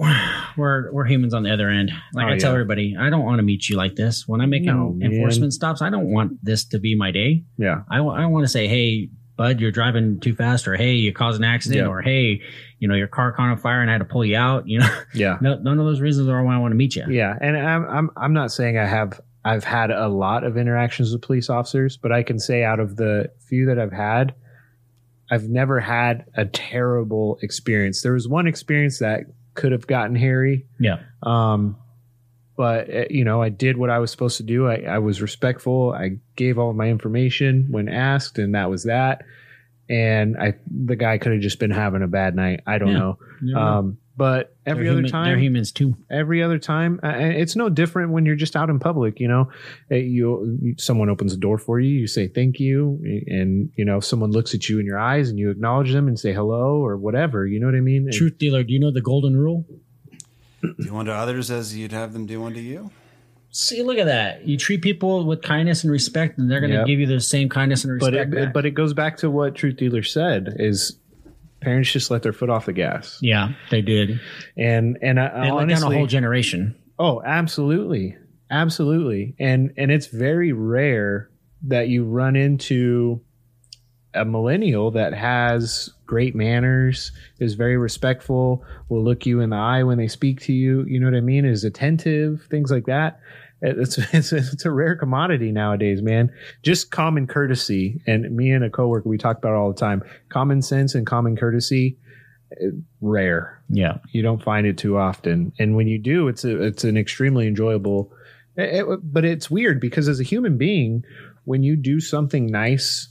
we're 0.56 0.90
we're 0.90 1.04
humans 1.04 1.34
on 1.34 1.42
the 1.42 1.52
other 1.52 1.68
end. 1.68 1.90
Like 2.14 2.26
Oh, 2.26 2.28
I 2.30 2.38
tell 2.38 2.50
yeah. 2.52 2.54
everybody, 2.54 2.96
I 2.98 3.10
don't 3.10 3.24
want 3.24 3.38
to 3.38 3.42
meet 3.42 3.68
you 3.68 3.76
like 3.76 3.94
this. 3.94 4.26
When 4.26 4.40
I 4.40 4.46
make 4.46 4.62
No, 4.62 4.96
enforcement 5.02 5.52
stops, 5.52 5.82
I 5.82 5.90
don't 5.90 6.10
want 6.10 6.42
this 6.42 6.64
to 6.68 6.78
be 6.78 6.94
my 6.96 7.10
day. 7.10 7.44
Yeah. 7.58 7.82
I, 7.90 7.98
I 7.98 8.24
want 8.26 8.44
to 8.44 8.48
say, 8.48 8.68
hey, 8.68 9.10
bud, 9.38 9.58
you're 9.60 9.70
driving 9.70 10.20
too 10.20 10.34
fast, 10.34 10.68
or 10.68 10.76
hey, 10.76 10.92
you 10.92 11.12
caused 11.14 11.38
an 11.40 11.44
accident, 11.44 11.80
Yeah. 11.82 11.86
or 11.88 12.02
hey, 12.02 12.42
you 12.78 12.86
know, 12.88 12.94
your 12.94 13.06
car 13.08 13.32
caught 13.32 13.48
on 13.48 13.56
fire 13.56 13.80
and 13.80 13.88
I 13.90 13.94
had 13.94 14.00
to 14.00 14.04
pull 14.04 14.24
you 14.24 14.36
out. 14.36 14.68
You 14.68 14.80
know, 14.80 14.98
Yeah. 15.14 15.38
no, 15.40 15.56
none 15.58 15.78
of 15.78 15.86
those 15.86 16.00
reasons 16.02 16.28
are 16.28 16.42
why 16.44 16.54
I 16.54 16.58
want 16.58 16.72
to 16.72 16.76
meet 16.76 16.94
you. 16.96 17.04
Yeah, 17.08 17.34
and 17.40 17.56
I'm 17.56 17.86
I'm 17.88 18.10
I'm 18.18 18.32
not 18.34 18.52
saying 18.52 18.76
I 18.76 18.84
have 18.86 19.18
I've 19.44 19.64
had 19.64 19.90
a 19.90 20.08
lot 20.08 20.44
of 20.44 20.58
interactions 20.58 21.10
with 21.12 21.22
police 21.22 21.48
officers, 21.48 21.96
but 21.96 22.12
I 22.12 22.22
can 22.22 22.38
say 22.38 22.64
out 22.64 22.80
of 22.80 22.96
the 22.96 23.30
few 23.48 23.64
that 23.66 23.78
I've 23.78 23.92
had, 23.92 24.34
I've 25.30 25.48
never 25.48 25.80
had 25.80 26.24
a 26.34 26.44
terrible 26.44 27.38
experience. 27.40 28.02
There 28.02 28.12
was 28.12 28.28
one 28.28 28.46
experience 28.46 28.98
that 28.98 29.22
could 29.54 29.72
have 29.72 29.86
gotten 29.86 30.14
hairy, 30.16 30.66
Yeah. 30.78 30.98
um, 31.22 31.76
but 32.58 32.90
uh, 32.94 33.04
you 33.08 33.24
know 33.24 33.40
I 33.40 33.48
did 33.48 33.78
what 33.78 33.88
I 33.88 33.98
was 34.00 34.10
supposed 34.10 34.36
to 34.36 34.42
do. 34.42 34.66
I, 34.68 34.80
I 34.96 34.98
was 34.98 35.22
respectful. 35.22 35.94
I 35.96 36.18
gave 36.36 36.58
all 36.58 36.74
my 36.74 36.88
information 36.88 37.68
when 37.70 37.88
asked, 37.88 38.36
and 38.38 38.54
that 38.54 38.68
was 38.68 38.82
that. 38.84 39.22
And 39.88 40.36
I 40.36 40.54
the 40.70 40.96
guy 40.96 41.16
could 41.16 41.32
have 41.32 41.40
just 41.40 41.58
been 41.60 41.70
having 41.70 42.02
a 42.02 42.08
bad 42.08 42.36
night. 42.36 42.60
I 42.66 42.76
don't 42.76 42.88
Yeah. 42.92 42.98
know. 42.98 43.18
They're- 43.40 43.56
Um, 43.56 43.98
but 44.18 44.56
every 44.66 44.82
they're 44.84 44.92
other 44.94 44.98
human- 45.02 45.10
time, 45.12 45.24
they're 45.26 45.38
humans 45.38 45.70
too. 45.70 45.94
every 46.10 46.42
other 46.42 46.58
time 46.58 46.98
uh, 47.04 47.12
it's 47.14 47.54
no 47.54 47.68
different 47.68 48.10
when 48.10 48.26
you're 48.26 48.34
just 48.34 48.56
out 48.56 48.68
in 48.68 48.80
public 48.80 49.20
you 49.20 49.28
know 49.28 49.48
Uh, 49.92 49.94
you 49.94 50.58
you- 50.60 50.74
someone 50.76 51.08
opens 51.08 51.32
a 51.32 51.36
door 51.36 51.56
for 51.56 51.78
you 51.78 51.92
you 52.00 52.08
say 52.08 52.26
thank 52.26 52.58
you 52.58 52.98
and 53.28 53.70
you 53.76 53.84
know 53.84 54.00
someone 54.00 54.32
looks 54.32 54.56
at 54.56 54.68
you 54.68 54.80
in 54.80 54.86
your 54.86 54.98
eyes 54.98 55.30
and 55.30 55.38
you 55.38 55.50
acknowledge 55.50 55.92
them 55.92 56.08
and 56.08 56.18
say 56.18 56.32
hello 56.32 56.84
or 56.84 56.96
whatever 56.96 57.46
you 57.46 57.60
know 57.60 57.66
what 57.66 57.76
i 57.76 57.80
mean 57.80 58.02
And- 58.08 58.12
Truth 58.12 58.38
dealer, 58.38 58.64
do 58.64 58.72
you 58.72 58.80
know 58.80 58.90
the 58.90 59.00
golden 59.12 59.36
rule? 59.36 59.64
Do 60.62 60.96
unto 60.96 61.10
others 61.12 61.50
as 61.50 61.76
you'd 61.76 61.92
have 61.92 62.12
them 62.12 62.26
do 62.26 62.44
unto 62.44 62.60
you. 62.60 62.90
See, 63.50 63.82
look 63.82 63.96
at 63.98 64.06
that. 64.06 64.46
You 64.46 64.56
treat 64.58 64.82
people 64.82 65.24
with 65.24 65.40
kindness 65.42 65.82
and 65.84 65.90
respect, 65.90 66.38
and 66.38 66.50
they're 66.50 66.60
going 66.60 66.70
to 66.72 66.78
Yep. 66.78 66.86
give 66.86 67.00
you 67.00 67.06
the 67.06 67.20
same 67.20 67.48
kindness 67.48 67.84
and 67.84 67.98
but 67.98 68.12
respect. 68.12 68.34
it, 68.34 68.44
back. 68.46 68.52
but 68.52 68.66
it 68.66 68.72
goes 68.72 68.92
back 68.92 69.16
to 69.18 69.30
what 69.30 69.54
truth 69.54 69.76
dealer 69.76 70.02
said 70.02 70.54
is 70.58 70.98
parents 71.60 71.90
just 71.90 72.10
let 72.10 72.22
their 72.22 72.32
foot 72.32 72.50
off 72.50 72.66
the 72.66 72.72
gas 72.72 73.18
yeah, 73.20 73.52
they 73.70 73.80
did. 73.82 74.20
and 74.56 74.96
and 75.02 75.18
I, 75.18 75.44
They 75.46 75.50
let 75.50 75.68
down 75.68 75.82
a 75.82 75.96
whole 75.96 76.06
generation. 76.06 76.74
Oh, 76.98 77.22
absolutely. 77.24 78.16
Absolutely. 78.50 79.34
And 79.40 79.72
and 79.76 79.90
it's 79.90 80.06
very 80.06 80.52
rare 80.52 81.30
that 81.62 81.88
you 81.88 82.04
run 82.04 82.36
into 82.36 83.20
a 84.14 84.24
millennial 84.24 84.90
that 84.92 85.12
has 85.14 85.90
great 86.06 86.34
manners, 86.34 87.12
is 87.38 87.54
very 87.54 87.76
respectful, 87.76 88.64
will 88.88 89.02
look 89.04 89.26
you 89.26 89.40
in 89.40 89.50
the 89.50 89.56
eye 89.56 89.82
when 89.82 89.98
they 89.98 90.08
speak 90.08 90.40
to 90.42 90.52
you, 90.52 90.84
you 90.86 90.98
know 90.98 91.06
what 91.06 91.16
I 91.16 91.20
mean, 91.20 91.44
is 91.44 91.64
attentive, 91.64 92.46
things 92.50 92.70
like 92.70 92.86
that. 92.86 93.20
It's, 93.60 93.98
it's, 94.14 94.32
it's 94.32 94.64
a 94.64 94.70
rare 94.70 94.96
commodity 94.96 95.52
nowadays, 95.52 96.00
man. 96.00 96.32
Just 96.62 96.90
common 96.90 97.26
courtesy. 97.26 98.00
And 98.06 98.34
me 98.34 98.50
and 98.52 98.64
a 98.64 98.70
coworker, 98.70 99.08
we 99.08 99.18
talk 99.18 99.38
about 99.38 99.52
it 99.52 99.56
all 99.56 99.72
the 99.72 99.78
time. 99.78 100.02
Common 100.30 100.62
sense 100.62 100.94
and 100.94 101.06
common 101.06 101.36
courtesy, 101.36 101.98
eh, 102.60 102.70
rare 103.02 103.60
Yeah. 103.68 103.98
you 104.12 104.22
don't 104.22 104.42
find 104.42 104.66
it 104.66 104.78
too 104.78 104.96
often 104.96 105.52
and 105.58 105.76
when 105.76 105.86
you 105.86 105.98
do 105.98 106.28
it's 106.28 106.44
a, 106.44 106.62
it's 106.62 106.82
an 106.84 106.96
extremely 106.96 107.46
enjoyable 107.46 108.10
it- 108.56 108.82
it- 108.88 109.00
but 109.12 109.24
it's 109.26 109.50
weird 109.50 109.80
because 109.80 110.08
as 110.08 110.18
a 110.18 110.22
human 110.24 110.56
being 110.56 111.04
when 111.44 111.62
you 111.62 111.76
do 111.76 112.00
something 112.00 112.46
nice 112.46 113.08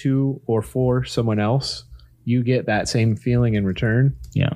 to 0.00 0.40
or 0.46 0.62
for 0.62 1.04
someone 1.04 1.38
else 1.38 1.84
you 2.24 2.42
get 2.42 2.66
that 2.66 2.88
same 2.88 3.16
feeling 3.16 3.54
in 3.54 3.64
return. 3.64 4.16
Yeah. 4.34 4.52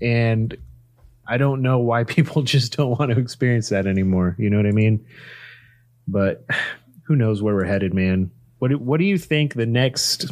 and 0.00 0.56
i 1.26 1.36
don't 1.36 1.62
know 1.62 1.78
why 1.78 2.04
people 2.16 2.42
just 2.42 2.76
don't 2.76 2.98
want 2.98 3.12
to 3.12 3.18
experience 3.18 3.68
that 3.68 3.86
anymore. 3.86 4.34
You 4.38 4.50
know 4.50 4.56
what 4.56 4.66
i 4.66 4.72
mean? 4.72 5.04
But 6.08 6.44
who 7.04 7.16
knows 7.16 7.42
where 7.42 7.54
we're 7.54 7.64
headed 7.64 7.94
man. 7.94 8.30
What 8.58 8.68
do, 8.68 8.78
what 8.78 8.98
do 8.98 9.04
you 9.04 9.18
think 9.18 9.54
the 9.54 9.66
next 9.66 10.30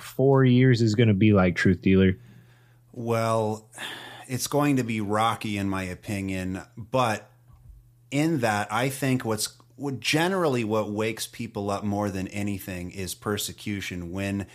4 0.00 0.44
years 0.44 0.80
is 0.80 0.94
going 0.94 1.08
to 1.08 1.14
be 1.14 1.32
like 1.32 1.56
truth 1.56 1.82
dealer? 1.82 2.16
Well, 2.92 3.68
it's 4.28 4.46
going 4.46 4.76
to 4.76 4.84
be 4.84 5.00
rocky 5.00 5.58
in 5.58 5.68
my 5.68 5.82
opinion, 5.82 6.62
but 6.76 7.28
in 8.10 8.40
that 8.40 8.72
I 8.72 8.88
think 8.88 9.24
what's 9.24 9.48
what 9.76 10.00
generally 10.00 10.64
what 10.64 10.90
wakes 10.90 11.26
people 11.26 11.70
up 11.70 11.84
more 11.84 12.10
than 12.10 12.28
anything 12.28 12.90
is 12.90 13.14
persecution 13.14 14.12
when 14.12 14.46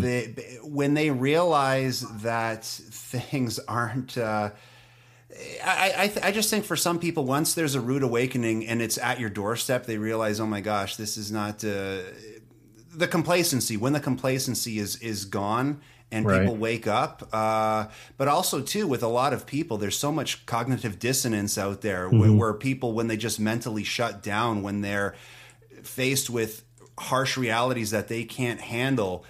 they 0.00 0.58
when 0.62 0.94
they 0.94 1.10
realize 1.10 2.00
that 2.22 2.64
things 2.64 3.58
aren't 3.60 4.16
uh, 4.16 4.50
I, 5.64 5.92
I, 5.96 6.08
th- 6.08 6.24
I 6.24 6.32
just 6.32 6.48
think 6.48 6.64
for 6.64 6.74
some 6.74 6.98
people, 6.98 7.24
once 7.24 7.54
there's 7.54 7.74
a 7.74 7.80
rude 7.80 8.02
awakening 8.02 8.66
and 8.66 8.80
it's 8.80 8.96
at 8.96 9.20
your 9.20 9.28
doorstep, 9.28 9.84
they 9.84 9.98
realize, 9.98 10.40
oh 10.40 10.46
my 10.46 10.62
gosh, 10.62 10.96
this 10.96 11.16
is 11.16 11.30
not 11.30 11.62
uh, 11.62 11.98
the 12.94 13.06
complacency. 13.06 13.76
When 13.76 13.92
the 13.92 14.00
complacency 14.00 14.78
is 14.78 14.96
is 14.96 15.26
gone 15.26 15.80
and 16.10 16.24
Right. 16.26 16.40
people 16.40 16.56
wake 16.56 16.86
up, 16.86 17.28
uh, 17.32 17.86
but 18.16 18.28
also 18.28 18.60
too 18.62 18.86
with 18.86 19.02
a 19.02 19.08
lot 19.08 19.32
of 19.32 19.46
people, 19.46 19.76
there's 19.76 19.96
so 19.98 20.10
much 20.10 20.46
cognitive 20.46 20.98
dissonance 20.98 21.58
out 21.58 21.82
there 21.82 22.08
where, 22.08 22.32
where 22.32 22.54
people, 22.54 22.92
when 22.94 23.08
they 23.08 23.16
just 23.16 23.38
mentally 23.38 23.84
shut 23.84 24.22
down, 24.22 24.62
when 24.62 24.80
they're 24.80 25.14
faced 25.82 26.30
with 26.30 26.62
harsh 26.98 27.36
realities 27.36 27.90
that 27.90 28.08
they 28.08 28.24
can't 28.24 28.60
handle. 28.60 29.24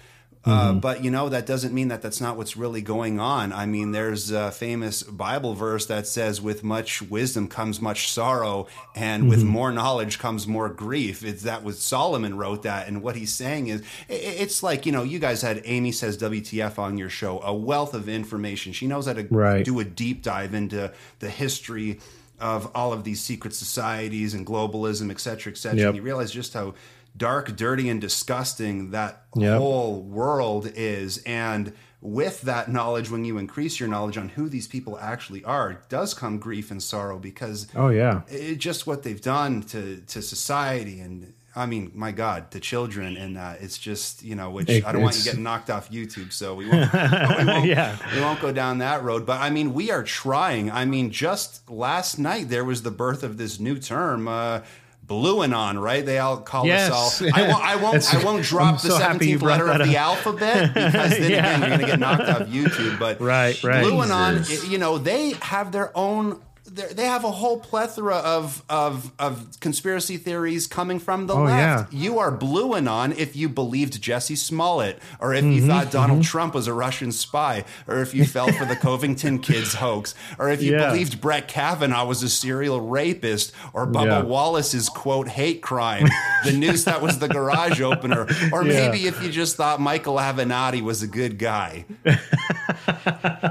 Uh, 0.45 0.71
but 0.71 1.03
you 1.03 1.11
know 1.11 1.27
that 1.27 1.45
doesn't 1.45 1.73
mean 1.73 1.89
that 1.89 2.01
that's 2.01 2.21
not 2.21 2.37
what's 2.37 2.55
really 2.55 2.81
going 2.81 3.19
on. 3.19 3.51
I 3.51 3.65
mean, 3.65 3.91
there's 3.91 4.31
a 4.31 4.51
famous 4.51 5.03
Bible 5.03 5.53
verse 5.53 5.85
that 5.87 6.07
says, 6.07 6.41
"With 6.41 6.63
much 6.63 7.01
wisdom 7.01 7.47
comes 7.49 7.81
much 7.81 8.09
sorrow, 8.09 8.67
and 8.95 9.27
with 9.29 9.43
more 9.43 9.71
knowledge 9.71 10.17
comes 10.17 10.47
more 10.47 10.69
grief." 10.69 11.25
It's 11.25 11.43
that 11.43 11.63
was 11.63 11.79
Solomon 11.79 12.37
wrote 12.37 12.63
that, 12.63 12.87
and 12.87 13.03
what 13.03 13.17
he's 13.17 13.33
saying 13.33 13.67
is, 13.67 13.83
it's 14.07 14.63
like 14.63 14.85
you 14.85 14.93
know, 14.93 15.03
you 15.03 15.19
guys 15.19 15.41
had 15.41 15.61
Amy 15.65 15.91
says 15.91 16.17
WTF 16.17 16.79
on 16.79 16.97
your 16.97 17.09
show, 17.09 17.41
a 17.41 17.53
wealth 17.53 17.93
of 17.93 18.07
information. 18.07 18.71
She 18.71 18.87
knows 18.87 19.07
how 19.07 19.13
to 19.13 19.27
Right. 19.29 19.65
do 19.65 19.77
a 19.81 19.83
deep 19.83 20.23
dive 20.23 20.53
into 20.53 20.91
the 21.19 21.29
history 21.29 21.99
of 22.39 22.71
all 22.73 22.93
of 22.93 23.03
these 23.03 23.19
secret 23.19 23.53
societies 23.53 24.33
and 24.33 24.47
globalism, 24.47 25.11
et 25.11 25.19
cetera, 25.19 25.51
et 25.51 25.57
cetera. 25.57 25.79
Yep. 25.79 25.87
And 25.89 25.95
you 25.97 26.01
realize 26.01 26.31
just 26.31 26.53
how 26.53 26.73
dark, 27.19 27.55
dirty, 27.55 27.87
and 27.89 28.01
disgusting 28.01 28.89
that 28.91 29.21
Yep. 29.35 29.59
whole 29.59 30.01
world 30.01 30.71
is. 30.75 31.19
And 31.25 31.73
with 32.01 32.41
that 32.43 32.71
knowledge, 32.71 33.11
when 33.11 33.25
you 33.25 33.37
increase 33.37 33.79
your 33.79 33.89
knowledge 33.89 34.17
on 34.17 34.29
who 34.29 34.49
these 34.49 34.67
people 34.67 34.97
actually 34.99 35.43
are, 35.43 35.81
does 35.89 36.13
come 36.15 36.39
grief 36.39 36.71
and 36.71 36.81
sorrow 36.81 37.19
because 37.19 37.67
oh 37.75 37.89
yeah 37.89 38.21
it, 38.29 38.55
just 38.55 38.87
what 38.87 39.03
they've 39.03 39.21
done 39.21 39.61
to 39.63 40.01
to 40.07 40.21
society 40.23 40.99
and. 41.01 41.33
I 41.55 41.65
mean, 41.65 41.91
my 41.95 42.11
God, 42.11 42.51
to 42.51 42.59
children, 42.59 43.17
and 43.17 43.35
uh, 43.35 43.55
it's 43.59 43.77
just 43.79 44.23
you 44.23 44.35
know, 44.35 44.51
which 44.51 44.69
It- 44.69 44.85
I 44.85 44.91
don't 44.93 45.01
want 45.01 45.17
you 45.17 45.23
getting 45.23 45.41
knocked 45.43 45.71
off 45.71 45.89
YouTube, 45.89 46.31
so 46.31 46.53
we 46.53 46.69
won't, 46.69 46.93
we 47.39 47.45
won't, 47.45 47.65
Yeah. 47.75 47.97
we 48.13 48.21
won't 48.21 48.39
go 48.39 48.51
down 48.53 48.77
that 48.77 49.03
road. 49.03 49.25
But 49.25 49.41
I 49.41 49.49
mean, 49.49 49.73
we 49.73 49.89
are 49.89 50.03
trying. 50.03 50.69
I 50.71 50.85
mean, 50.85 51.09
just 51.09 51.67
last 51.69 52.19
night 52.19 52.49
there 52.49 52.63
was 52.63 52.83
the 52.83 52.91
birth 52.91 53.23
of 53.23 53.37
this 53.37 53.59
new 53.59 53.79
term, 53.79 54.27
uh, 54.27 54.61
Blue 55.09 55.41
Anon, 55.43 55.77
right? 55.79 56.05
They 56.05 56.19
all 56.19 56.37
call 56.37 56.65
Yes. 56.65 56.89
us 56.91 57.21
all. 57.21 57.29
I 57.33 57.41
won't. 57.49 57.63
I 57.65 57.75
won't. 57.75 58.13
I 58.15 58.23
won't 58.23 58.43
drop 58.45 58.75
the 58.81 58.87
so 58.89 58.97
happy 58.97 59.25
you 59.27 59.39
seventeenth 59.39 59.41
letter 59.41 59.67
of 59.67 59.85
the 59.87 59.97
alphabet 59.97 60.73
because 60.73 61.17
then 61.17 61.31
Yeah. 61.31 61.37
again 61.57 61.59
you're 61.59 61.69
going 61.69 61.81
to 61.81 61.85
get 61.87 61.99
knocked 61.99 62.21
off 62.29 62.47
YouTube. 62.47 62.97
But 62.99 63.19
Right, 63.19 63.61
right. 63.63 63.83
Blue 63.83 64.01
Anon, 64.01 64.43
Jesus. 64.43 64.69
you 64.69 64.77
know, 64.77 64.97
they 64.97 65.31
have 65.41 65.71
their 65.73 65.91
own. 65.97 66.39
They're- 66.71 67.09
have 67.09 67.23
a 67.23 67.31
whole 67.31 67.57
plethora 67.59 68.15
of, 68.17 68.63
of 68.69 69.11
of 69.17 69.59
conspiracy 69.59 70.17
theories 70.17 70.67
coming 70.67 70.99
from 70.99 71.25
the 71.27 71.33
Oh, 71.33 71.43
left. 71.43 71.91
yeah. 71.91 71.99
You 71.99 72.19
are 72.19 72.29
blue 72.31 72.75
anon 72.75 73.13
if 73.13 73.35
you 73.35 73.49
believed 73.49 74.01
Jussie 74.01 74.37
Smollett, 74.37 74.99
or 75.19 75.33
if 75.33 75.43
Mm-hmm, 75.43 75.53
you 75.53 75.67
thought 75.67 75.91
Donald 75.91 76.23
Trump 76.23 76.53
was 76.53 76.67
a 76.67 76.73
Russian 76.73 77.11
spy, 77.11 77.65
or 77.87 78.01
if 78.01 78.13
you 78.13 78.25
fell 78.25 78.51
for 78.51 78.65
the 78.65 78.75
Covington 78.87 79.39
kids 79.39 79.73
hoax, 79.73 80.13
or 80.37 80.49
if 80.49 80.61
you 80.61 80.73
Yeah. 80.73 80.87
believed 80.89 81.19
Brett 81.19 81.47
Kavanaugh 81.47 82.05
was 82.05 82.21
a 82.23 82.29
serial 82.29 82.79
rapist, 82.81 83.51
or 83.73 83.87
Bubba 83.87 84.05
Yeah. 84.05 84.21
Wallace's 84.23 84.87
quote 84.89 85.27
hate 85.29 85.61
crime, 85.61 86.07
the 86.45 86.51
news 86.53 86.83
that 86.85 87.01
was 87.01 87.17
the 87.19 87.27
garage 87.27 87.81
opener, 87.81 88.27
or 88.53 88.63
maybe 88.63 89.07
if 89.07 89.21
you 89.23 89.29
just 89.31 89.55
thought 89.55 89.81
Michael 89.81 90.15
Avenatti 90.17 90.81
was 90.81 91.01
a 91.01 91.07
good 91.07 91.37
guy. 91.39 91.85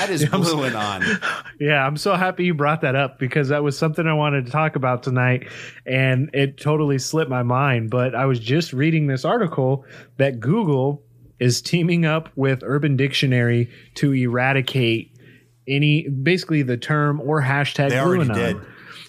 that 0.00 0.10
is 0.10 0.24
blue 0.30 0.64
anon. 0.64 1.04
Yeah, 1.60 1.86
I'm 1.86 1.96
so 1.98 2.14
happy 2.14 2.44
you 2.44 2.54
brought 2.54 2.80
that 2.80 2.94
up 2.96 3.18
because 3.18 3.48
that 3.48 3.62
was 3.62 3.76
something 3.76 4.06
I 4.06 4.14
wanted 4.14 4.46
to 4.46 4.50
talk 4.50 4.76
about 4.76 5.02
tonight 5.02 5.46
and 5.86 6.30
it 6.32 6.56
totally 6.58 6.98
slipped 6.98 7.30
my 7.30 7.42
mind. 7.42 7.90
But 7.90 8.14
I 8.14 8.24
was 8.24 8.40
just 8.40 8.72
reading 8.72 9.06
this 9.08 9.24
article 9.26 9.84
that 10.16 10.40
Google 10.40 11.02
is 11.38 11.60
teaming 11.60 12.06
up 12.06 12.30
with 12.36 12.60
Urban 12.62 12.96
Dictionary 12.96 13.70
to 13.96 14.12
eradicate 14.14 15.14
any 15.68 16.08
basically 16.08 16.62
the 16.62 16.76
term 16.78 17.20
or 17.20 17.42
hashtag 17.42 17.90
They 17.90 17.98
already 17.98 18.32
did. 18.32 18.56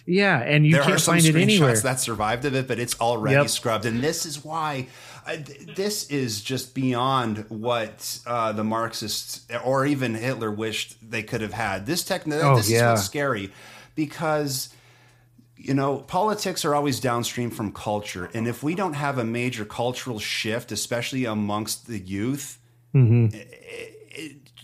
Yeah, 0.05 0.39
and 0.39 0.65
you 0.65 0.73
there 0.73 0.83
can't 0.83 0.99
some 0.99 1.13
find 1.15 1.25
it 1.25 1.35
anywhere. 1.35 1.75
that 1.77 1.99
survived 1.99 2.43
of 2.45 2.55
it, 2.55 2.67
but 2.67 2.79
it's 2.79 2.99
already 2.99 3.35
Yep. 3.35 3.49
scrubbed. 3.49 3.85
And 3.85 4.01
this 4.01 4.25
is 4.25 4.43
why 4.43 4.87
th- 5.25 5.75
this 5.75 6.09
is 6.09 6.41
just 6.41 6.73
beyond 6.73 7.45
what 7.49 8.19
uh, 8.25 8.51
the 8.51 8.63
Marxists 8.63 9.41
or 9.63 9.85
even 9.85 10.15
Hitler 10.15 10.51
wished 10.51 10.97
they 11.09 11.23
could 11.23 11.41
have 11.41 11.53
had. 11.53 11.85
This 11.85 12.03
tech, 12.03 12.23
Oh, 12.27 12.55
this 12.55 12.69
is 12.69 12.81
what's 12.81 13.03
scary 13.03 13.51
because 13.95 14.69
you 15.55 15.73
know 15.73 15.99
politics 15.99 16.65
are 16.65 16.73
always 16.73 16.99
downstream 16.99 17.49
from 17.51 17.71
culture, 17.71 18.29
and 18.33 18.47
if 18.47 18.63
we 18.63 18.73
don't 18.75 18.93
have 18.93 19.17
a 19.17 19.23
major 19.23 19.65
cultural 19.65 20.19
shift, 20.19 20.71
especially 20.71 21.25
amongst 21.25 21.87
the 21.87 21.99
youth, 21.99 22.57
Mm-hmm. 22.93 23.37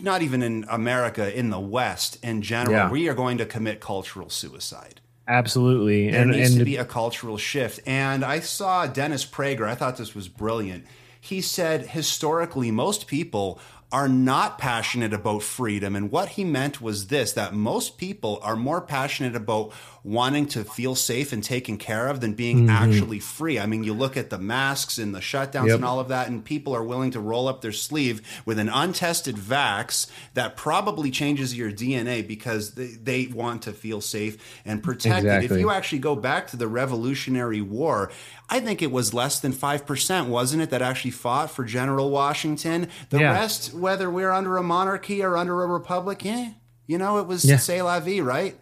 not 0.00 0.20
even 0.22 0.42
in 0.42 0.66
America, 0.68 1.34
in 1.36 1.48
the 1.50 1.58
West 1.60 2.18
in 2.22 2.42
general, 2.42 2.76
Yeah. 2.76 2.90
we 2.90 3.08
are 3.08 3.14
going 3.14 3.38
to 3.38 3.46
commit 3.46 3.80
cultural 3.80 4.28
suicide. 4.28 5.00
Absolutely, 5.28 6.10
There 6.10 6.22
and 6.22 6.30
needs 6.30 6.50
and 6.50 6.58
to 6.58 6.64
be 6.64 6.76
a 6.76 6.86
cultural 6.86 7.36
shift. 7.36 7.80
And 7.86 8.24
I 8.24 8.40
saw 8.40 8.86
Dennis 8.86 9.26
Prager. 9.26 9.68
I 9.68 9.74
thought 9.74 9.98
this 9.98 10.14
was 10.14 10.26
brilliant. 10.26 10.86
He 11.20 11.42
said 11.42 11.88
historically, 11.88 12.70
most 12.70 13.06
people 13.06 13.60
are 13.92 14.08
not 14.08 14.58
passionate 14.58 15.12
about 15.12 15.42
freedom. 15.42 15.94
And 15.94 16.10
what 16.10 16.30
he 16.30 16.44
meant 16.44 16.80
was 16.80 17.08
this 17.08 17.32
that 17.34 17.54
most 17.54 17.98
people 17.98 18.38
are 18.42 18.56
more 18.56 18.80
passionate 18.80 19.36
about 19.36 19.72
wanting 20.08 20.46
to 20.46 20.64
feel 20.64 20.94
safe 20.94 21.32
and 21.34 21.44
taken 21.44 21.76
care 21.76 22.08
of 22.08 22.20
than 22.20 22.32
being 22.32 22.70
actually 22.70 23.18
free. 23.18 23.58
I 23.58 23.66
mean, 23.66 23.84
you 23.84 23.92
look 23.92 24.16
at 24.16 24.30
the 24.30 24.38
masks 24.38 24.96
and 24.96 25.14
the 25.14 25.18
shutdowns 25.20 25.66
Yep. 25.66 25.76
and 25.76 25.84
all 25.84 26.00
of 26.00 26.08
that, 26.08 26.28
and 26.28 26.42
people 26.42 26.74
are 26.74 26.82
willing 26.82 27.10
to 27.10 27.20
roll 27.20 27.46
up 27.46 27.60
their 27.60 27.72
sleeve 27.72 28.22
with 28.46 28.58
an 28.58 28.70
untested 28.70 29.36
vax 29.36 30.06
that 30.32 30.56
probably 30.56 31.10
changes 31.10 31.54
your 31.56 31.70
DNA 31.70 32.26
because 32.26 32.72
they, 32.72 32.86
they 32.86 33.26
want 33.26 33.62
to 33.62 33.72
feel 33.72 34.00
safe 34.00 34.38
and 34.64 34.82
protected. 34.82 35.44
If 35.44 35.58
you 35.58 35.70
actually 35.70 35.98
go 35.98 36.16
back 36.16 36.46
to 36.48 36.56
the 36.56 36.68
Revolutionary 36.68 37.60
War, 37.60 38.10
I 38.48 38.60
think 38.60 38.80
it 38.80 38.90
was 38.90 39.12
less 39.12 39.40
than 39.40 39.52
5%, 39.52 40.28
wasn't 40.28 40.62
it, 40.62 40.70
that 40.70 40.80
actually 40.80 41.10
fought 41.10 41.50
for 41.50 41.64
General 41.64 42.08
Washington? 42.10 42.88
The 43.10 43.18
Yeah. 43.20 43.32
rest, 43.32 43.74
whether 43.74 44.08
we're 44.10 44.32
under 44.32 44.56
a 44.56 44.62
monarchy 44.62 45.22
or 45.22 45.36
under 45.36 45.62
a 45.62 45.66
republic, 45.66 46.24
eh, 46.24 46.52
you 46.86 46.96
know, 46.96 47.18
it 47.18 47.26
was 47.26 47.44
Yeah. 47.44 47.58
c'est 47.58 47.82
la 47.82 48.00
vie, 48.00 48.20
right? 48.22 48.58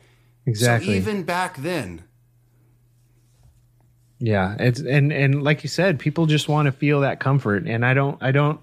Exactly. 0.46 0.86
So 0.86 0.92
even 0.92 1.22
back 1.24 1.56
then, 1.58 2.04
Yeah, 4.18 4.56
it's 4.58 4.80
and 4.80 5.12
and 5.12 5.42
like 5.42 5.62
you 5.62 5.68
said, 5.68 5.98
people 5.98 6.26
just 6.26 6.48
want 6.48 6.66
to 6.66 6.72
feel 6.72 7.00
that 7.00 7.20
comfort, 7.20 7.66
and 7.66 7.84
I 7.84 7.92
don't, 7.92 8.22
I 8.22 8.32
don't, 8.32 8.62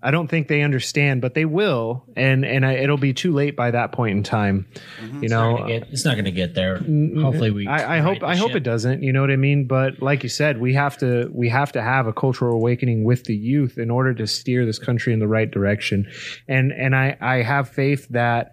I 0.00 0.12
don't 0.12 0.28
think 0.28 0.46
they 0.46 0.62
understand, 0.62 1.20
but 1.20 1.34
they 1.34 1.44
will, 1.44 2.04
and 2.14 2.44
and 2.44 2.64
I, 2.64 2.74
it'll 2.74 2.96
be 2.96 3.12
too 3.12 3.32
late 3.32 3.56
by 3.56 3.72
that 3.72 3.90
point 3.90 4.16
in 4.16 4.22
time. 4.22 4.68
Mm-hmm. 5.00 5.22
You 5.24 5.28
know, 5.28 5.64
it's 5.66 6.04
not 6.04 6.14
going 6.14 6.26
to 6.26 6.30
get 6.30 6.54
there. 6.54 6.78
Mm, 6.78 7.14
mm, 7.14 7.22
Hopefully, 7.22 7.50
we. 7.50 7.66
I, 7.66 7.96
I 7.96 7.98
hope 7.98 8.12
right 8.12 8.20
the 8.20 8.26
I 8.26 8.36
hope 8.36 8.54
it 8.54 8.62
doesn't. 8.62 9.02
You 9.02 9.12
know 9.12 9.22
what 9.22 9.32
I 9.32 9.36
mean? 9.36 9.66
But 9.66 10.00
like 10.00 10.22
you 10.22 10.28
said, 10.28 10.60
we 10.60 10.74
have 10.74 10.96
to 10.98 11.28
we 11.34 11.48
have 11.48 11.72
to 11.72 11.82
have 11.82 12.06
a 12.06 12.12
cultural 12.12 12.54
awakening 12.54 13.02
with 13.02 13.24
the 13.24 13.34
youth 13.34 13.78
in 13.78 13.90
order 13.90 14.14
to 14.14 14.26
steer 14.28 14.64
this 14.64 14.78
country 14.78 15.12
in 15.12 15.18
the 15.18 15.26
right 15.26 15.50
direction. 15.50 16.08
And 16.46 16.70
and 16.70 16.94
I 16.94 17.16
I 17.20 17.42
have 17.42 17.70
faith 17.70 18.06
that 18.10 18.52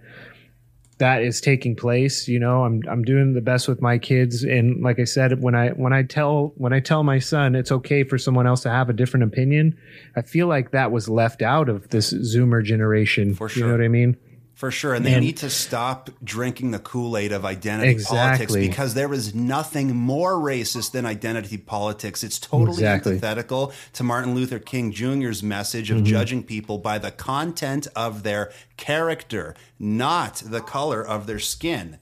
that 0.97 1.23
is 1.23 1.41
taking 1.41 1.75
place. 1.75 2.27
You 2.27 2.39
know, 2.39 2.63
I'm 2.63 2.81
I'm 2.89 3.03
doing 3.03 3.33
the 3.33 3.41
best 3.41 3.67
with 3.67 3.81
my 3.81 3.97
kids, 3.97 4.43
and 4.43 4.81
like 4.81 4.99
I 4.99 5.03
said, 5.03 5.41
when 5.41 5.55
I 5.55 5.69
when 5.69 5.93
I 5.93 6.03
tell 6.03 6.53
when 6.55 6.73
I 6.73 6.79
tell 6.79 7.03
my 7.03 7.19
son 7.19 7.55
it's 7.55 7.71
okay 7.71 8.03
for 8.03 8.17
someone 8.17 8.47
else 8.47 8.61
to 8.61 8.69
have 8.69 8.89
a 8.89 8.93
different 8.93 9.25
opinion, 9.25 9.77
I 10.15 10.21
feel 10.21 10.47
like 10.47 10.71
that 10.71 10.91
was 10.91 11.09
left 11.09 11.41
out 11.41 11.69
of 11.69 11.89
this 11.89 12.13
Zoomer 12.13 12.63
generation. 12.63 13.33
For 13.35 13.49
sure. 13.49 13.61
You 13.61 13.67
know 13.67 13.77
what 13.77 13.83
I 13.83 13.89
mean? 13.89 14.17
For 14.56 14.70
sure. 14.72 14.93
And 14.93 15.04
they 15.06 15.14
And- 15.14 15.26
need 15.26 15.38
to 15.38 15.49
stop 15.49 16.10
drinking 16.24 16.72
the 16.72 16.80
Kool 16.80 17.18
Aid 17.18 17.32
of 17.32 17.43
identity 17.43 17.89
Exactly. 17.89 18.18
politics 18.18 18.54
because 18.56 18.93
there 18.93 19.12
is 19.14 19.34
nothing 19.34 19.95
more 19.95 20.34
racist 20.36 20.91
than 20.91 21.06
identity 21.06 21.58
politics. 21.58 22.24
It's 22.24 22.39
totally 22.39 22.78
Exactly. 22.78 23.14
antithetical 23.14 23.74
to 23.93 24.04
Martin 24.04 24.36
Luther 24.36 24.60
King 24.60 24.91
Jr.'s 24.91 25.41
message 25.43 25.89
Mm-hmm. 25.89 25.97
of 25.99 26.04
judging 26.06 26.43
people 26.43 26.78
by 26.78 26.97
the 26.99 27.12
content 27.12 27.88
of 27.95 28.24
their 28.24 28.51
character, 28.78 29.56
not 29.80 30.43
the 30.45 30.62
color 30.62 31.06
of 31.06 31.26
their 31.28 31.39
skin. 31.39 31.97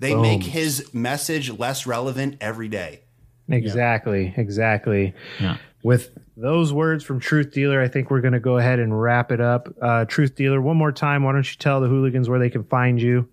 They 0.00 0.14
make 0.16 0.42
his 0.42 0.92
message 0.92 1.50
less 1.56 1.86
relevant 1.86 2.36
every 2.40 2.68
day. 2.68 3.00
Exactly, 3.48 4.34
exactly. 4.36 5.14
Yeah. 5.40 5.56
With 5.82 6.10
those 6.36 6.72
words 6.72 7.04
from 7.04 7.20
Truth 7.20 7.52
Dealer, 7.52 7.80
I 7.80 7.88
think 7.88 8.10
we're 8.10 8.20
going 8.20 8.32
to 8.32 8.40
go 8.40 8.58
ahead 8.58 8.78
and 8.78 9.00
wrap 9.00 9.30
it 9.30 9.40
up. 9.40 9.68
Uh, 9.80 10.04
Truth 10.04 10.34
Dealer, 10.34 10.60
one 10.60 10.76
more 10.76 10.92
time, 10.92 11.22
why 11.22 11.32
don't 11.32 11.48
you 11.48 11.56
tell 11.58 11.80
the 11.80 11.88
hooligans 11.88 12.28
where 12.28 12.38
they 12.38 12.50
can 12.50 12.64
find 12.64 13.00
you? 13.00 13.28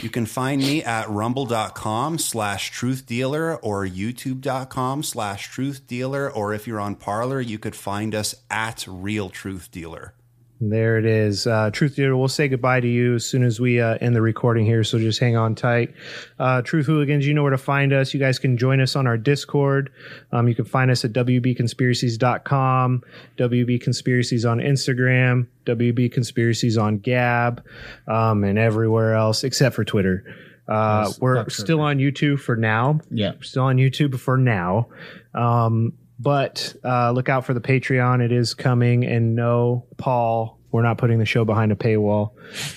You 0.00 0.10
can 0.10 0.26
find 0.26 0.60
me 0.60 0.82
at 0.82 1.08
rumble.com 1.08 2.18
slash 2.18 2.70
truth 2.70 3.06
dealer 3.06 3.56
or 3.56 3.86
youtube.com 3.86 5.02
slash 5.02 5.48
truth 5.50 5.86
dealer. 5.86 6.30
Or 6.30 6.52
if 6.52 6.66
you're 6.66 6.80
on 6.80 6.94
Parler, 6.94 7.40
you 7.40 7.58
could 7.58 7.74
find 7.74 8.14
us 8.14 8.34
at 8.50 8.84
real 8.86 9.30
truth 9.30 9.70
dealer. 9.70 10.14
There 10.60 10.98
it 10.98 11.06
is. 11.06 11.46
Uh, 11.46 11.70
Truth 11.70 11.94
Dealer, 11.94 12.16
we'll 12.16 12.26
say 12.26 12.48
goodbye 12.48 12.80
to 12.80 12.88
you 12.88 13.14
as 13.14 13.24
soon 13.24 13.44
as 13.44 13.60
we 13.60 13.80
uh, 13.80 13.96
end 14.00 14.16
the 14.16 14.20
recording 14.20 14.66
here, 14.66 14.82
so 14.82 14.98
just 14.98 15.20
hang 15.20 15.36
on 15.36 15.54
tight. 15.54 15.94
Uh, 16.40 16.62
Truth 16.62 16.86
Hooligans, 16.86 17.24
you 17.24 17.32
know 17.32 17.42
where 17.42 17.52
to 17.52 17.58
find 17.58 17.92
us. 17.92 18.12
You 18.12 18.18
guys 18.18 18.40
can 18.40 18.56
join 18.56 18.80
us 18.80 18.96
on 18.96 19.06
our 19.06 19.16
Discord. 19.16 19.92
Um, 20.32 20.48
you 20.48 20.56
can 20.56 20.64
find 20.64 20.90
us 20.90 21.04
at 21.04 21.12
WBConspiracies.com, 21.12 23.04
WB 23.36 23.80
Conspiracies 23.80 24.44
on 24.44 24.58
Instagram, 24.58 25.46
WB 25.64 26.10
Conspiracies 26.12 26.76
on 26.76 26.98
Gab, 26.98 27.64
um, 28.08 28.42
and 28.42 28.58
everywhere 28.58 29.14
else 29.14 29.44
except 29.44 29.76
for 29.76 29.84
Twitter. 29.84 30.24
Uh, 30.66 31.10
we're 31.20 31.48
still 31.48 31.80
on 31.80 31.98
YouTube 31.98 32.40
for 32.40 32.56
now. 32.56 33.00
Yeah. 33.10 33.32
Still 33.40 33.64
on 33.64 33.76
YouTube 33.76 34.18
for 34.18 34.36
now. 34.36 34.88
Um, 35.34 35.92
but 36.18 36.74
uh, 36.84 37.10
look 37.12 37.28
out 37.28 37.44
for 37.46 37.54
the 37.54 37.60
Patreon. 37.60 38.22
It 38.24 38.32
is 38.32 38.54
coming. 38.54 39.04
And 39.04 39.34
no, 39.36 39.86
Paul, 39.96 40.58
we're 40.72 40.82
not 40.82 40.98
putting 40.98 41.18
the 41.18 41.24
show 41.26 41.44
behind 41.44 41.72
a 41.72 41.76
paywall. 41.76 42.32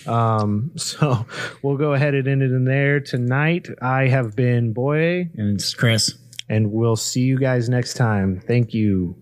Um, 0.07 0.71
so 0.75 1.25
we'll 1.63 1.77
go 1.77 1.93
ahead 1.93 2.13
and 2.15 2.27
end 2.27 2.41
it 2.41 2.51
in 2.51 2.65
there 2.65 2.99
tonight. 2.99 3.67
I 3.81 4.07
have 4.07 4.35
been 4.35 4.73
Boy, 4.73 5.29
And 5.37 5.55
it's 5.55 5.73
Chris. 5.73 6.13
and 6.49 6.71
we'll 6.71 6.95
see 6.95 7.21
you 7.21 7.37
guys 7.39 7.67
next 7.69 7.95
time. 7.95 8.39
Thank 8.47 8.73
you. 8.73 9.15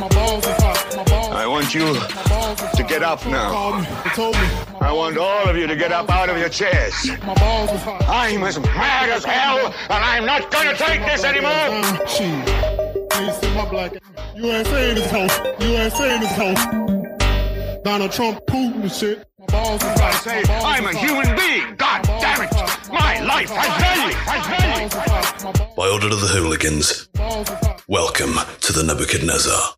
My 0.00 0.08
balls 0.08 0.46
is 0.46 0.56
hot. 0.62 0.94
My 0.96 1.04
balls. 1.04 1.28
I 1.34 1.46
want 1.46 1.74
you 1.74 1.84
My 1.94 2.24
balls 2.28 2.60
is 2.62 2.70
to 2.72 2.82
get 2.82 3.02
up 3.02 3.24
now. 3.26 3.50
Called 3.50 3.80
me. 3.82 3.86
They 4.04 4.10
told 4.10 4.34
me. 4.34 4.48
I 4.80 4.92
want 4.92 5.16
all 5.16 5.48
of 5.48 5.56
you 5.56 5.66
to 5.66 5.76
get 5.76 5.92
up 5.92 6.10
out 6.10 6.28
of 6.28 6.36
your 6.38 6.48
chairs. 6.48 6.94
My 7.24 7.34
balls 7.34 7.70
is 7.70 7.82
hot. 7.82 8.02
I'm 8.08 8.42
as 8.42 8.58
mad 8.60 9.10
as 9.10 9.24
hell, 9.24 9.66
and 9.66 10.04
I'm 10.04 10.26
not 10.26 10.50
gonna 10.50 10.74
take 10.76 11.00
this 11.06 11.24
anymore. 11.24 12.81
She. 13.12 13.24
Please 13.24 13.36
see 13.40 13.54
my 13.54 13.68
black. 13.68 13.92
USA 14.36 14.90
in 14.90 14.96
his 14.96 15.10
house. 15.10 15.38
USA 15.60 16.14
in 16.14 16.20
his 16.22 16.30
house. 16.30 17.82
Donald 17.84 18.12
Trump, 18.12 18.38
Putin 18.46 18.82
and 18.82 18.92
shit. 18.92 19.26
My 19.38 19.46
balls 19.46 19.82
is 19.82 19.88
hot. 20.00 20.02
I 20.02 20.10
say, 20.12 20.42
balls 20.44 20.64
I'm 20.64 20.84
a 20.86 20.92
hot. 20.92 21.04
human 21.04 21.36
being. 21.36 21.74
God 21.76 22.02
damn 22.04 22.42
it! 22.42 22.52
My 22.92 23.20
life 23.20 23.44
is 23.44 23.50
has 23.50 23.66
hot. 23.66 23.80
value. 23.80 24.14
Has 24.14 24.48
My 24.48 24.56
value. 24.56 24.88
balls 24.88 24.94
is 24.94 25.10
hot. 25.10 25.44
My 25.44 25.52
balls 25.52 25.76
By 25.76 25.88
order 25.88 26.06
of 26.06 26.20
the 26.20 26.28
hooligans, 26.28 27.08
balls 27.14 27.50
is 27.50 27.58
hot. 27.66 27.82
welcome 27.88 28.34
to 28.60 28.72
the 28.72 28.82
Nebuchadnezzar. 28.84 29.74